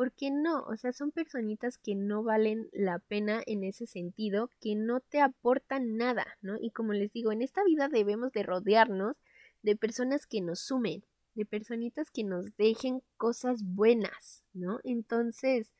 ¿Por 0.00 0.12
qué 0.12 0.30
no? 0.30 0.62
O 0.62 0.78
sea, 0.78 0.94
son 0.94 1.10
personitas 1.10 1.76
que 1.76 1.94
no 1.94 2.22
valen 2.22 2.70
la 2.72 3.00
pena 3.00 3.42
en 3.44 3.64
ese 3.64 3.86
sentido, 3.86 4.48
que 4.58 4.74
no 4.74 5.00
te 5.00 5.20
aportan 5.20 5.98
nada, 5.98 6.38
¿no? 6.40 6.56
Y 6.58 6.70
como 6.70 6.94
les 6.94 7.12
digo, 7.12 7.32
en 7.32 7.42
esta 7.42 7.62
vida 7.64 7.90
debemos 7.90 8.32
de 8.32 8.42
rodearnos 8.42 9.18
de 9.60 9.76
personas 9.76 10.26
que 10.26 10.40
nos 10.40 10.60
sumen, 10.60 11.04
de 11.34 11.44
personitas 11.44 12.10
que 12.10 12.24
nos 12.24 12.56
dejen 12.56 13.02
cosas 13.18 13.62
buenas, 13.62 14.42
¿no? 14.54 14.80
Entonces, 14.84 15.74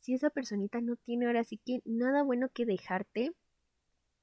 si 0.00 0.14
esa 0.14 0.30
personita 0.30 0.80
no 0.80 0.96
tiene 0.96 1.26
ahora 1.26 1.44
sí 1.44 1.60
que 1.64 1.82
nada 1.84 2.24
bueno 2.24 2.48
que 2.48 2.66
dejarte, 2.66 3.30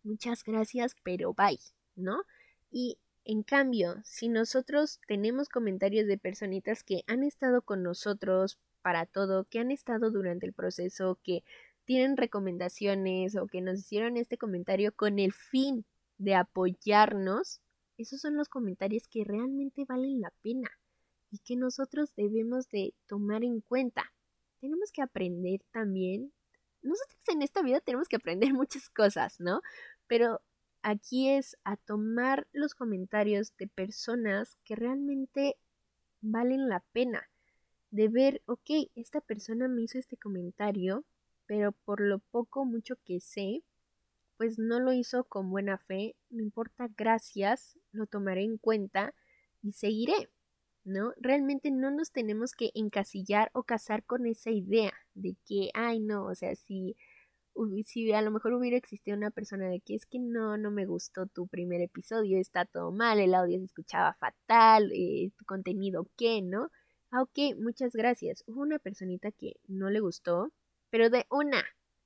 muchas 0.04 0.43
gracias, 0.43 0.97
pero 1.02 1.34
bye, 1.34 1.62
¿no? 1.95 2.23
Y 2.71 2.97
en 3.23 3.43
cambio, 3.43 4.02
si 4.04 4.28
nosotros 4.28 4.99
tenemos 5.08 5.47
comentarios 5.47 6.08
de 6.08 6.17
personitas 6.17 6.84
que 6.84 7.04
han 7.08 7.23
estado 7.23 7.62
con 7.62 7.84
nosotros 7.84 8.60
para 8.82 9.06
todo, 9.06 9.46
que 9.46 9.60
han 9.60 9.72
estado 9.72 10.12
durante 10.12 10.46
el 10.46 10.54
proceso, 10.54 11.20
que 11.24 11.44
tienen 11.86 12.18
recomendaciones 12.18 13.36
o 13.36 13.48
que 13.48 13.62
nos 13.62 13.80
hicieron 13.80 14.18
este 14.18 14.38
comentario 14.38 14.94
con 14.94 15.20
el 15.20 15.34
fin 15.34 15.86
de 16.18 16.36
apoyarnos, 16.36 17.62
esos 17.98 18.22
son 18.22 18.38
los 18.38 18.48
comentarios 18.48 19.08
que 19.08 19.24
realmente 19.24 19.86
valen 19.86 20.22
la 20.22 20.32
pena 20.42 20.70
y 21.32 21.39
que 21.39 21.56
nosotros 21.56 22.13
debemos 22.15 22.70
de 22.70 22.94
tomar 23.08 23.44
en 23.44 23.62
cuenta. 23.62 24.13
Tenemos 24.62 24.92
que 24.92 25.02
aprender 25.02 25.62
también. 25.72 26.32
Nosotros 26.82 27.20
en 27.28 27.42
esta 27.42 27.62
vida 27.62 27.82
tenemos 27.82 28.08
que 28.08 28.15
aprender 28.15 28.54
muchas 28.54 28.89
cosas, 28.89 29.39
¿no? 29.39 29.62
Pero 30.08 30.42
aquí 30.82 31.30
es 31.30 31.58
a 31.63 31.78
tomar 31.78 32.48
los 32.52 32.74
comentarios 32.74 33.56
de 33.58 33.68
personas 33.68 34.58
que 34.63 34.76
realmente 34.76 35.58
valen 36.22 36.70
la 36.70 36.82
pena. 36.92 37.29
De 37.91 38.08
ver, 38.08 38.41
ok, 38.45 38.69
esta 38.95 39.19
persona 39.21 39.67
me 39.67 39.82
hizo 39.82 39.97
este 39.97 40.17
comentario, 40.17 41.06
pero 41.47 41.71
por 41.71 42.02
lo 42.02 42.19
poco, 42.19 42.65
mucho 42.65 42.95
que 43.04 43.19
sé, 43.19 43.63
pues 44.38 44.60
no 44.60 44.80
lo 44.80 44.93
hizo 44.93 45.25
con 45.25 45.49
buena 45.52 45.78
fe, 45.78 46.15
no 46.30 46.43
importa, 46.43 46.89
gracias, 46.97 47.78
lo 47.91 48.08
tomaré 48.08 48.43
en 48.43 48.58
cuenta 48.58 49.13
y 49.63 49.73
seguiré, 49.73 50.30
¿no? 50.86 51.13
Realmente 51.17 51.71
no 51.71 51.91
nos 51.91 52.12
tenemos 52.12 52.54
que 52.54 52.71
encasillar 52.75 53.49
o 53.54 53.63
casar 53.63 54.04
con 54.06 54.25
esa 54.28 54.52
idea 54.52 54.93
de 55.15 55.36
que, 55.45 55.71
ay, 55.73 55.99
no, 55.99 56.25
o 56.25 56.36
sea, 56.36 56.56
si, 56.56 56.95
si 57.86 58.12
a 58.13 58.21
lo 58.21 58.32
mejor 58.32 58.54
hubiera 58.54 58.78
existido 58.78 59.17
una 59.17 59.32
persona 59.32 59.67
de 59.67 59.82
que 59.82 59.95
es 59.95 60.06
que 60.06 60.19
no, 60.19 60.58
no 60.58 60.71
me 60.71 60.86
gustó 60.86 61.28
tu 61.28 61.47
primer 61.47 61.82
episodio, 61.82 62.39
está 62.39 62.65
todo 62.65 62.91
mal, 62.91 63.19
el 63.19 63.34
audio 63.36 63.60
se 63.60 63.65
escuchaba 63.65 64.13
fatal, 64.15 64.91
eh, 64.93 65.32
tu 65.38 65.45
contenido 65.45 66.08
qué, 66.17 66.41
¿no? 66.41 66.69
Ah, 67.12 67.24
ok, 67.24 67.56
muchas 67.58 67.93
gracias. 67.95 68.43
Hubo 68.48 68.62
una 68.62 68.78
personita 68.80 69.32
que 69.32 69.56
no 69.67 69.89
le 69.89 70.00
gustó, 70.00 70.52
pero 70.91 71.10
de 71.10 71.26
una, 71.32 71.63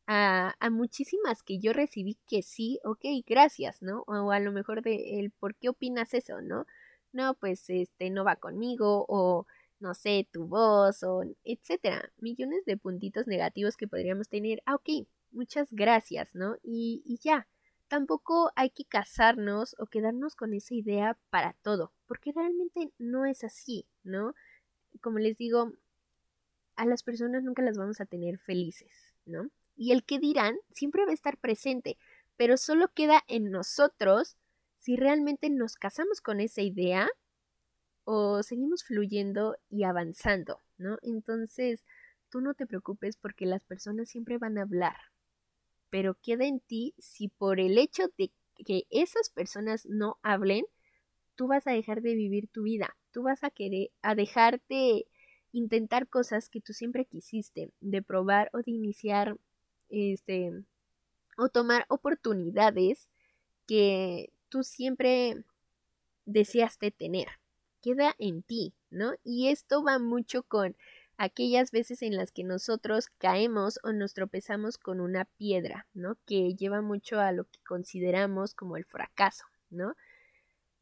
a, 0.07 0.55
a, 0.59 0.69
muchísimas 0.69 1.43
que 1.43 1.59
yo 1.59 1.73
recibí 1.73 2.17
que 2.27 2.41
sí, 2.41 2.79
ok, 2.85 3.01
gracias, 3.27 3.81
¿no? 3.81 4.03
O 4.07 4.31
a 4.31 4.39
lo 4.39 4.51
mejor 4.53 4.81
de 4.81 5.19
el 5.19 5.31
por 5.31 5.55
qué 5.55 5.69
opinas 5.69 6.13
eso, 6.13 6.41
¿no? 6.41 6.65
No, 7.11 7.35
pues 7.35 7.69
este 7.69 8.09
no 8.11 8.23
va 8.23 8.37
conmigo 8.37 9.05
o 9.09 9.45
no 9.79 9.93
sé, 9.93 10.27
tu 10.31 10.47
voz 10.47 11.03
o 11.03 11.23
etcétera. 11.43 12.11
Millones 12.17 12.65
de 12.65 12.77
puntitos 12.77 13.27
negativos 13.27 13.75
que 13.77 13.87
podríamos 13.87 14.29
tener. 14.29 14.61
Ah, 14.65 14.75
ok, 14.75 15.07
muchas 15.31 15.67
gracias, 15.71 16.33
¿no? 16.35 16.55
Y, 16.63 17.03
y 17.05 17.17
ya. 17.17 17.47
Tampoco 17.89 18.51
hay 18.55 18.69
que 18.71 18.85
casarnos 18.85 19.75
o 19.77 19.85
quedarnos 19.85 20.35
con 20.35 20.53
esa 20.53 20.73
idea 20.73 21.19
para 21.29 21.53
todo, 21.61 21.93
porque 22.07 22.31
realmente 22.31 22.91
no 22.97 23.25
es 23.25 23.43
así, 23.43 23.85
¿no? 24.03 24.33
Como 25.01 25.19
les 25.19 25.37
digo, 25.37 25.73
a 26.75 26.85
las 26.85 27.03
personas 27.03 27.43
nunca 27.43 27.61
las 27.61 27.77
vamos 27.77 28.01
a 28.01 28.05
tener 28.05 28.39
felices, 28.39 29.13
¿no? 29.25 29.49
y 29.75 29.91
el 29.91 30.03
que 30.03 30.19
dirán 30.19 30.55
siempre 30.71 31.05
va 31.05 31.11
a 31.11 31.15
estar 31.15 31.37
presente, 31.37 31.97
pero 32.37 32.57
solo 32.57 32.89
queda 32.93 33.23
en 33.27 33.51
nosotros 33.51 34.37
si 34.79 34.95
realmente 34.95 35.49
nos 35.49 35.75
casamos 35.75 36.21
con 36.21 36.39
esa 36.39 36.61
idea 36.61 37.07
o 38.03 38.43
seguimos 38.43 38.83
fluyendo 38.83 39.55
y 39.69 39.83
avanzando, 39.83 40.59
¿no? 40.77 40.97
Entonces, 41.01 41.85
tú 42.29 42.41
no 42.41 42.53
te 42.53 42.67
preocupes 42.67 43.15
porque 43.15 43.45
las 43.45 43.63
personas 43.63 44.09
siempre 44.09 44.37
van 44.37 44.57
a 44.57 44.63
hablar, 44.63 44.97
pero 45.89 46.15
queda 46.21 46.45
en 46.45 46.59
ti 46.59 46.93
si 46.97 47.29
por 47.29 47.59
el 47.59 47.77
hecho 47.77 48.09
de 48.17 48.31
que 48.65 48.83
esas 48.89 49.29
personas 49.29 49.85
no 49.85 50.19
hablen, 50.21 50.65
tú 51.35 51.47
vas 51.47 51.65
a 51.65 51.71
dejar 51.71 52.01
de 52.01 52.13
vivir 52.15 52.49
tu 52.49 52.63
vida, 52.63 52.95
tú 53.13 53.23
vas 53.23 53.43
a 53.43 53.49
querer 53.49 53.91
a 54.01 54.15
dejar 54.15 54.61
de 54.67 55.05
intentar 55.53 56.07
cosas 56.07 56.49
que 56.49 56.59
tú 56.59 56.73
siempre 56.73 57.05
quisiste, 57.05 57.71
de 57.79 58.01
probar 58.01 58.49
o 58.53 58.57
de 58.57 58.71
iniciar 58.71 59.37
este, 59.89 60.51
o 61.37 61.47
tomar 61.49 61.85
oportunidades 61.87 63.07
que 63.67 64.33
tú 64.49 64.63
siempre 64.63 65.43
deseaste 66.25 66.91
tener. 66.91 67.27
Queda 67.81 68.15
en 68.17 68.41
ti, 68.41 68.73
¿no? 68.89 69.13
Y 69.23 69.49
esto 69.49 69.83
va 69.83 69.99
mucho 69.99 70.43
con 70.43 70.75
aquellas 71.17 71.71
veces 71.71 72.01
en 72.01 72.17
las 72.17 72.31
que 72.31 72.43
nosotros 72.43 73.07
caemos 73.17 73.79
o 73.83 73.91
nos 73.91 74.13
tropezamos 74.13 74.77
con 74.77 74.99
una 74.99 75.25
piedra, 75.25 75.87
¿no? 75.93 76.17
Que 76.25 76.55
lleva 76.55 76.81
mucho 76.81 77.19
a 77.19 77.31
lo 77.31 77.45
que 77.45 77.59
consideramos 77.67 78.55
como 78.55 78.77
el 78.77 78.85
fracaso, 78.85 79.45
¿no? 79.69 79.95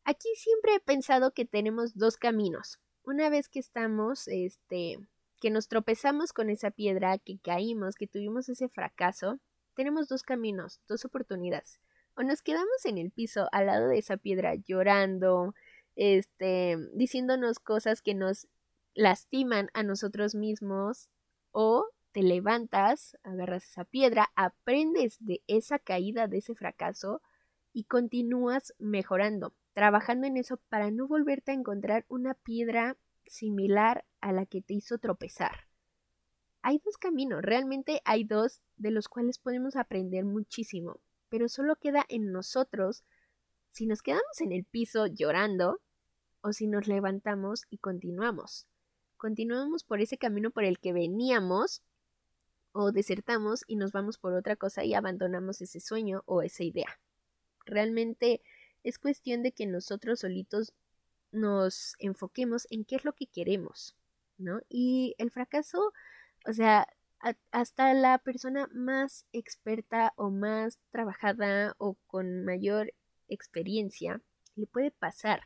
Aquí 0.03 0.29
siempre 0.35 0.75
he 0.75 0.79
pensado 0.79 1.31
que 1.31 1.45
tenemos 1.45 1.95
dos 1.95 2.17
caminos. 2.17 2.79
Una 3.03 3.29
vez 3.29 3.49
que 3.49 3.59
estamos, 3.59 4.27
este, 4.27 4.97
que 5.39 5.49
nos 5.51 5.67
tropezamos 5.67 6.33
con 6.33 6.49
esa 6.49 6.71
piedra, 6.71 7.17
que 7.19 7.39
caímos, 7.39 7.95
que 7.95 8.07
tuvimos 8.07 8.49
ese 8.49 8.67
fracaso, 8.67 9.39
tenemos 9.75 10.07
dos 10.07 10.23
caminos, 10.23 10.81
dos 10.87 11.05
oportunidades. 11.05 11.79
O 12.15 12.23
nos 12.23 12.41
quedamos 12.41 12.85
en 12.85 12.97
el 12.97 13.11
piso 13.11 13.47
al 13.51 13.67
lado 13.67 13.87
de 13.87 13.99
esa 13.99 14.17
piedra 14.17 14.55
llorando, 14.55 15.53
este, 15.95 16.77
diciéndonos 16.93 17.59
cosas 17.59 18.01
que 18.01 18.13
nos 18.13 18.47
lastiman 18.93 19.69
a 19.73 19.83
nosotros 19.83 20.35
mismos, 20.35 21.09
o 21.51 21.87
te 22.11 22.23
levantas, 22.23 23.17
agarras 23.23 23.65
esa 23.65 23.85
piedra, 23.85 24.31
aprendes 24.35 25.17
de 25.19 25.41
esa 25.47 25.79
caída, 25.79 26.27
de 26.27 26.39
ese 26.39 26.55
fracaso, 26.55 27.21
y 27.73 27.85
continúas 27.85 28.73
mejorando, 28.79 29.53
trabajando 29.73 30.27
en 30.27 30.37
eso 30.37 30.57
para 30.69 30.91
no 30.91 31.07
volverte 31.07 31.51
a 31.51 31.55
encontrar 31.55 32.05
una 32.07 32.33
piedra 32.33 32.97
similar 33.25 34.05
a 34.19 34.31
la 34.31 34.45
que 34.45 34.61
te 34.61 34.73
hizo 34.73 34.97
tropezar. 34.97 35.67
Hay 36.61 36.79
dos 36.83 36.97
caminos, 36.97 37.41
realmente 37.41 38.01
hay 38.05 38.23
dos 38.23 38.61
de 38.75 38.91
los 38.91 39.07
cuales 39.07 39.39
podemos 39.39 39.75
aprender 39.75 40.25
muchísimo, 40.25 40.99
pero 41.29 41.49
solo 41.49 41.75
queda 41.75 42.05
en 42.09 42.31
nosotros 42.31 43.03
si 43.71 43.87
nos 43.87 44.01
quedamos 44.01 44.41
en 44.41 44.51
el 44.51 44.65
piso 44.65 45.07
llorando 45.07 45.81
o 46.41 46.53
si 46.53 46.67
nos 46.67 46.87
levantamos 46.87 47.65
y 47.69 47.77
continuamos. 47.77 48.67
Continuamos 49.17 49.83
por 49.83 50.01
ese 50.01 50.17
camino 50.17 50.51
por 50.51 50.63
el 50.63 50.79
que 50.79 50.93
veníamos 50.93 51.83
o 52.73 52.91
desertamos 52.91 53.63
y 53.67 53.75
nos 53.75 53.91
vamos 53.91 54.17
por 54.17 54.33
otra 54.33 54.55
cosa 54.55 54.83
y 54.83 54.93
abandonamos 54.93 55.61
ese 55.61 55.79
sueño 55.79 56.23
o 56.25 56.41
esa 56.41 56.63
idea. 56.63 56.99
Realmente 57.65 58.41
es 58.83 58.99
cuestión 58.99 59.43
de 59.43 59.51
que 59.51 59.65
nosotros 59.65 60.21
solitos 60.21 60.73
nos 61.31 61.95
enfoquemos 61.99 62.67
en 62.69 62.85
qué 62.85 62.95
es 62.95 63.05
lo 63.05 63.13
que 63.13 63.27
queremos, 63.27 63.95
¿no? 64.37 64.61
Y 64.69 65.15
el 65.17 65.31
fracaso, 65.31 65.93
o 66.45 66.53
sea, 66.53 66.87
hasta 67.51 67.93
la 67.93 68.17
persona 68.17 68.67
más 68.73 69.25
experta 69.31 70.13
o 70.15 70.31
más 70.31 70.79
trabajada 70.91 71.75
o 71.77 71.95
con 72.07 72.43
mayor 72.43 72.93
experiencia 73.27 74.21
le 74.55 74.67
puede 74.67 74.91
pasar, 74.91 75.43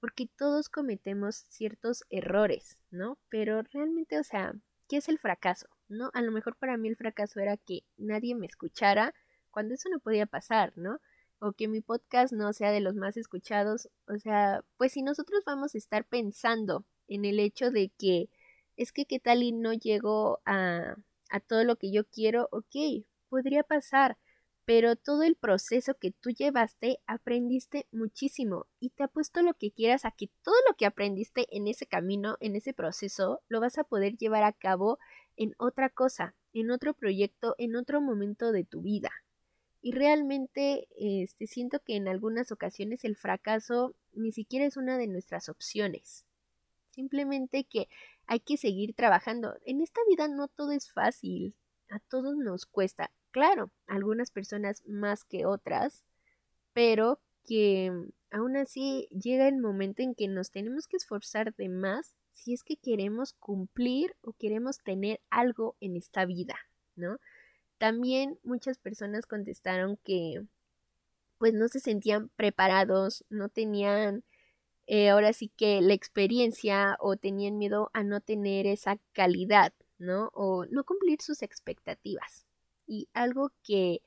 porque 0.00 0.28
todos 0.36 0.68
cometemos 0.68 1.36
ciertos 1.48 2.04
errores, 2.10 2.78
¿no? 2.90 3.18
Pero 3.28 3.62
realmente, 3.62 4.18
o 4.18 4.24
sea, 4.24 4.54
¿qué 4.88 4.98
es 4.98 5.08
el 5.08 5.18
fracaso? 5.18 5.68
¿No? 5.88 6.10
A 6.14 6.22
lo 6.22 6.32
mejor 6.32 6.56
para 6.56 6.76
mí 6.76 6.88
el 6.88 6.96
fracaso 6.96 7.40
era 7.40 7.56
que 7.56 7.84
nadie 7.96 8.34
me 8.34 8.46
escuchara 8.46 9.14
cuando 9.50 9.74
eso 9.74 9.88
no 9.88 10.00
podía 10.00 10.26
pasar, 10.26 10.72
¿no? 10.76 11.00
O 11.40 11.52
que 11.52 11.68
mi 11.68 11.80
podcast 11.80 12.32
no 12.32 12.52
sea 12.52 12.70
de 12.72 12.80
los 12.80 12.94
más 12.94 13.16
escuchados, 13.16 13.88
o 14.08 14.18
sea, 14.18 14.64
pues 14.76 14.92
si 14.92 15.02
nosotros 15.02 15.42
vamos 15.46 15.74
a 15.74 15.78
estar 15.78 16.04
pensando 16.06 16.84
en 17.08 17.24
el 17.24 17.40
hecho 17.40 17.70
de 17.70 17.90
que 17.98 18.28
es 18.76 18.92
que 18.92 19.06
qué 19.06 19.20
tal 19.20 19.42
y 19.42 19.52
no 19.52 19.72
llego 19.72 20.40
a, 20.44 20.96
a 21.30 21.40
todo 21.40 21.64
lo 21.64 21.76
que 21.76 21.90
yo 21.92 22.04
quiero, 22.06 22.48
ok, 22.52 23.04
podría 23.28 23.62
pasar, 23.62 24.18
pero 24.64 24.96
todo 24.96 25.22
el 25.22 25.36
proceso 25.36 25.94
que 25.94 26.10
tú 26.10 26.30
llevaste 26.30 26.98
aprendiste 27.06 27.86
muchísimo 27.92 28.66
y 28.80 28.90
te 28.90 29.04
apuesto 29.04 29.42
lo 29.42 29.54
que 29.54 29.70
quieras 29.70 30.04
a 30.04 30.10
que 30.10 30.28
todo 30.42 30.56
lo 30.68 30.74
que 30.74 30.86
aprendiste 30.86 31.46
en 31.56 31.68
ese 31.68 31.86
camino, 31.86 32.36
en 32.40 32.56
ese 32.56 32.74
proceso, 32.74 33.42
lo 33.48 33.60
vas 33.60 33.78
a 33.78 33.84
poder 33.84 34.16
llevar 34.16 34.42
a 34.42 34.52
cabo 34.52 34.98
en 35.36 35.54
otra 35.58 35.88
cosa, 35.90 36.34
en 36.52 36.70
otro 36.70 36.94
proyecto, 36.94 37.54
en 37.58 37.76
otro 37.76 38.00
momento 38.00 38.52
de 38.52 38.64
tu 38.64 38.82
vida. 38.82 39.10
Y 39.82 39.92
realmente 39.92 40.88
este, 40.96 41.46
siento 41.46 41.80
que 41.84 41.96
en 41.96 42.08
algunas 42.08 42.50
ocasiones 42.52 43.04
el 43.04 43.16
fracaso 43.16 43.94
ni 44.12 44.32
siquiera 44.32 44.66
es 44.66 44.76
una 44.76 44.98
de 44.98 45.06
nuestras 45.06 45.48
opciones. 45.48 46.26
Simplemente 46.90 47.64
que 47.64 47.88
hay 48.26 48.40
que 48.40 48.56
seguir 48.56 48.94
trabajando. 48.94 49.54
En 49.64 49.80
esta 49.80 50.00
vida 50.08 50.28
no 50.28 50.48
todo 50.48 50.72
es 50.72 50.90
fácil, 50.90 51.54
a 51.90 52.00
todos 52.00 52.36
nos 52.36 52.66
cuesta. 52.66 53.10
Claro, 53.30 53.70
algunas 53.86 54.30
personas 54.30 54.82
más 54.86 55.24
que 55.24 55.46
otras, 55.46 56.04
pero 56.72 57.20
que 57.44 57.92
aún 58.30 58.56
así 58.56 59.08
llega 59.10 59.46
el 59.48 59.58
momento 59.58 60.02
en 60.02 60.14
que 60.14 60.28
nos 60.28 60.50
tenemos 60.50 60.86
que 60.86 60.96
esforzar 60.96 61.54
de 61.54 61.68
más 61.68 62.14
si 62.32 62.52
es 62.52 62.62
que 62.62 62.76
queremos 62.76 63.32
cumplir 63.34 64.14
o 64.20 64.32
queremos 64.32 64.78
tener 64.78 65.20
algo 65.30 65.76
en 65.80 65.96
esta 65.96 66.24
vida, 66.26 66.56
¿no? 66.94 67.18
También 67.78 68.38
muchas 68.42 68.78
personas 68.78 69.26
contestaron 69.26 69.98
que 70.04 70.42
pues 71.38 71.52
no 71.52 71.68
se 71.68 71.80
sentían 71.80 72.30
preparados, 72.30 73.24
no 73.28 73.48
tenían 73.48 74.24
eh, 74.86 75.10
ahora 75.10 75.32
sí 75.32 75.50
que 75.56 75.80
la 75.80 75.94
experiencia 75.94 76.96
o 77.00 77.16
tenían 77.16 77.58
miedo 77.58 77.90
a 77.92 78.04
no 78.04 78.20
tener 78.20 78.66
esa 78.66 78.98
calidad, 79.12 79.72
¿no? 79.98 80.30
O 80.32 80.64
no 80.66 80.84
cumplir 80.84 81.20
sus 81.22 81.42
expectativas. 81.42 82.46
Y 82.86 83.08
algo 83.12 83.50
que 83.64 84.02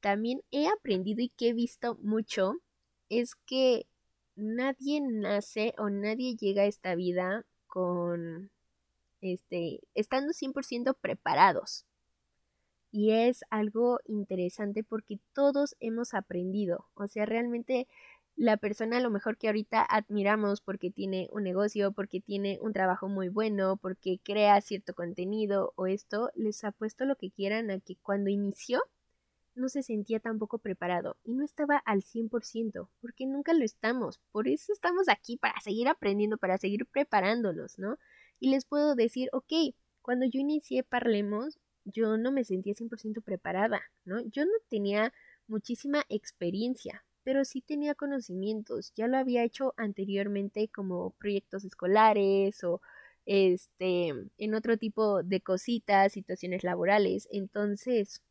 también 0.00 0.42
he 0.50 0.66
aprendido 0.68 1.22
y 1.22 1.28
que 1.30 1.50
he 1.50 1.52
visto 1.52 1.96
mucho 2.02 2.56
es 3.08 3.36
que 3.46 3.86
nadie 4.36 5.00
nace 5.00 5.74
o 5.78 5.88
nadie 5.88 6.36
llega 6.36 6.62
a 6.62 6.66
esta 6.66 6.94
vida 6.96 7.46
con 7.68 8.50
este 9.20 9.80
estando 9.94 10.32
100% 10.32 10.94
preparados. 10.94 11.86
Y 12.96 13.10
es 13.10 13.40
algo 13.50 13.98
interesante 14.04 14.84
porque 14.84 15.18
todos 15.32 15.74
hemos 15.80 16.14
aprendido. 16.14 16.86
O 16.94 17.08
sea, 17.08 17.26
realmente 17.26 17.88
la 18.36 18.56
persona 18.56 18.98
a 18.98 19.00
lo 19.00 19.10
mejor 19.10 19.36
que 19.36 19.48
ahorita 19.48 19.82
admiramos 19.82 20.60
porque 20.60 20.92
tiene 20.92 21.28
un 21.32 21.42
negocio, 21.42 21.90
porque 21.90 22.20
tiene 22.20 22.60
un 22.62 22.72
trabajo 22.72 23.08
muy 23.08 23.28
bueno, 23.30 23.78
porque 23.78 24.20
crea 24.22 24.60
cierto 24.60 24.94
contenido 24.94 25.72
o 25.74 25.88
esto, 25.88 26.30
les 26.36 26.62
ha 26.62 26.70
puesto 26.70 27.04
lo 27.04 27.16
que 27.16 27.32
quieran 27.32 27.68
a 27.72 27.80
que 27.80 27.96
cuando 27.96 28.30
inició 28.30 28.80
no 29.56 29.68
se 29.68 29.82
sentía 29.82 30.20
tampoco 30.20 30.58
preparado 30.58 31.16
y 31.24 31.32
no 31.32 31.44
estaba 31.44 31.78
al 31.78 32.02
100%, 32.02 32.90
porque 33.00 33.26
nunca 33.26 33.54
lo 33.54 33.64
estamos. 33.64 34.20
Por 34.30 34.46
eso 34.46 34.72
estamos 34.72 35.08
aquí, 35.08 35.36
para 35.36 35.60
seguir 35.60 35.88
aprendiendo, 35.88 36.38
para 36.38 36.58
seguir 36.58 36.86
preparándonos, 36.86 37.76
¿no? 37.76 37.98
Y 38.38 38.50
les 38.50 38.64
puedo 38.64 38.94
decir, 38.94 39.30
ok, 39.32 39.74
cuando 40.00 40.26
yo 40.26 40.38
inicié 40.38 40.84
Parlemos, 40.84 41.58
yo 41.84 42.16
no 42.16 42.32
me 42.32 42.44
sentía 42.44 42.74
100% 42.74 43.22
preparada, 43.22 43.82
¿no? 44.04 44.20
Yo 44.30 44.44
no 44.44 44.52
tenía 44.68 45.12
muchísima 45.46 46.04
experiencia, 46.08 47.04
pero 47.22 47.44
sí 47.44 47.60
tenía 47.60 47.94
conocimientos, 47.94 48.92
ya 48.94 49.08
lo 49.08 49.16
había 49.18 49.44
hecho 49.44 49.74
anteriormente 49.76 50.68
como 50.68 51.10
proyectos 51.12 51.64
escolares 51.64 52.62
o 52.64 52.80
este 53.26 54.12
en 54.38 54.54
otro 54.54 54.76
tipo 54.76 55.22
de 55.22 55.40
cositas, 55.40 56.12
situaciones 56.12 56.64
laborales, 56.64 57.28
entonces, 57.32 58.22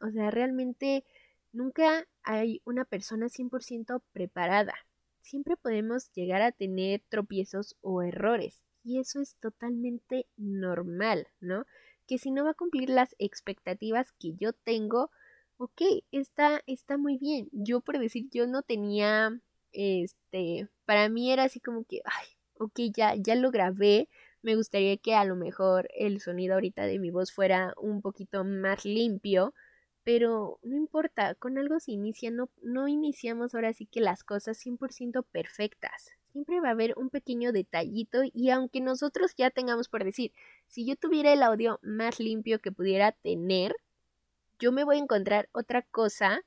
o 0.00 0.10
sea, 0.10 0.30
realmente 0.30 1.04
nunca 1.52 2.06
hay 2.22 2.60
una 2.64 2.84
persona 2.84 3.28
100% 3.28 4.02
preparada. 4.12 4.74
Siempre 5.22 5.56
podemos 5.56 6.12
llegar 6.12 6.42
a 6.42 6.52
tener 6.52 7.02
tropiezos 7.08 7.76
o 7.80 8.02
errores 8.02 8.62
y 8.82 8.98
eso 8.98 9.20
es 9.22 9.36
totalmente 9.36 10.26
normal, 10.36 11.28
¿no? 11.40 11.64
Que 12.06 12.18
si 12.18 12.30
no 12.30 12.44
va 12.44 12.50
a 12.50 12.54
cumplir 12.54 12.90
las 12.90 13.14
expectativas 13.18 14.12
que 14.12 14.34
yo 14.34 14.52
tengo, 14.52 15.10
ok, 15.58 15.82
está, 16.12 16.62
está 16.66 16.96
muy 16.98 17.18
bien. 17.18 17.48
Yo 17.52 17.80
por 17.80 17.98
decir, 17.98 18.28
yo 18.30 18.46
no 18.46 18.62
tenía, 18.62 19.40
este, 19.72 20.68
para 20.84 21.08
mí 21.08 21.32
era 21.32 21.44
así 21.44 21.60
como 21.60 21.84
que, 21.84 22.00
ay, 22.04 22.26
ok, 22.58 22.80
ya, 22.94 23.14
ya 23.16 23.34
lo 23.34 23.50
grabé. 23.50 24.08
Me 24.42 24.56
gustaría 24.56 24.96
que 24.98 25.14
a 25.14 25.24
lo 25.24 25.36
mejor 25.36 25.88
el 25.94 26.20
sonido 26.20 26.54
ahorita 26.54 26.84
de 26.86 26.98
mi 26.98 27.10
voz 27.10 27.32
fuera 27.32 27.74
un 27.78 28.02
poquito 28.02 28.44
más 28.44 28.84
limpio, 28.84 29.54
pero 30.04 30.58
no 30.62 30.76
importa, 30.76 31.34
con 31.34 31.58
algo 31.58 31.80
se 31.80 31.92
inicia, 31.92 32.30
no, 32.30 32.50
no 32.62 32.88
iniciamos 32.88 33.54
ahora 33.54 33.72
sí 33.72 33.86
que 33.86 34.00
las 34.00 34.24
cosas 34.24 34.58
100% 34.58 35.22
perfectas 35.24 36.12
siempre 36.34 36.60
va 36.60 36.70
a 36.70 36.72
haber 36.72 36.94
un 36.96 37.10
pequeño 37.10 37.52
detallito 37.52 38.22
y 38.24 38.50
aunque 38.50 38.80
nosotros 38.80 39.36
ya 39.36 39.50
tengamos 39.50 39.88
por 39.88 40.02
decir, 40.02 40.32
si 40.66 40.84
yo 40.84 40.96
tuviera 40.96 41.32
el 41.32 41.44
audio 41.44 41.78
más 41.80 42.18
limpio 42.18 42.60
que 42.60 42.72
pudiera 42.72 43.12
tener, 43.12 43.76
yo 44.58 44.72
me 44.72 44.82
voy 44.82 44.96
a 44.96 45.02
encontrar 45.02 45.48
otra 45.52 45.82
cosa 45.82 46.40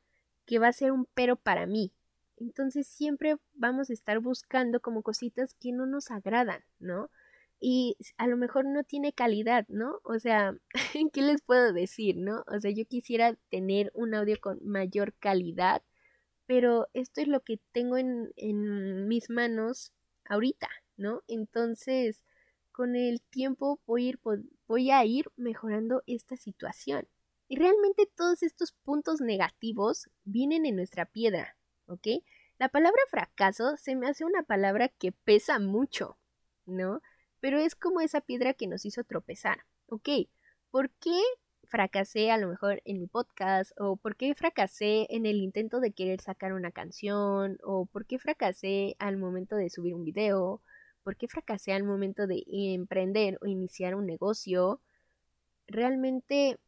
que 0.45 0.59
va 0.59 0.67
a 0.67 0.73
ser 0.73 0.91
un 0.91 1.07
pero 1.13 1.37
para 1.37 1.65
mí. 1.67 1.93
Entonces 2.35 2.85
siempre 2.85 3.37
vamos 3.53 3.89
a 3.89 3.93
estar 3.93 4.19
buscando 4.19 4.81
como 4.81 5.03
cositas 5.03 5.53
que 5.53 5.71
no 5.71 5.85
nos 5.85 6.11
agradan, 6.11 6.65
¿no? 6.79 7.09
Y 7.61 7.95
a 8.17 8.27
lo 8.27 8.35
mejor 8.35 8.65
no 8.65 8.83
tiene 8.83 9.13
calidad, 9.13 9.65
¿no? 9.69 10.01
O 10.03 10.19
sea, 10.19 10.53
¿qué 11.13 11.21
les 11.21 11.41
puedo 11.41 11.71
decir, 11.71 12.17
no? 12.17 12.43
O 12.47 12.59
sea, 12.59 12.71
yo 12.71 12.83
quisiera 12.85 13.37
tener 13.49 13.89
un 13.93 14.13
audio 14.13 14.35
con 14.41 14.59
mayor 14.65 15.13
calidad, 15.13 15.81
pero 16.47 16.87
esto 16.93 17.21
es 17.21 17.27
lo 17.27 17.41
que 17.41 17.59
tengo 17.71 17.97
en, 17.97 18.31
en 18.37 19.07
mis 19.07 19.29
manos 19.29 19.93
ahorita, 20.25 20.69
¿no? 20.95 21.21
Entonces, 21.27 22.23
con 22.71 22.95
el 22.95 23.21
tiempo 23.21 23.81
voy 23.85 24.05
a, 24.05 24.09
ir, 24.09 24.19
voy 24.67 24.91
a 24.91 25.03
ir 25.03 25.25
mejorando 25.35 26.03
esta 26.05 26.37
situación. 26.37 27.07
Y 27.47 27.57
realmente 27.57 28.09
todos 28.15 28.43
estos 28.43 28.71
puntos 28.71 29.19
negativos 29.19 30.09
vienen 30.23 30.65
en 30.65 30.75
nuestra 30.75 31.05
piedra, 31.05 31.57
¿ok? 31.87 32.07
La 32.59 32.69
palabra 32.69 33.01
fracaso 33.09 33.77
se 33.77 33.95
me 33.95 34.07
hace 34.07 34.25
una 34.25 34.43
palabra 34.43 34.89
que 34.89 35.11
pesa 35.11 35.59
mucho, 35.59 36.17
¿no? 36.65 37.01
Pero 37.39 37.59
es 37.59 37.75
como 37.75 38.01
esa 38.01 38.21
piedra 38.21 38.53
que 38.53 38.67
nos 38.67 38.85
hizo 38.85 39.03
tropezar, 39.03 39.65
¿ok? 39.87 40.09
¿Por 40.69 40.91
qué 40.91 41.19
fracasé 41.67 42.31
a 42.31 42.37
lo 42.37 42.47
mejor 42.47 42.81
en 42.85 42.99
mi 42.99 43.07
podcast 43.07 43.71
o 43.79 43.97
por 43.97 44.15
qué 44.15 44.33
fracasé 44.35 45.07
en 45.09 45.25
el 45.25 45.37
intento 45.37 45.79
de 45.79 45.91
querer 45.91 46.21
sacar 46.21 46.53
una 46.53 46.71
canción 46.71 47.57
o 47.63 47.85
por 47.85 48.05
qué 48.05 48.19
fracasé 48.19 48.95
al 48.99 49.17
momento 49.17 49.55
de 49.55 49.69
subir 49.69 49.93
un 49.93 50.03
video, 50.03 50.61
por 51.03 51.17
qué 51.17 51.27
fracasé 51.27 51.73
al 51.73 51.83
momento 51.83 52.27
de 52.27 52.43
emprender 52.47 53.37
o 53.41 53.47
iniciar 53.47 53.95
un 53.95 54.05
negocio. 54.05 54.81
Realmente 55.67 56.59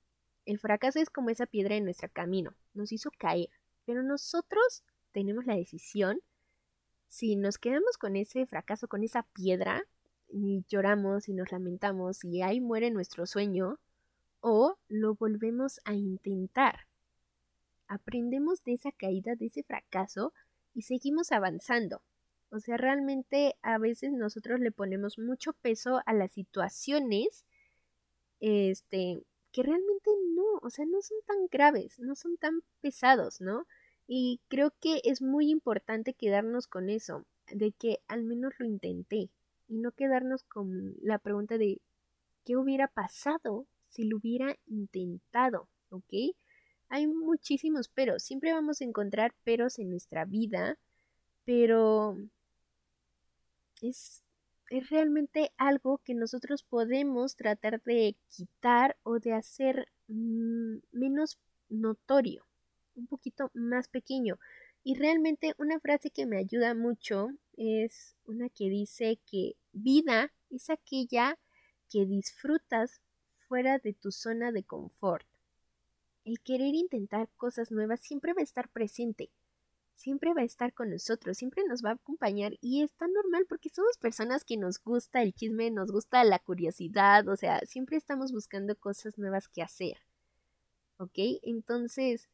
el 0.46 0.60
fracaso 0.60 1.00
es 1.00 1.10
como 1.10 1.30
esa 1.30 1.46
piedra 1.46 1.76
en 1.76 1.86
nuestro 1.86 2.10
camino, 2.12 2.56
nos 2.74 2.92
hizo 2.92 3.10
caer, 3.18 3.50
pero 3.86 4.04
nosotros 4.04 4.84
tenemos 5.12 5.46
la 5.46 5.56
decisión 5.56 6.20
si 7.08 7.36
nos 7.36 7.58
quedamos 7.58 7.98
con 7.98 8.16
ese 8.16 8.46
fracaso, 8.46 8.88
con 8.88 9.04
esa 9.04 9.24
piedra, 9.34 9.84
y 10.32 10.64
lloramos 10.70 11.28
y 11.28 11.34
nos 11.34 11.52
lamentamos 11.52 12.24
y 12.24 12.42
ahí 12.42 12.62
muere 12.62 12.92
nuestro 12.92 13.26
sueño, 13.26 13.80
o 14.42 14.78
lo 14.88 15.16
volvemos 15.16 15.80
a 15.86 15.94
intentar. 15.94 16.88
Aprendemos 17.88 18.64
de 18.64 18.74
esa 18.74 18.92
caída, 18.92 19.36
de 19.36 19.48
ese 19.48 19.64
fracaso 19.64 20.34
y 20.74 20.84
seguimos 20.84 21.32
avanzando. 21.32 22.02
O 22.52 22.60
sea, 22.60 22.78
realmente 22.78 23.56
a 23.62 23.78
veces 23.78 24.12
nosotros 24.12 24.60
le 24.60 24.72
ponemos 24.72 25.20
mucho 25.20 25.54
peso 25.54 26.02
a 26.06 26.14
las 26.14 26.32
situaciones 26.32 27.46
este 28.40 29.22
que 29.52 29.64
realmente 29.64 30.12
no, 30.36 30.44
o 30.62 30.70
sea, 30.70 30.86
no 30.86 31.02
son 31.02 31.18
tan 31.26 31.48
graves, 31.48 32.00
no 32.00 32.16
son 32.16 32.38
tan 32.38 32.62
pesados, 32.82 33.42
¿no? 33.42 33.66
Y 34.08 34.42
creo 34.48 34.72
que 34.80 35.02
es 35.04 35.22
muy 35.22 35.50
importante 35.50 36.14
quedarnos 36.14 36.68
con 36.68 36.90
eso, 36.90 37.26
de 37.48 37.72
que 37.72 38.00
al 38.08 38.24
menos 38.24 38.54
lo 38.60 38.66
intenté 38.66 39.30
y 39.68 39.78
no 39.78 39.92
quedarnos 39.92 40.44
con 40.44 40.96
la 41.02 41.18
pregunta 41.18 41.58
de 41.58 41.82
qué 42.46 42.58
hubiera 42.58 42.88
pasado 42.88 43.66
si 43.90 44.06
lo 44.06 44.18
hubiera 44.18 44.56
intentado, 44.68 45.68
¿ok? 45.90 46.36
Hay 46.90 47.08
muchísimos 47.08 47.90
peros, 47.90 48.24
siempre 48.24 48.54
vamos 48.54 48.82
a 48.82 48.86
encontrar 48.86 49.34
peros 49.44 49.78
en 49.80 49.90
nuestra 49.90 50.26
vida, 50.26 50.78
pero 51.46 52.18
es, 53.82 54.24
es 54.70 54.90
realmente 54.90 55.52
algo 55.58 56.00
que 56.00 56.14
nosotros 56.14 56.64
podemos 56.64 57.36
tratar 57.36 57.82
de 57.84 58.16
quitar 58.30 58.98
o 59.04 59.20
de 59.20 59.34
hacer 59.34 59.88
mm, 60.08 60.78
menos 60.92 61.40
notorio, 61.70 62.46
un 62.96 63.08
poquito 63.08 63.52
más 63.54 63.88
pequeño. 63.88 64.40
Y 64.84 64.96
realmente 64.96 65.54
una 65.58 65.80
frase 65.80 66.10
que 66.10 66.26
me 66.26 66.38
ayuda 66.38 66.74
mucho 66.74 67.30
es 67.58 68.16
una 68.26 68.50
que 68.50 68.70
dice 68.70 69.20
que 69.30 69.56
vida 69.72 70.32
es 70.50 70.70
aquella 70.70 71.38
que 71.90 72.06
disfrutas 72.06 73.02
fuera 73.50 73.80
de 73.80 73.94
tu 73.94 74.12
zona 74.12 74.52
de 74.54 74.64
confort. 74.64 75.26
El 76.24 76.40
querer 76.40 76.76
intentar 76.76 77.28
cosas 77.36 77.72
nuevas 77.72 78.00
siempre 78.00 78.34
va 78.34 78.42
a 78.42 78.44
estar 78.44 78.70
presente, 78.70 79.32
siempre 79.96 80.34
va 80.36 80.42
a 80.42 80.46
estar 80.46 80.72
con 80.74 80.92
nosotros, 80.92 81.38
siempre 81.38 81.64
nos 81.68 81.84
va 81.84 81.90
a 81.90 81.94
acompañar 81.94 82.54
y 82.62 82.84
es 82.84 82.94
tan 82.94 83.12
normal 83.12 83.48
porque 83.50 83.70
somos 83.70 83.98
personas 83.98 84.46
que 84.46 84.56
nos 84.56 84.80
gusta 84.80 85.24
el 85.24 85.34
chisme, 85.34 85.72
nos 85.72 85.92
gusta 85.92 86.24
la 86.24 86.38
curiosidad, 86.38 87.28
o 87.28 87.36
sea, 87.36 87.60
siempre 87.66 87.98
estamos 87.98 88.32
buscando 88.32 88.78
cosas 88.78 89.18
nuevas 89.18 89.48
que 89.50 89.64
hacer. 89.64 89.98
¿Ok? 90.98 91.18
Entonces, 91.42 92.30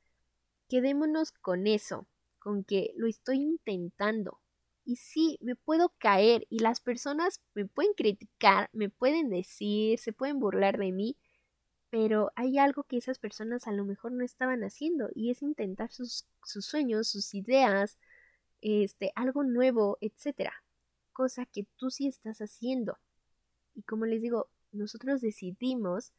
quedémonos 0.68 1.32
con 1.32 1.66
eso, 1.66 2.08
con 2.40 2.66
que 2.66 2.92
lo 2.98 3.08
estoy 3.08 3.38
intentando. 3.38 4.42
Y 4.86 4.98
sí, 4.98 5.38
me 5.42 5.56
puedo 5.56 5.90
caer 5.98 6.46
y 6.50 6.60
las 6.60 6.80
personas 6.80 7.42
me 7.56 7.66
pueden 7.66 7.94
criticar, 7.96 8.70
me 8.72 8.90
pueden 8.90 9.30
decir, 9.30 9.98
se 10.00 10.14
pueden 10.14 10.40
burlar 10.40 10.78
de 10.78 10.92
mí, 10.92 11.18
pero 11.90 12.32
hay 12.36 12.60
algo 12.60 12.84
que 12.84 12.98
esas 12.98 13.20
personas 13.20 13.68
a 13.68 13.72
lo 13.72 13.84
mejor 13.84 14.12
no 14.12 14.24
estaban 14.24 14.64
haciendo 14.64 15.10
y 15.16 15.32
es 15.32 15.42
intentar 15.42 15.92
sus, 15.92 16.28
sueños, 16.44 17.08
sus 17.08 17.34
ideas, 17.34 17.98
este, 18.62 19.12
algo 19.16 19.44
nuevo, 19.44 19.98
etcétera. 20.02 20.54
Cosa 21.14 21.46
que 21.46 21.66
tú 21.78 21.90
sí 21.90 22.08
estás 22.08 22.40
haciendo. 22.40 23.00
Y 23.74 23.84
como 23.84 24.06
les 24.06 24.22
digo, 24.22 24.50
nosotros 24.72 25.22
decidimos 25.22 26.14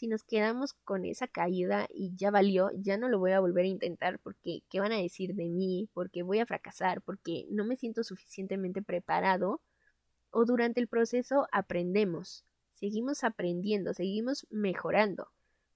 si 0.00 0.06
nos 0.06 0.24
quedamos 0.24 0.72
con 0.72 1.04
esa 1.04 1.28
caída 1.28 1.86
y 1.90 2.16
ya 2.16 2.30
valió, 2.30 2.70
ya 2.74 2.96
no 2.96 3.10
lo 3.10 3.18
voy 3.18 3.32
a 3.32 3.40
volver 3.40 3.66
a 3.66 3.68
intentar 3.68 4.18
porque 4.18 4.62
qué 4.70 4.80
van 4.80 4.92
a 4.92 4.96
decir 4.96 5.34
de 5.34 5.50
mí, 5.50 5.90
porque 5.92 6.22
voy 6.22 6.38
a 6.38 6.46
fracasar, 6.46 7.02
porque 7.02 7.44
no 7.50 7.66
me 7.66 7.76
siento 7.76 8.02
suficientemente 8.02 8.80
preparado, 8.80 9.60
o 10.30 10.46
durante 10.46 10.80
el 10.80 10.88
proceso 10.88 11.48
aprendemos, 11.52 12.46
seguimos 12.72 13.24
aprendiendo, 13.24 13.92
seguimos 13.92 14.46
mejorando, 14.48 15.28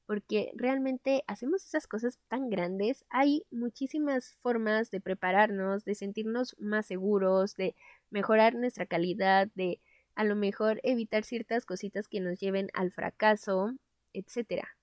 porque 0.06 0.52
realmente 0.54 1.22
hacemos 1.26 1.62
esas 1.62 1.87
cosas 1.87 2.18
tan 2.28 2.48
grandes, 2.48 3.04
hay 3.10 3.44
muchísimas 3.50 4.37
formas 4.40 4.90
de 4.90 5.02
prepararnos, 5.02 5.84
de 5.84 5.94
sentirnos 5.94 6.56
más 6.58 6.87
seguros, 6.87 7.56
de 7.56 7.76
mejorar 8.08 8.54
nuestra 8.54 8.87
calidad, 8.87 9.48
de 9.54 9.82
a 10.14 10.24
lo 10.24 10.34
mejor 10.34 10.80
evitar 10.82 11.24
ciertas 11.24 11.66
cositas 11.66 12.08
que 12.08 12.20
nos 12.20 12.40
lleven 12.40 12.68
al 12.72 12.90
fracaso 12.90 13.74
etcétera. 14.14 14.77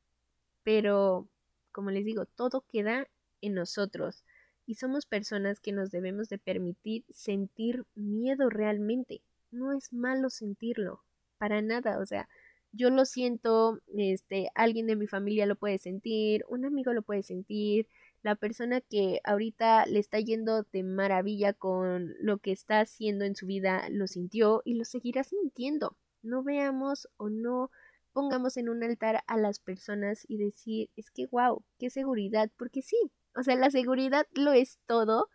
Pero, 0.64 1.28
como 1.72 1.90
les 1.90 2.06
digo, 2.06 2.26
todo 2.26 2.64
queda 2.72 3.08
en 3.42 3.56
nosotros 3.56 4.24
y 4.68 4.76
somos 4.76 5.06
personas 5.06 5.60
que 5.60 5.72
nos 5.72 5.90
debemos 5.90 6.30
de 6.30 6.38
permitir 6.38 7.04
sentir 7.10 7.86
miedo 7.96 8.50
realmente. 8.50 9.22
No 9.50 9.74
es 9.74 9.92
malo 9.92 10.30
sentirlo, 10.30 11.02
para 11.38 11.62
nada, 11.62 11.98
o 12.00 12.06
sea, 12.06 12.30
yo 12.72 12.90
lo 12.90 13.06
siento, 13.06 13.82
este, 13.98 14.50
alguien 14.56 14.88
de 14.88 14.96
mi 14.96 15.08
familia 15.08 15.46
lo 15.46 15.56
puede 15.56 15.78
sentir, 15.78 16.46
un 16.48 16.64
amigo 16.66 16.94
lo 16.94 17.02
puede 17.02 17.24
sentir, 17.24 17.88
la 18.24 18.36
persona 18.36 18.82
que 18.82 19.20
ahorita 19.24 19.86
le 19.88 20.00
está 20.00 20.20
yendo 20.20 20.64
de 20.72 20.84
maravilla 20.84 21.54
con 21.54 22.14
lo 22.20 22.38
que 22.38 22.52
está 22.52 22.80
haciendo 22.80 23.26
en 23.26 23.36
su 23.36 23.48
vida 23.48 23.90
lo 23.90 24.08
sintió 24.08 24.62
y 24.64 24.76
lo 24.76 24.86
seguirá 24.86 25.24
sintiendo. 25.24 25.98
No 26.22 26.44
veamos 26.44 27.10
o 27.18 27.30
no 27.30 27.72
pongamos 28.14 28.58
en 28.58 28.70
un 28.70 28.84
altar 28.84 29.24
a 29.28 29.38
las 29.38 29.60
personas 29.60 30.26
y 30.28 30.38
decir, 30.38 30.90
es 30.96 31.12
que 31.12 31.28
wow, 31.28 31.64
qué 31.80 31.90
seguridad, 31.90 32.52
porque 32.58 32.82
sí, 32.82 33.12
o 33.36 33.44
sea, 33.44 33.56
la 33.56 33.72
seguridad 33.72 34.28
lo 34.34 34.54
es 34.54 34.80
todo, 34.86 35.30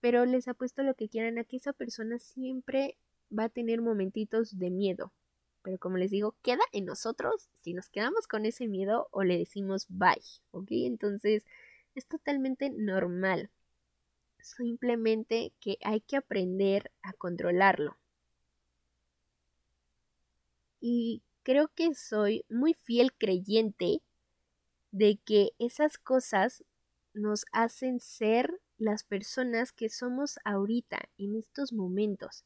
pero 0.00 0.24
les 0.24 0.48
apuesto 0.48 0.82
lo 0.82 0.94
que 0.94 1.08
quieran 1.08 1.38
a 1.38 1.44
que 1.44 1.56
esa 1.56 1.72
persona 1.72 2.18
siempre 2.18 2.98
va 3.36 3.44
a 3.44 3.48
tener 3.48 3.82
momentitos 3.82 4.58
de 4.58 4.70
miedo. 4.70 5.12
Pero 5.62 5.78
como 5.78 5.96
les 5.96 6.10
digo, 6.10 6.36
queda 6.42 6.62
en 6.72 6.84
nosotros 6.84 7.48
si 7.54 7.72
nos 7.72 7.88
quedamos 7.88 8.26
con 8.26 8.44
ese 8.44 8.68
miedo 8.68 9.08
o 9.12 9.24
le 9.24 9.38
decimos 9.38 9.86
bye, 9.88 10.20
¿ok? 10.50 10.68
Entonces 10.70 11.46
es 11.94 12.06
totalmente 12.06 12.70
normal. 12.70 13.50
Simplemente 14.40 15.54
que 15.60 15.78
hay 15.82 16.00
que 16.02 16.16
aprender 16.16 16.92
a 17.02 17.14
controlarlo. 17.14 17.96
Y 20.80 21.22
creo 21.44 21.68
que 21.68 21.94
soy 21.94 22.44
muy 22.48 22.74
fiel 22.74 23.12
creyente 23.14 24.02
de 24.90 25.20
que 25.24 25.50
esas 25.58 25.98
cosas 25.98 26.64
nos 27.12 27.44
hacen 27.52 28.00
ser 28.00 28.60
las 28.76 29.04
personas 29.04 29.72
que 29.72 29.88
somos 29.88 30.38
ahorita, 30.44 30.98
en 31.16 31.36
estos 31.36 31.72
momentos. 31.72 32.44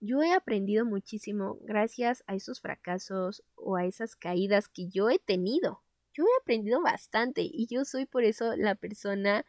Yo 0.00 0.22
he 0.22 0.32
aprendido 0.32 0.84
muchísimo 0.84 1.58
gracias 1.62 2.24
a 2.26 2.34
esos 2.34 2.60
fracasos 2.60 3.42
o 3.54 3.76
a 3.76 3.86
esas 3.86 4.16
caídas 4.16 4.68
que 4.68 4.88
yo 4.88 5.08
he 5.08 5.18
tenido. 5.18 5.82
Yo 6.12 6.24
he 6.24 6.42
aprendido 6.42 6.82
bastante 6.82 7.42
y 7.42 7.66
yo 7.70 7.84
soy 7.84 8.04
por 8.04 8.24
eso 8.24 8.56
la 8.56 8.74
persona 8.74 9.46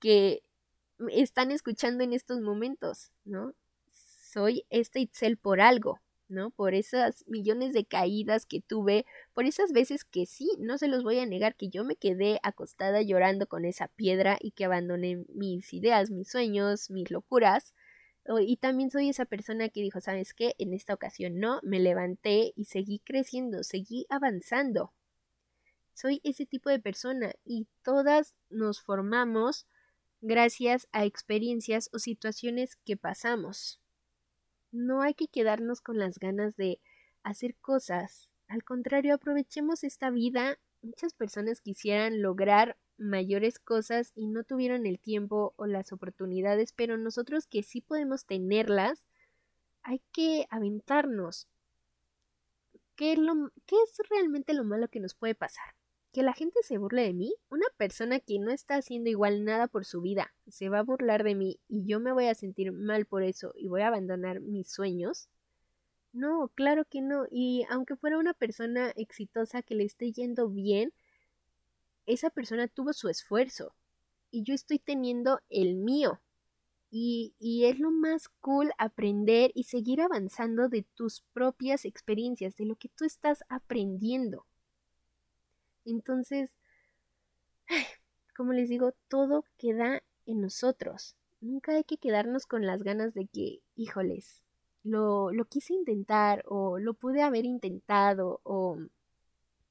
que 0.00 0.42
están 1.10 1.50
escuchando 1.50 2.02
en 2.02 2.12
estos 2.12 2.40
momentos, 2.40 3.12
¿no? 3.24 3.54
Soy 3.90 4.64
este 4.70 5.00
Itzel 5.00 5.36
por 5.36 5.60
algo. 5.60 6.00
¿No? 6.28 6.50
Por 6.50 6.74
esas 6.74 7.24
millones 7.26 7.72
de 7.72 7.84
caídas 7.84 8.46
que 8.46 8.60
tuve, 8.60 9.06
por 9.34 9.44
esas 9.44 9.72
veces 9.72 10.04
que 10.04 10.26
sí, 10.26 10.50
no 10.58 10.78
se 10.78 10.88
los 10.88 11.02
voy 11.02 11.18
a 11.18 11.26
negar 11.26 11.56
que 11.56 11.68
yo 11.68 11.84
me 11.84 11.96
quedé 11.96 12.40
acostada 12.42 13.02
llorando 13.02 13.46
con 13.46 13.64
esa 13.64 13.88
piedra 13.88 14.38
y 14.40 14.52
que 14.52 14.64
abandoné 14.64 15.24
mis 15.28 15.72
ideas, 15.72 16.10
mis 16.10 16.30
sueños, 16.30 16.90
mis 16.90 17.10
locuras. 17.10 17.74
Y 18.40 18.56
también 18.58 18.90
soy 18.90 19.08
esa 19.08 19.24
persona 19.24 19.68
que 19.68 19.82
dijo, 19.82 20.00
¿sabes 20.00 20.32
qué? 20.32 20.54
En 20.58 20.72
esta 20.72 20.94
ocasión 20.94 21.40
no, 21.40 21.60
me 21.62 21.80
levanté 21.80 22.52
y 22.56 22.66
seguí 22.66 23.00
creciendo, 23.00 23.64
seguí 23.64 24.06
avanzando. 24.08 24.92
Soy 25.94 26.20
ese 26.24 26.46
tipo 26.46 26.70
de 26.70 26.78
persona 26.78 27.32
y 27.44 27.66
todas 27.82 28.34
nos 28.48 28.80
formamos 28.80 29.66
gracias 30.20 30.88
a 30.92 31.04
experiencias 31.04 31.90
o 31.92 31.98
situaciones 31.98 32.76
que 32.76 32.96
pasamos. 32.96 33.81
No 34.72 35.02
hay 35.02 35.14
que 35.14 35.28
quedarnos 35.28 35.80
con 35.80 35.98
las 35.98 36.18
ganas 36.18 36.56
de 36.56 36.80
hacer 37.22 37.54
cosas. 37.56 38.30
Al 38.48 38.64
contrario, 38.64 39.14
aprovechemos 39.14 39.84
esta 39.84 40.10
vida. 40.10 40.58
Muchas 40.82 41.14
personas 41.14 41.60
quisieran 41.60 42.22
lograr 42.22 42.76
mayores 42.98 43.58
cosas 43.58 44.12
y 44.14 44.26
no 44.26 44.44
tuvieron 44.44 44.86
el 44.86 44.98
tiempo 44.98 45.54
o 45.56 45.66
las 45.66 45.92
oportunidades, 45.92 46.72
pero 46.72 46.96
nosotros 46.96 47.46
que 47.46 47.62
sí 47.62 47.80
podemos 47.80 48.24
tenerlas, 48.24 49.04
hay 49.82 50.00
que 50.12 50.46
aventarnos. 50.50 51.48
¿Qué 52.96 53.12
es, 53.12 53.18
es 53.18 54.08
realmente 54.08 54.54
lo 54.54 54.64
malo 54.64 54.88
que 54.88 55.00
nos 55.00 55.14
puede 55.14 55.34
pasar? 55.34 55.74
Que 56.12 56.22
la 56.22 56.34
gente 56.34 56.60
se 56.62 56.78
burle 56.78 57.02
de 57.02 57.14
mí, 57.14 57.34
una 57.48 57.66
persona 57.78 58.20
que 58.20 58.38
no 58.38 58.50
está 58.50 58.76
haciendo 58.76 59.08
igual 59.08 59.44
nada 59.44 59.66
por 59.66 59.86
su 59.86 60.02
vida, 60.02 60.34
se 60.46 60.68
va 60.68 60.80
a 60.80 60.82
burlar 60.82 61.24
de 61.24 61.34
mí 61.34 61.60
y 61.68 61.86
yo 61.86 62.00
me 62.00 62.12
voy 62.12 62.26
a 62.26 62.34
sentir 62.34 62.70
mal 62.72 63.06
por 63.06 63.22
eso 63.22 63.52
y 63.56 63.68
voy 63.68 63.80
a 63.80 63.88
abandonar 63.88 64.40
mis 64.40 64.70
sueños. 64.70 65.28
No, 66.12 66.52
claro 66.54 66.84
que 66.84 67.00
no. 67.00 67.24
Y 67.30 67.64
aunque 67.70 67.96
fuera 67.96 68.18
una 68.18 68.34
persona 68.34 68.90
exitosa 68.96 69.62
que 69.62 69.74
le 69.74 69.84
esté 69.84 70.12
yendo 70.12 70.50
bien, 70.50 70.92
esa 72.04 72.28
persona 72.28 72.68
tuvo 72.68 72.92
su 72.92 73.08
esfuerzo 73.08 73.74
y 74.30 74.42
yo 74.42 74.54
estoy 74.54 74.78
teniendo 74.78 75.40
el 75.48 75.76
mío. 75.76 76.20
Y, 76.90 77.34
y, 77.38 77.64
es 77.64 77.78
lo 77.78 77.90
más 77.90 78.28
cool 78.40 78.70
aprender 78.76 79.50
y 79.54 79.64
seguir 79.64 80.02
avanzando 80.02 80.68
de 80.68 80.82
tus 80.94 81.22
propias 81.32 81.86
experiencias, 81.86 82.54
de 82.56 82.66
lo 82.66 82.76
que 82.76 82.90
tú 82.90 83.06
estás 83.06 83.42
aprendiendo. 83.48 84.44
Entonces, 85.84 86.50
como 88.36 88.52
les 88.52 88.68
digo, 88.68 88.92
todo 89.08 89.44
queda 89.58 90.02
en 90.26 90.40
nosotros. 90.40 91.16
Nunca 91.40 91.72
hay 91.72 91.84
que 91.84 91.98
quedarnos 91.98 92.46
con 92.46 92.66
las 92.66 92.82
ganas 92.82 93.14
de 93.14 93.26
que, 93.26 93.60
híjoles, 93.76 94.42
lo, 94.84 95.32
lo 95.32 95.44
quise 95.46 95.74
intentar 95.74 96.44
o 96.46 96.78
lo 96.78 96.94
pude 96.94 97.22
haber 97.22 97.44
intentado 97.44 98.40
o 98.42 98.78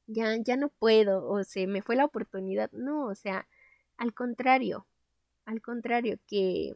ya, 0.08 0.36
ya 0.38 0.58
no 0.58 0.70
puedo 0.70 1.28
o 1.28 1.44
se 1.44 1.68
me 1.68 1.82
fue 1.82 1.96
la 1.96 2.06
oportunidad. 2.06 2.72
No, 2.72 3.06
o 3.06 3.16
sea, 3.16 3.48
al 3.98 4.14
contrario, 4.14 4.86
al 5.46 5.62
contrario, 5.62 6.20
que, 6.28 6.76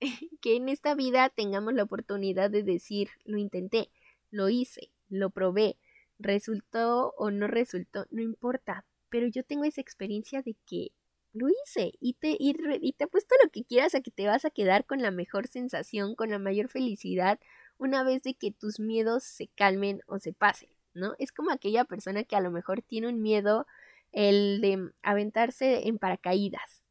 que 0.40 0.56
en 0.56 0.68
esta 0.68 0.94
vida 0.94 1.28
tengamos 1.30 1.74
la 1.74 1.84
oportunidad 1.84 2.50
de 2.50 2.62
decir, 2.62 3.10
lo 3.24 3.38
intenté, 3.38 3.90
lo 4.30 4.48
hice, 4.48 4.90
lo 5.08 5.30
probé, 5.30 5.76
resultó 6.18 7.14
o 7.16 7.30
no 7.30 7.46
resultó, 7.46 8.06
no 8.10 8.22
importa, 8.22 8.84
pero 9.08 9.26
yo 9.26 9.44
tengo 9.44 9.64
esa 9.64 9.80
experiencia 9.80 10.42
de 10.42 10.56
que 10.66 10.92
lo 11.32 11.48
hice 11.48 11.92
y 12.00 12.14
te, 12.14 12.36
y, 12.38 12.56
y 12.80 12.92
te 12.92 13.04
apuesto 13.04 13.34
lo 13.42 13.50
que 13.50 13.64
quieras 13.64 13.94
a 13.94 14.00
que 14.00 14.10
te 14.10 14.26
vas 14.26 14.44
a 14.44 14.50
quedar 14.50 14.84
con 14.86 15.02
la 15.02 15.10
mejor 15.10 15.46
sensación, 15.46 16.14
con 16.14 16.30
la 16.30 16.38
mayor 16.38 16.68
felicidad 16.68 17.38
una 17.78 18.02
vez 18.02 18.22
de 18.22 18.34
que 18.34 18.50
tus 18.50 18.80
miedos 18.80 19.24
se 19.24 19.48
calmen 19.48 20.02
o 20.06 20.18
se 20.18 20.32
pasen, 20.32 20.70
¿no? 20.94 21.14
Es 21.18 21.32
como 21.32 21.52
aquella 21.52 21.84
persona 21.84 22.24
que 22.24 22.36
a 22.36 22.40
lo 22.40 22.50
mejor 22.50 22.82
tiene 22.82 23.08
un 23.08 23.22
miedo 23.22 23.66
el 24.12 24.60
de 24.60 24.90
aventarse 25.02 25.86
en 25.86 25.98
paracaídas, 25.98 26.82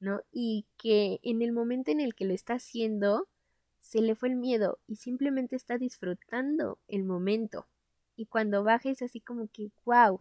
¿no? 0.00 0.22
Y 0.30 0.66
que 0.76 1.18
en 1.22 1.42
el 1.42 1.52
momento 1.52 1.90
en 1.90 2.00
el 2.00 2.14
que 2.14 2.24
lo 2.24 2.34
está 2.34 2.54
haciendo, 2.54 3.28
se 3.80 4.00
le 4.00 4.14
fue 4.14 4.28
el 4.28 4.36
miedo 4.36 4.78
y 4.86 4.96
simplemente 4.96 5.56
está 5.56 5.78
disfrutando 5.78 6.78
el 6.88 7.04
momento, 7.04 7.66
y 8.18 8.26
cuando 8.26 8.64
bajes 8.64 9.00
así 9.00 9.20
como 9.20 9.48
que, 9.48 9.70
wow, 9.84 10.20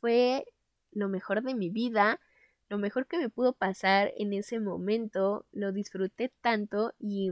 fue 0.00 0.44
lo 0.92 1.08
mejor 1.08 1.42
de 1.42 1.54
mi 1.54 1.70
vida, 1.70 2.20
lo 2.68 2.76
mejor 2.76 3.06
que 3.06 3.16
me 3.16 3.30
pudo 3.30 3.54
pasar 3.54 4.12
en 4.18 4.34
ese 4.34 4.60
momento, 4.60 5.46
lo 5.50 5.72
disfruté 5.72 6.30
tanto 6.42 6.92
y 6.98 7.30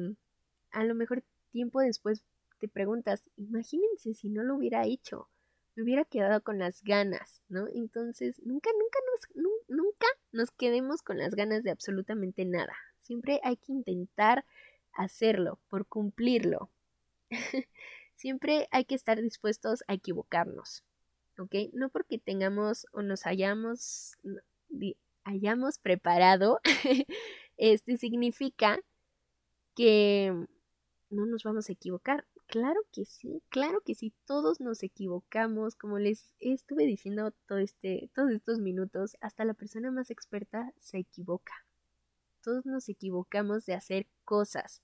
a 0.71 0.85
lo 0.85 0.95
mejor 0.95 1.23
tiempo 1.53 1.81
después 1.81 2.25
te 2.61 2.67
preguntas, 2.67 3.25
imagínense 3.37 4.15
si 4.15 4.31
no 4.31 4.43
lo 4.43 4.57
hubiera 4.57 4.87
hecho, 4.87 5.29
me 5.77 5.83
hubiera 5.83 6.07
quedado 6.07 6.43
con 6.43 6.59
las 6.59 6.83
ganas, 6.83 7.43
¿no? 7.51 7.67
Entonces, 7.69 8.41
nunca, 8.43 8.71
nunca 8.73 8.99
nos, 9.13 9.61
nunca 9.69 10.07
nos 10.33 10.51
quedemos 10.53 11.03
con 11.03 11.19
las 11.19 11.35
ganas 11.35 11.63
de 11.63 11.73
absolutamente 11.73 12.47
nada. 12.47 12.75
Siempre 13.01 13.39
hay 13.45 13.59
que 13.59 13.73
intentar 13.73 14.47
hacerlo, 14.95 15.59
por 15.69 15.87
cumplirlo. 15.87 16.71
Siempre 18.17 18.69
hay 18.71 18.85
que 18.85 18.95
estar 18.95 19.21
dispuestos 19.21 19.85
a 19.89 19.95
equivocarnos, 19.95 20.85
¿ok? 21.39 21.55
No 21.73 21.89
porque 21.89 22.19
tengamos 22.19 22.87
o 22.93 23.03
nos 23.03 23.27
hayamos, 23.27 24.17
hayamos 25.25 25.79
preparado, 25.79 26.61
este 27.57 27.97
significa 27.97 28.79
que 29.75 30.33
no 31.11 31.27
nos 31.27 31.43
vamos 31.43 31.69
a 31.69 31.73
equivocar. 31.73 32.27
Claro 32.47 32.81
que 32.93 33.05
sí, 33.05 33.43
claro 33.49 33.81
que 33.81 33.95
sí, 33.95 34.13
todos 34.27 34.61
nos 34.61 34.83
equivocamos, 34.83 35.75
como 35.77 35.99
les 35.99 36.33
estuve 36.41 36.85
diciendo 36.85 37.33
todo 37.49 37.59
este, 37.59 38.11
todos 38.15 38.31
estos 38.31 38.61
minutos, 38.61 39.17
hasta 39.21 39.45
la 39.45 39.55
persona 39.55 39.91
más 39.91 40.11
experta 40.11 40.73
se 40.79 40.99
equivoca. 40.99 41.55
Todos 42.43 42.67
nos 42.67 42.89
equivocamos 42.89 43.65
de 43.65 43.75
hacer 43.75 44.07
cosas 44.25 44.83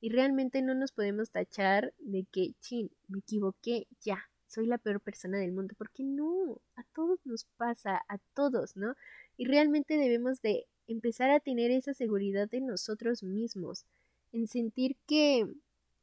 y 0.00 0.10
realmente 0.10 0.62
no 0.62 0.74
nos 0.74 0.92
podemos 0.92 1.30
tachar 1.30 1.92
de 1.98 2.26
que, 2.30 2.54
chin, 2.60 2.90
me 3.08 3.18
equivoqué, 3.18 3.86
ya, 4.00 4.22
soy 4.46 4.66
la 4.66 4.78
peor 4.78 5.00
persona 5.00 5.38
del 5.38 5.52
mundo, 5.52 5.74
porque 5.76 6.04
no, 6.04 6.60
a 6.76 6.84
todos 6.94 7.18
nos 7.24 7.44
pasa, 7.56 8.02
a 8.08 8.18
todos, 8.34 8.76
¿no? 8.76 8.94
Y 9.36 9.44
realmente 9.44 9.96
debemos 9.96 10.40
de 10.40 10.66
empezar 10.86 11.30
a 11.30 11.40
tener 11.40 11.70
esa 11.70 11.94
seguridad 11.94 12.48
en 12.52 12.66
nosotros 12.66 13.22
mismos, 13.22 13.84
en 14.32 14.46
sentir 14.46 14.96
que 15.06 15.46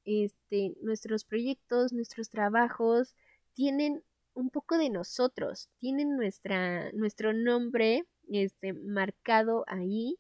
este, 0.05 0.75
nuestros 0.81 1.25
proyectos, 1.25 1.91
nuestros 1.91 2.29
trabajos 2.29 3.15
tienen 3.53 4.03
un 4.35 4.49
poco 4.49 4.77
de 4.77 4.89
nosotros, 4.89 5.69
tienen 5.79 6.15
nuestra, 6.15 6.91
nuestro 6.91 7.33
nombre 7.33 8.05
este, 8.29 8.73
marcado 8.73 9.63
ahí 9.67 10.17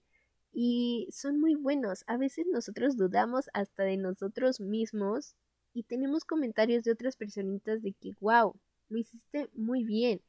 y 0.55 1.07
son 1.11 1.39
muy 1.39 1.55
buenos. 1.55 2.05
A 2.07 2.17
veces 2.17 2.47
nosotros 2.51 2.95
dudamos 2.95 3.49
hasta 3.53 3.83
de 3.83 3.97
nosotros 3.97 4.61
mismos 4.61 5.35
y 5.73 5.83
tenemos 5.83 6.23
comentarios 6.23 6.83
de 6.85 6.93
otras 6.93 7.17
personitas 7.17 7.81
de 7.83 7.91
que, 7.91 8.13
wow, 8.21 8.55
lo 8.87 8.97
hiciste 8.97 9.49
muy 9.53 9.83
bien, 9.83 10.21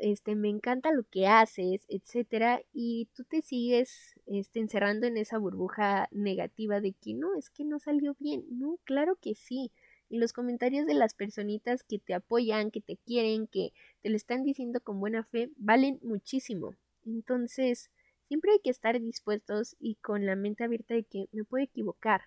este, 0.00 0.34
me 0.36 0.48
encanta 0.48 0.92
lo 0.92 1.04
que 1.04 1.26
haces, 1.26 1.86
etcétera, 1.88 2.62
y 2.72 3.08
tú 3.14 3.24
te 3.24 3.42
sigues 3.42 4.14
este, 4.26 4.60
encerrando 4.60 5.06
en 5.06 5.16
esa 5.16 5.38
burbuja 5.38 6.08
negativa 6.12 6.80
de 6.80 6.92
que 6.92 7.14
no, 7.14 7.34
es 7.34 7.50
que 7.50 7.64
no 7.64 7.78
salió 7.78 8.14
bien. 8.20 8.44
No, 8.50 8.78
claro 8.84 9.16
que 9.20 9.34
sí. 9.34 9.72
Y 10.08 10.18
los 10.18 10.32
comentarios 10.32 10.86
de 10.86 10.94
las 10.94 11.14
personitas 11.14 11.82
que 11.84 11.98
te 11.98 12.12
apoyan, 12.14 12.70
que 12.70 12.82
te 12.82 12.98
quieren, 12.98 13.46
que 13.46 13.72
te 14.02 14.10
lo 14.10 14.16
están 14.16 14.44
diciendo 14.44 14.80
con 14.80 15.00
buena 15.00 15.24
fe, 15.24 15.50
valen 15.56 15.98
muchísimo. 16.02 16.74
Entonces, 17.06 17.90
Siempre 18.28 18.52
hay 18.52 18.60
que 18.60 18.70
estar 18.70 18.98
dispuestos 19.00 19.76
y 19.78 19.96
con 19.96 20.26
la 20.26 20.36
mente 20.36 20.64
abierta 20.64 20.94
de 20.94 21.04
que 21.04 21.28
me 21.32 21.44
puedo 21.44 21.64
equivocar, 21.64 22.22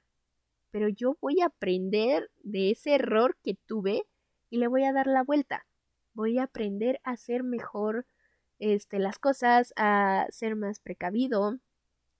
pero 0.71 0.89
yo 0.89 1.17
voy 1.21 1.41
a 1.41 1.45
aprender 1.45 2.29
de 2.43 2.71
ese 2.71 2.95
error 2.95 3.37
que 3.43 3.55
tuve 3.65 4.03
y 4.49 4.57
le 4.57 4.67
voy 4.67 4.83
a 4.83 4.93
dar 4.93 5.07
la 5.07 5.23
vuelta. 5.23 5.65
Voy 6.13 6.37
a 6.37 6.43
aprender 6.43 6.99
a 7.03 7.11
hacer 7.11 7.43
mejor 7.43 8.05
este, 8.59 8.99
las 8.99 9.19
cosas, 9.19 9.73
a 9.77 10.27
ser 10.29 10.55
más 10.55 10.79
precavido, 10.79 11.59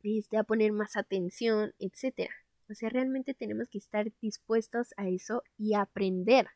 este, 0.03 0.37
a 0.37 0.43
poner 0.43 0.71
más 0.71 0.97
atención, 0.97 1.73
etc. 1.79 2.29
O 2.69 2.73
sea, 2.73 2.89
realmente 2.89 3.33
tenemos 3.33 3.69
que 3.69 3.77
estar 3.77 4.11
dispuestos 4.21 4.93
a 4.97 5.07
eso 5.07 5.43
y 5.57 5.73
aprender. 5.73 6.47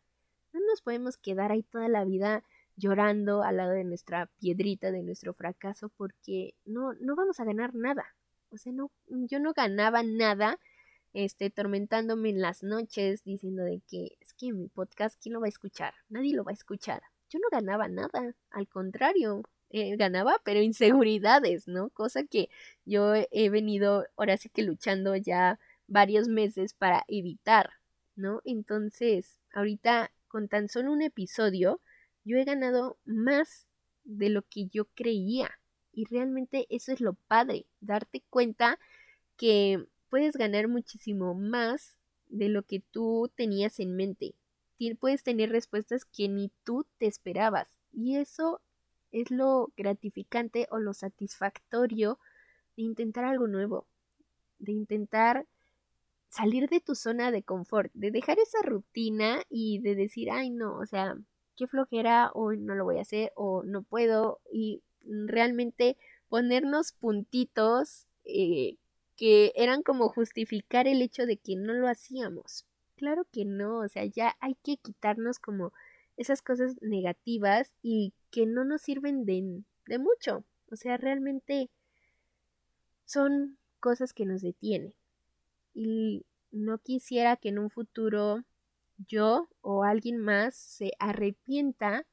No 0.53 0.59
nos 0.61 0.81
podemos 0.81 1.17
quedar 1.17 1.51
ahí 1.51 1.63
toda 1.63 1.87
la 1.87 2.05
vida 2.05 2.43
llorando 2.79 3.43
al 3.43 3.57
lado 3.57 3.71
de 3.71 3.83
nuestra 3.83 4.27
piedrita, 4.39 4.91
de 4.91 5.03
nuestro 5.03 5.33
fracaso, 5.33 5.89
porque 5.89 6.55
no, 6.65 6.93
no 6.93 7.15
vamos 7.15 7.39
a 7.39 7.45
ganar 7.45 7.75
nada. 7.75 8.15
O 8.49 8.57
sea, 8.57 8.71
no, 8.71 8.91
yo 9.07 9.39
no 9.39 9.53
ganaba 9.53 10.01
nada, 10.03 10.59
este, 11.13 11.49
tormentándome 11.49 12.29
en 12.29 12.41
las 12.41 12.63
noches, 12.63 13.23
diciendo 13.23 13.63
de 13.63 13.81
que 13.87 14.17
es 14.21 14.33
que 14.33 14.53
mi 14.53 14.67
podcast, 14.67 15.21
¿quién 15.21 15.33
lo 15.33 15.41
va 15.41 15.47
a 15.47 15.49
escuchar? 15.49 15.93
Nadie 16.09 16.35
lo 16.35 16.43
va 16.43 16.51
a 16.51 16.53
escuchar. 16.53 17.03
Yo 17.29 17.39
no 17.39 17.47
ganaba 17.51 17.87
nada, 17.87 18.35
al 18.49 18.67
contrario, 18.67 19.43
eh, 19.69 19.95
ganaba, 19.97 20.41
pero 20.43 20.61
inseguridades, 20.61 21.67
¿no? 21.67 21.89
Cosa 21.89 22.23
que 22.23 22.49
yo 22.85 23.13
he 23.15 23.49
venido 23.49 24.05
ahora 24.17 24.37
sí 24.37 24.49
que 24.49 24.63
luchando 24.63 25.15
ya 25.15 25.59
varios 25.87 26.27
meses 26.27 26.73
para 26.73 27.03
evitar, 27.07 27.71
¿no? 28.15 28.41
Entonces, 28.45 29.39
ahorita 29.53 30.11
con 30.27 30.47
tan 30.47 30.69
solo 30.69 30.91
un 30.91 31.01
episodio, 31.01 31.81
yo 32.29 32.37
he 32.37 32.43
ganado 32.43 32.99
más 33.05 33.65
de 34.03 34.29
lo 34.29 34.43
que 34.43 34.67
yo 34.67 34.85
creía. 34.93 35.49
Y 35.91 36.05
realmente 36.05 36.67
eso 36.69 36.91
es 36.91 37.01
lo 37.01 37.13
padre, 37.13 37.65
darte 37.81 38.23
cuenta 38.29 38.79
que 39.35 39.87
puedes 40.09 40.35
ganar 40.35 40.67
muchísimo 40.67 41.33
más 41.33 41.97
de 42.27 42.49
lo 42.49 42.61
que 42.61 42.81
tú 42.91 43.31
tenías 43.35 43.79
en 43.79 43.95
mente. 43.95 44.35
Puedes 44.99 45.23
tener 45.23 45.49
respuestas 45.49 46.05
que 46.05 46.29
ni 46.29 46.51
tú 46.63 46.85
te 46.99 47.07
esperabas. 47.07 47.67
Y 47.91 48.17
eso 48.17 48.61
es 49.11 49.31
lo 49.31 49.73
gratificante 49.75 50.67
o 50.69 50.77
lo 50.77 50.93
satisfactorio 50.93 52.19
de 52.77 52.83
intentar 52.83 53.25
algo 53.25 53.47
nuevo, 53.47 53.87
de 54.59 54.73
intentar 54.73 55.47
salir 56.29 56.69
de 56.69 56.79
tu 56.79 56.93
zona 56.93 57.31
de 57.31 57.41
confort, 57.41 57.91
de 57.95 58.11
dejar 58.11 58.37
esa 58.37 58.61
rutina 58.61 59.41
y 59.49 59.79
de 59.79 59.95
decir, 59.95 60.29
ay 60.31 60.51
no, 60.51 60.77
o 60.77 60.85
sea, 60.85 61.17
qué 61.59 61.67
flojera, 61.67 62.31
hoy 62.33 62.57
no 62.57 62.73
lo 62.73 62.85
voy 62.85 62.99
a 62.99 63.01
hacer, 63.01 63.33
o 63.35 63.63
no 63.63 63.83
puedo, 63.83 64.39
y 64.49 64.81
realmente 65.03 65.97
ponernos 66.29 66.93
puntitos 66.93 68.07
eh, 68.23 68.77
que 69.17 69.51
eran 69.55 69.83
como 69.83 70.07
justificar 70.07 70.87
el 70.87 71.01
hecho 71.01 71.25
de 71.25 71.35
que 71.35 71.57
no 71.57 71.73
lo 71.73 71.89
hacíamos. 71.89 72.65
Claro 72.95 73.25
que 73.33 73.43
no, 73.43 73.79
o 73.79 73.89
sea, 73.89 74.05
ya 74.05 74.37
hay 74.39 74.55
que 74.63 74.77
quitarnos 74.77 75.37
como 75.37 75.73
esas 76.15 76.41
cosas 76.41 76.77
negativas 76.81 77.73
y 77.81 78.13
que 78.31 78.45
no 78.45 78.63
nos 78.63 78.81
sirven 78.81 79.25
de, 79.25 79.61
de 79.85 79.99
mucho. 79.99 80.45
O 80.71 80.77
sea, 80.77 80.95
realmente 80.95 81.69
son 83.03 83.57
cosas 83.81 84.13
que 84.13 84.25
nos 84.25 84.41
detienen. 84.41 84.93
Y 85.73 86.25
no 86.51 86.77
quisiera 86.77 87.35
que 87.35 87.49
en 87.49 87.59
un 87.59 87.69
futuro 87.69 88.45
yo 89.07 89.49
o 89.61 89.83
alguien 89.83 90.17
más 90.17 90.55
se 90.55 90.91
arrepienta 90.99 92.05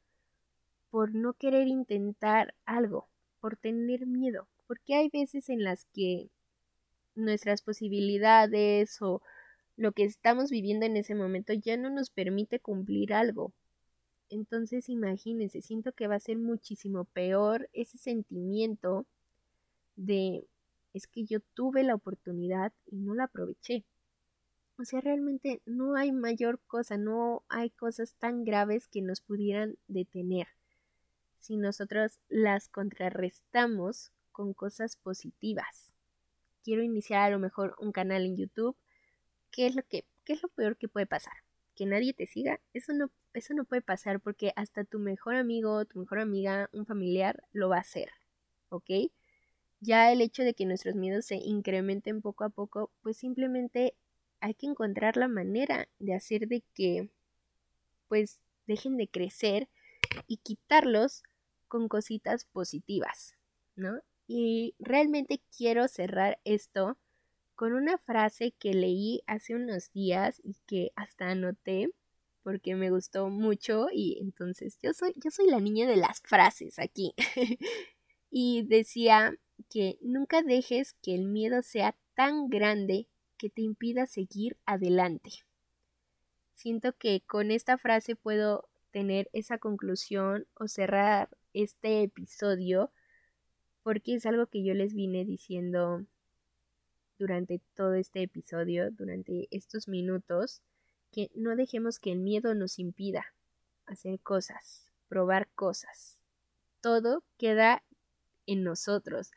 por 0.91 1.14
no 1.14 1.34
querer 1.34 1.68
intentar 1.68 2.55
algo, 2.64 3.09
por 3.41 3.57
tener 3.57 4.07
miedo, 4.07 4.49
porque 4.66 4.95
hay 4.95 5.09
veces 5.09 5.49
en 5.49 5.64
las 5.64 5.84
que 5.93 6.30
nuestras 7.14 7.62
posibilidades 7.62 9.01
o 9.03 9.22
lo 9.76 9.93
que 9.93 10.05
estamos 10.05 10.51
viviendo 10.51 10.87
en 10.87 10.97
ese 10.97 11.14
momento 11.14 11.53
ya 11.53 11.76
no 11.76 11.91
nos 11.91 12.11
permite 12.11 12.61
cumplir 12.61 13.12
algo. 13.12 13.53
Entonces 14.28 14.89
imagínense, 14.89 15.62
siento 15.62 15.93
que 15.93 16.09
va 16.09 16.16
a 16.16 16.20
ser 16.20 16.39
muchísimo 16.39 17.05
peor 17.05 17.68
ese 17.72 17.99
sentimiento 17.99 19.07
de 19.97 20.47
es 20.95 21.07
que 21.07 21.24
yo 21.24 21.41
tuve 21.55 21.82
la 21.82 21.95
oportunidad 21.95 22.72
y 22.87 22.97
no 22.97 23.14
la 23.14 23.24
aproveché. 23.24 23.84
O 24.79 24.85
sea, 24.85 25.01
realmente 25.01 25.62
no 25.64 25.97
hay 25.97 26.12
mayor 26.12 26.61
cosa, 26.66 26.99
no 26.99 27.45
hay 27.49 27.70
cosas 27.70 28.14
tan 28.14 28.45
graves 28.45 28.89
que 28.89 29.01
nos 29.01 29.20
pudieran 29.20 29.77
detener 29.89 30.49
si 31.47 31.57
nosotros 31.57 32.18
las 32.29 32.68
contrarrestamos 32.68 34.11
con 34.33 34.53
cosas 34.53 34.97
positivas. 34.97 35.95
Quiero 36.64 36.83
iniciar 36.83 37.22
a 37.22 37.31
lo 37.31 37.39
mejor 37.39 37.77
un 37.79 37.93
canal 37.93 38.27
en 38.27 38.37
YouTube. 38.37 38.77
¿Qué 39.53 39.66
es 39.66 39.77
lo 39.77 39.83
que 39.85 40.05
qué 40.24 40.33
es 40.33 40.43
lo 40.43 40.49
peor 40.49 40.77
que 40.77 40.89
puede 40.89 41.07
pasar? 41.07 41.35
Que 41.77 41.87
nadie 41.87 42.12
te 42.12 42.27
siga. 42.27 42.61
Eso 42.74 42.93
no 42.93 43.11
eso 43.33 43.55
no 43.55 43.64
puede 43.64 43.83
pasar 43.83 44.20
porque 44.20 44.53
hasta 44.57 44.85
tu 44.85 44.99
mejor 44.99 45.37
amigo, 45.37 45.85
tu 45.85 46.01
mejor 46.01 46.18
amiga, 46.18 46.68
un 46.72 46.85
familiar 46.85 47.45
lo 47.53 47.68
va 47.68 47.77
a 47.77 47.81
hacer. 47.81 48.11
¿Ok? 48.68 48.91
Ya 49.81 50.11
el 50.11 50.20
hecho 50.22 50.43
de 50.43 50.55
que 50.55 50.66
nuestros 50.66 50.97
miedos 50.97 51.27
se 51.27 51.37
incrementen 51.37 52.22
poco 52.22 52.45
a 52.45 52.49
poco, 52.49 52.91
pues 53.03 53.16
simplemente 53.18 53.95
hay 54.41 54.55
que 54.55 54.66
encontrar 54.66 55.16
la 55.16 55.28
manera 55.28 55.89
de 55.99 56.14
hacer 56.14 56.49
de 56.49 56.62
que 56.74 57.11
pues 58.09 58.41
dejen 58.66 58.97
de 58.97 59.09
crecer 59.09 59.68
y 60.26 60.39
quitarlos 60.39 61.22
con 61.68 61.89
cositas 61.89 62.45
positivas, 62.45 63.34
¿no? 63.74 64.01
Y 64.26 64.74
realmente 64.78 65.41
quiero 65.57 65.89
cerrar 65.89 66.41
esto 66.45 66.99
con 67.55 67.72
una 67.72 67.99
frase 67.99 68.53
que 68.59 68.74
leí 68.74 69.22
hace 69.26 69.55
unos 69.55 69.93
días 69.93 70.41
y 70.45 70.57
que 70.66 70.93
hasta 70.95 71.30
anoté 71.30 71.91
porque 72.43 72.76
me 72.76 72.91
gustó 72.91 73.28
mucho 73.28 73.89
y 73.93 74.18
entonces 74.20 74.78
yo 74.82 74.93
soy 74.93 75.12
yo 75.16 75.30
soy 75.30 75.49
la 75.49 75.61
niña 75.61 75.89
de 75.89 75.97
las 75.97 76.20
frases 76.20 76.78
aquí. 76.78 77.14
y 78.30 78.64
decía 78.66 79.34
que 79.70 79.99
nunca 80.01 80.43
dejes 80.43 80.95
que 81.03 81.14
el 81.14 81.24
miedo 81.24 81.62
sea 81.62 81.97
tan 82.14 82.49
grande 82.49 83.09
que 83.37 83.51
te 83.51 83.62
impida 83.62 84.07
seguir 84.07 84.57
adelante. 84.66 85.30
Siento 86.55 86.93
que 86.95 87.22
con 87.26 87.51
esta 87.51 87.78
frase 87.78 88.16
puedo 88.16 88.68
tener 88.91 89.28
esa 89.32 89.59
conclusión 89.59 90.47
o 90.55 90.68
cerrar 90.68 91.28
este 91.53 92.03
episodio 92.03 92.91
porque 93.82 94.14
es 94.14 94.26
algo 94.26 94.47
que 94.47 94.64
yo 94.64 94.74
les 94.74 94.95
vine 94.95 95.24
diciendo 95.24 96.05
durante 97.18 97.61
todo 97.74 97.95
este 97.95 98.22
episodio, 98.22 98.91
durante 98.91 99.49
estos 99.51 99.87
minutos, 99.87 100.62
que 101.12 101.30
no 101.34 101.57
dejemos 101.57 101.99
que 101.99 102.12
el 102.12 102.18
miedo 102.18 102.55
nos 102.55 102.78
impida 102.78 103.34
hacer 103.87 104.18
cosas, 104.20 104.91
probar 105.09 105.49
cosas. 105.55 106.18
Todo 106.80 107.22
queda 107.39 107.84
en 108.47 108.64
nosotros 108.64 109.30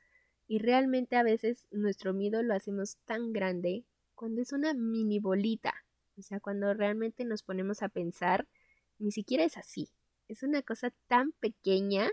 y 0.47 0.59
realmente 0.59 1.15
a 1.15 1.23
veces 1.23 1.67
nuestro 1.71 2.13
miedo 2.13 2.41
lo 2.43 2.53
hacemos 2.53 2.97
tan 3.05 3.33
grande 3.33 3.85
cuando 4.19 4.41
es 4.41 4.51
una 4.51 4.73
mini 4.73 5.19
bolita, 5.19 5.73
o 6.17 6.21
sea, 6.21 6.41
cuando 6.41 6.73
realmente 6.73 7.23
nos 7.23 7.41
ponemos 7.41 7.81
a 7.83 7.87
pensar, 7.87 8.49
ni 8.97 9.13
siquiera 9.13 9.45
es 9.45 9.55
así, 9.55 9.87
es 10.27 10.43
una 10.43 10.61
cosa 10.61 10.91
tan 11.07 11.31
pequeña 11.39 12.09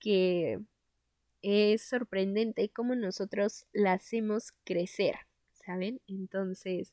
que 0.00 0.58
es 1.40 1.82
sorprendente 1.84 2.68
cómo 2.68 2.96
nosotros 2.96 3.64
la 3.72 3.92
hacemos 3.92 4.54
crecer, 4.64 5.14
¿saben? 5.52 6.00
Entonces, 6.08 6.92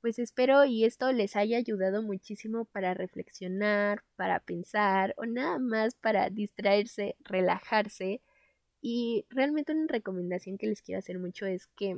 pues 0.00 0.18
espero 0.18 0.64
y 0.64 0.84
esto 0.84 1.12
les 1.12 1.36
haya 1.36 1.56
ayudado 1.58 2.02
muchísimo 2.02 2.64
para 2.64 2.94
reflexionar, 2.94 4.02
para 4.16 4.40
pensar 4.40 5.14
o 5.18 5.24
nada 5.24 5.60
más 5.60 5.94
para 5.94 6.30
distraerse, 6.30 7.14
relajarse. 7.20 8.22
Y 8.80 9.24
realmente 9.30 9.72
una 9.72 9.86
recomendación 9.86 10.58
que 10.58 10.66
les 10.66 10.82
quiero 10.82 10.98
hacer 10.98 11.20
mucho 11.20 11.46
es 11.46 11.68
que 11.68 11.96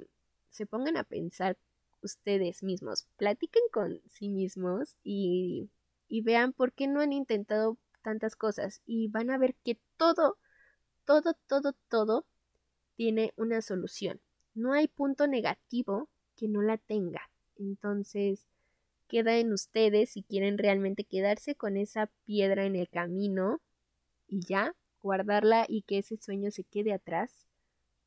se 0.50 0.66
pongan 0.66 0.96
a 0.96 1.04
pensar 1.04 1.56
ustedes 2.02 2.62
mismos, 2.62 3.06
platiquen 3.16 3.62
con 3.72 4.00
sí 4.08 4.28
mismos 4.28 4.96
y, 5.02 5.70
y 6.08 6.22
vean 6.22 6.52
por 6.52 6.72
qué 6.72 6.86
no 6.86 7.00
han 7.00 7.12
intentado 7.12 7.76
tantas 8.02 8.36
cosas 8.36 8.82
y 8.86 9.08
van 9.08 9.30
a 9.30 9.38
ver 9.38 9.54
que 9.64 9.78
todo 9.96 10.38
todo, 11.08 11.32
todo, 11.46 11.72
todo 11.88 12.26
tiene 12.94 13.32
una 13.36 13.62
solución. 13.62 14.20
No 14.54 14.74
hay 14.74 14.88
punto 14.88 15.26
negativo 15.26 16.10
que 16.36 16.48
no 16.48 16.60
la 16.60 16.76
tenga. 16.76 17.30
Entonces, 17.56 18.44
queda 19.08 19.38
en 19.38 19.54
ustedes 19.54 20.10
si 20.10 20.22
quieren 20.22 20.58
realmente 20.58 21.04
quedarse 21.04 21.54
con 21.54 21.78
esa 21.78 22.10
piedra 22.26 22.66
en 22.66 22.76
el 22.76 22.90
camino 22.90 23.62
y 24.26 24.40
ya, 24.46 24.74
guardarla 25.00 25.64
y 25.66 25.80
que 25.80 25.96
ese 25.96 26.18
sueño 26.18 26.50
se 26.50 26.64
quede 26.64 26.92
atrás, 26.92 27.46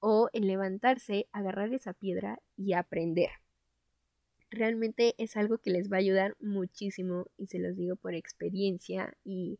o 0.02 0.30
en 0.34 0.48
levantarse, 0.48 1.28
agarrar 1.32 1.74
esa 1.74 1.94
piedra 1.94 2.42
y 2.58 2.74
aprender. 2.74 3.30
Realmente 4.50 5.16
es 5.18 5.38
algo 5.38 5.60
que 5.60 5.70
les 5.70 5.90
va 5.90 5.96
a 5.96 6.00
ayudar 6.00 6.36
muchísimo 6.42 7.28
y 7.38 7.48
se 7.48 7.60
los 7.60 7.78
digo 7.78 7.96
por 7.96 8.14
experiencia 8.14 9.16
y 9.24 9.60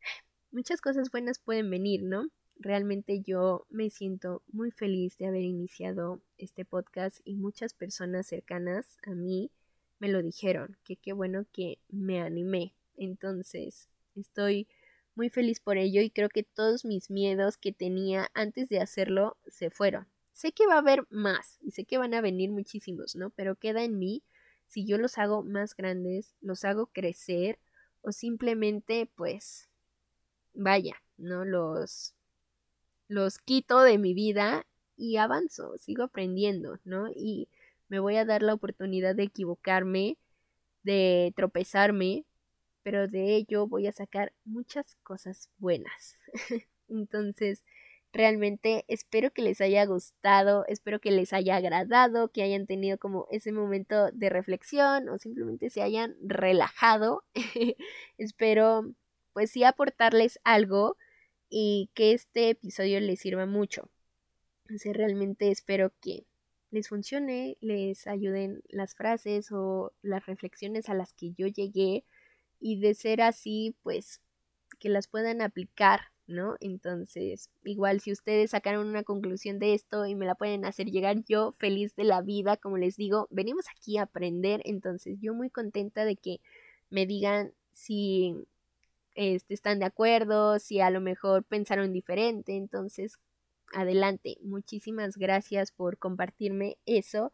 muchas 0.50 0.80
cosas 0.80 1.10
buenas 1.10 1.38
pueden 1.38 1.68
venir, 1.68 2.02
¿no? 2.02 2.28
Realmente 2.56 3.20
yo 3.20 3.66
me 3.70 3.90
siento 3.90 4.42
muy 4.52 4.70
feliz 4.70 5.18
de 5.18 5.26
haber 5.26 5.42
iniciado 5.42 6.22
este 6.38 6.64
podcast 6.64 7.20
y 7.24 7.34
muchas 7.34 7.74
personas 7.74 8.28
cercanas 8.28 8.96
a 9.04 9.10
mí 9.14 9.50
me 9.98 10.08
lo 10.08 10.22
dijeron, 10.22 10.76
que 10.84 10.96
qué 10.96 11.12
bueno 11.12 11.44
que 11.52 11.78
me 11.88 12.20
animé. 12.20 12.74
Entonces, 12.96 13.88
estoy 14.14 14.68
muy 15.14 15.30
feliz 15.30 15.60
por 15.60 15.76
ello 15.76 16.00
y 16.00 16.10
creo 16.10 16.28
que 16.28 16.42
todos 16.42 16.84
mis 16.84 17.10
miedos 17.10 17.56
que 17.56 17.72
tenía 17.72 18.30
antes 18.34 18.68
de 18.68 18.80
hacerlo 18.80 19.36
se 19.46 19.70
fueron. 19.70 20.06
Sé 20.32 20.52
que 20.52 20.66
va 20.66 20.74
a 20.74 20.78
haber 20.78 21.06
más 21.10 21.58
y 21.60 21.72
sé 21.72 21.84
que 21.84 21.98
van 21.98 22.14
a 22.14 22.20
venir 22.20 22.50
muchísimos, 22.50 23.14
¿no? 23.16 23.30
Pero 23.30 23.56
queda 23.56 23.84
en 23.84 23.98
mí 23.98 24.22
si 24.66 24.86
yo 24.86 24.96
los 24.96 25.18
hago 25.18 25.42
más 25.42 25.76
grandes, 25.76 26.34
los 26.40 26.64
hago 26.64 26.86
crecer 26.86 27.58
o 28.00 28.12
simplemente 28.12 29.10
pues 29.14 29.68
vaya, 30.54 30.96
¿no? 31.18 31.44
Los 31.44 32.14
los 33.08 33.38
quito 33.38 33.82
de 33.82 33.98
mi 33.98 34.14
vida 34.14 34.66
y 34.96 35.18
avanzo, 35.18 35.76
sigo 35.78 36.04
aprendiendo, 36.04 36.78
¿no? 36.84 37.08
Y 37.14 37.48
me 37.88 37.98
voy 37.98 38.16
a 38.16 38.24
dar 38.24 38.42
la 38.42 38.54
oportunidad 38.54 39.14
de 39.14 39.24
equivocarme, 39.24 40.16
de 40.82 41.34
tropezarme, 41.36 42.24
pero 42.82 43.08
de 43.08 43.36
ello 43.36 43.66
voy 43.66 43.86
a 43.86 43.92
sacar 43.92 44.32
muchas 44.44 44.96
cosas 45.02 45.50
buenas. 45.58 46.18
Entonces, 46.88 47.64
realmente 48.12 48.84
espero 48.88 49.30
que 49.32 49.42
les 49.42 49.60
haya 49.60 49.84
gustado, 49.86 50.64
espero 50.68 51.00
que 51.00 51.10
les 51.10 51.32
haya 51.32 51.56
agradado, 51.56 52.30
que 52.30 52.42
hayan 52.42 52.66
tenido 52.66 52.98
como 52.98 53.26
ese 53.30 53.52
momento 53.52 54.10
de 54.12 54.28
reflexión 54.28 55.08
o 55.08 55.18
simplemente 55.18 55.70
se 55.70 55.82
hayan 55.82 56.16
relajado. 56.22 57.24
espero 58.18 58.92
pues 59.32 59.50
sí 59.50 59.64
aportarles 59.64 60.38
algo 60.44 60.96
y 61.48 61.90
que 61.94 62.12
este 62.12 62.50
episodio 62.50 63.00
les 63.00 63.20
sirva 63.20 63.46
mucho. 63.46 63.88
O 64.68 64.92
realmente 64.92 65.50
espero 65.50 65.92
que 66.00 66.24
les 66.70 66.88
funcione, 66.88 67.58
les 67.60 68.06
ayuden 68.06 68.62
las 68.68 68.94
frases 68.94 69.52
o 69.52 69.92
las 70.02 70.24
reflexiones 70.26 70.88
a 70.88 70.94
las 70.94 71.12
que 71.12 71.32
yo 71.32 71.46
llegué 71.46 72.04
y 72.62 72.78
de 72.80 72.94
ser 72.94 73.20
así, 73.22 73.74
pues 73.82 74.22
que 74.78 74.88
las 74.88 75.08
puedan 75.08 75.42
aplicar, 75.42 76.00
¿no? 76.26 76.56
Entonces, 76.60 77.50
igual 77.64 78.00
si 78.00 78.12
ustedes 78.12 78.52
sacaron 78.52 78.88
una 78.88 79.02
conclusión 79.02 79.58
de 79.58 79.74
esto 79.74 80.06
y 80.06 80.14
me 80.14 80.26
la 80.26 80.34
pueden 80.34 80.64
hacer 80.64 80.86
llegar, 80.90 81.22
yo 81.28 81.52
feliz 81.52 81.94
de 81.96 82.04
la 82.04 82.22
vida, 82.22 82.56
como 82.56 82.78
les 82.78 82.96
digo, 82.96 83.28
venimos 83.30 83.66
aquí 83.76 83.98
a 83.98 84.02
aprender, 84.02 84.62
entonces 84.64 85.18
yo 85.20 85.34
muy 85.34 85.50
contenta 85.50 86.04
de 86.04 86.16
que 86.16 86.40
me 86.90 87.06
digan 87.06 87.52
si 87.72 88.36
este, 89.14 89.54
están 89.54 89.78
de 89.78 89.86
acuerdo, 89.86 90.58
si 90.58 90.80
a 90.80 90.90
lo 90.90 91.00
mejor 91.00 91.44
pensaron 91.44 91.92
diferente. 91.92 92.56
Entonces, 92.56 93.18
adelante. 93.72 94.38
Muchísimas 94.42 95.16
gracias 95.16 95.72
por 95.72 95.98
compartirme 95.98 96.76
eso. 96.86 97.32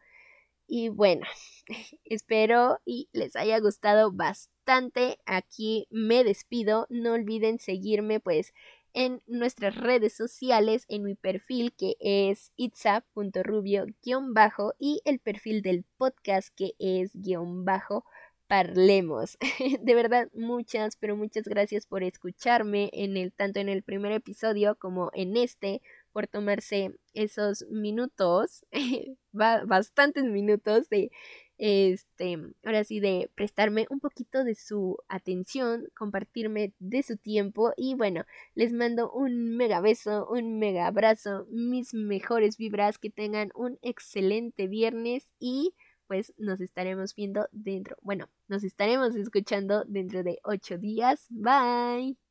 Y 0.71 0.89
bueno, 0.89 1.25
espero 2.05 2.77
y 2.85 3.09
les 3.11 3.35
haya 3.35 3.59
gustado 3.59 4.11
bastante. 4.11 5.17
Aquí 5.25 5.87
me 5.89 6.23
despido. 6.23 6.85
No 6.89 7.13
olviden 7.13 7.57
seguirme 7.57 8.19
pues 8.19 8.53
en 8.93 9.23
nuestras 9.25 9.75
redes 9.75 10.13
sociales, 10.13 10.85
en 10.87 11.01
mi 11.03 11.15
perfil 11.15 11.73
que 11.75 11.95
es 11.99 12.51
itza.rubio-bajo 12.55 14.75
y 14.77 15.01
el 15.05 15.17
perfil 15.19 15.63
del 15.63 15.85
podcast 15.97 16.53
que 16.55 16.75
es 16.77 17.15
guion 17.15 17.65
bajo 17.65 18.05
parlemos. 18.49 19.37
De 19.81 19.95
verdad, 19.95 20.29
muchas, 20.33 20.97
pero 20.97 21.15
muchas 21.15 21.45
gracias 21.45 21.85
por 21.85 22.03
escucharme 22.03 22.89
en 22.93 23.15
el, 23.15 23.31
tanto 23.31 23.59
en 23.59 23.69
el 23.69 23.83
primer 23.83 24.11
episodio 24.11 24.75
como 24.75 25.11
en 25.13 25.37
este, 25.37 25.81
por 26.11 26.27
tomarse 26.27 26.91
esos 27.13 27.65
minutos, 27.69 28.65
bastantes 29.31 30.25
minutos 30.25 30.89
de 30.89 31.11
este, 31.59 32.37
ahora 32.63 32.85
sí, 32.85 33.01
de 33.01 33.29
prestarme 33.35 33.85
un 33.89 33.99
poquito 33.99 34.45
de 34.45 34.55
su 34.55 34.97
atención, 35.09 35.89
compartirme 35.93 36.73
de 36.79 37.03
su 37.03 37.17
tiempo 37.17 37.73
y 37.75 37.95
bueno, 37.95 38.23
les 38.55 38.71
mando 38.71 39.11
un 39.11 39.57
mega 39.57 39.81
beso, 39.81 40.25
un 40.29 40.57
mega 40.57 40.87
abrazo, 40.87 41.45
mis 41.49 41.93
mejores 41.93 42.57
vibras, 42.57 42.97
que 42.97 43.09
tengan 43.09 43.51
un 43.55 43.77
excelente 43.81 44.67
viernes 44.67 45.27
y 45.37 45.75
pues 46.07 46.33
nos 46.37 46.61
estaremos 46.61 47.13
viendo 47.13 47.47
dentro, 47.51 47.97
bueno, 48.01 48.29
nos 48.47 48.63
estaremos 48.63 49.15
escuchando 49.15 49.83
dentro 49.85 50.23
de 50.23 50.39
ocho 50.43 50.77
días. 50.77 51.27
Bye. 51.29 52.28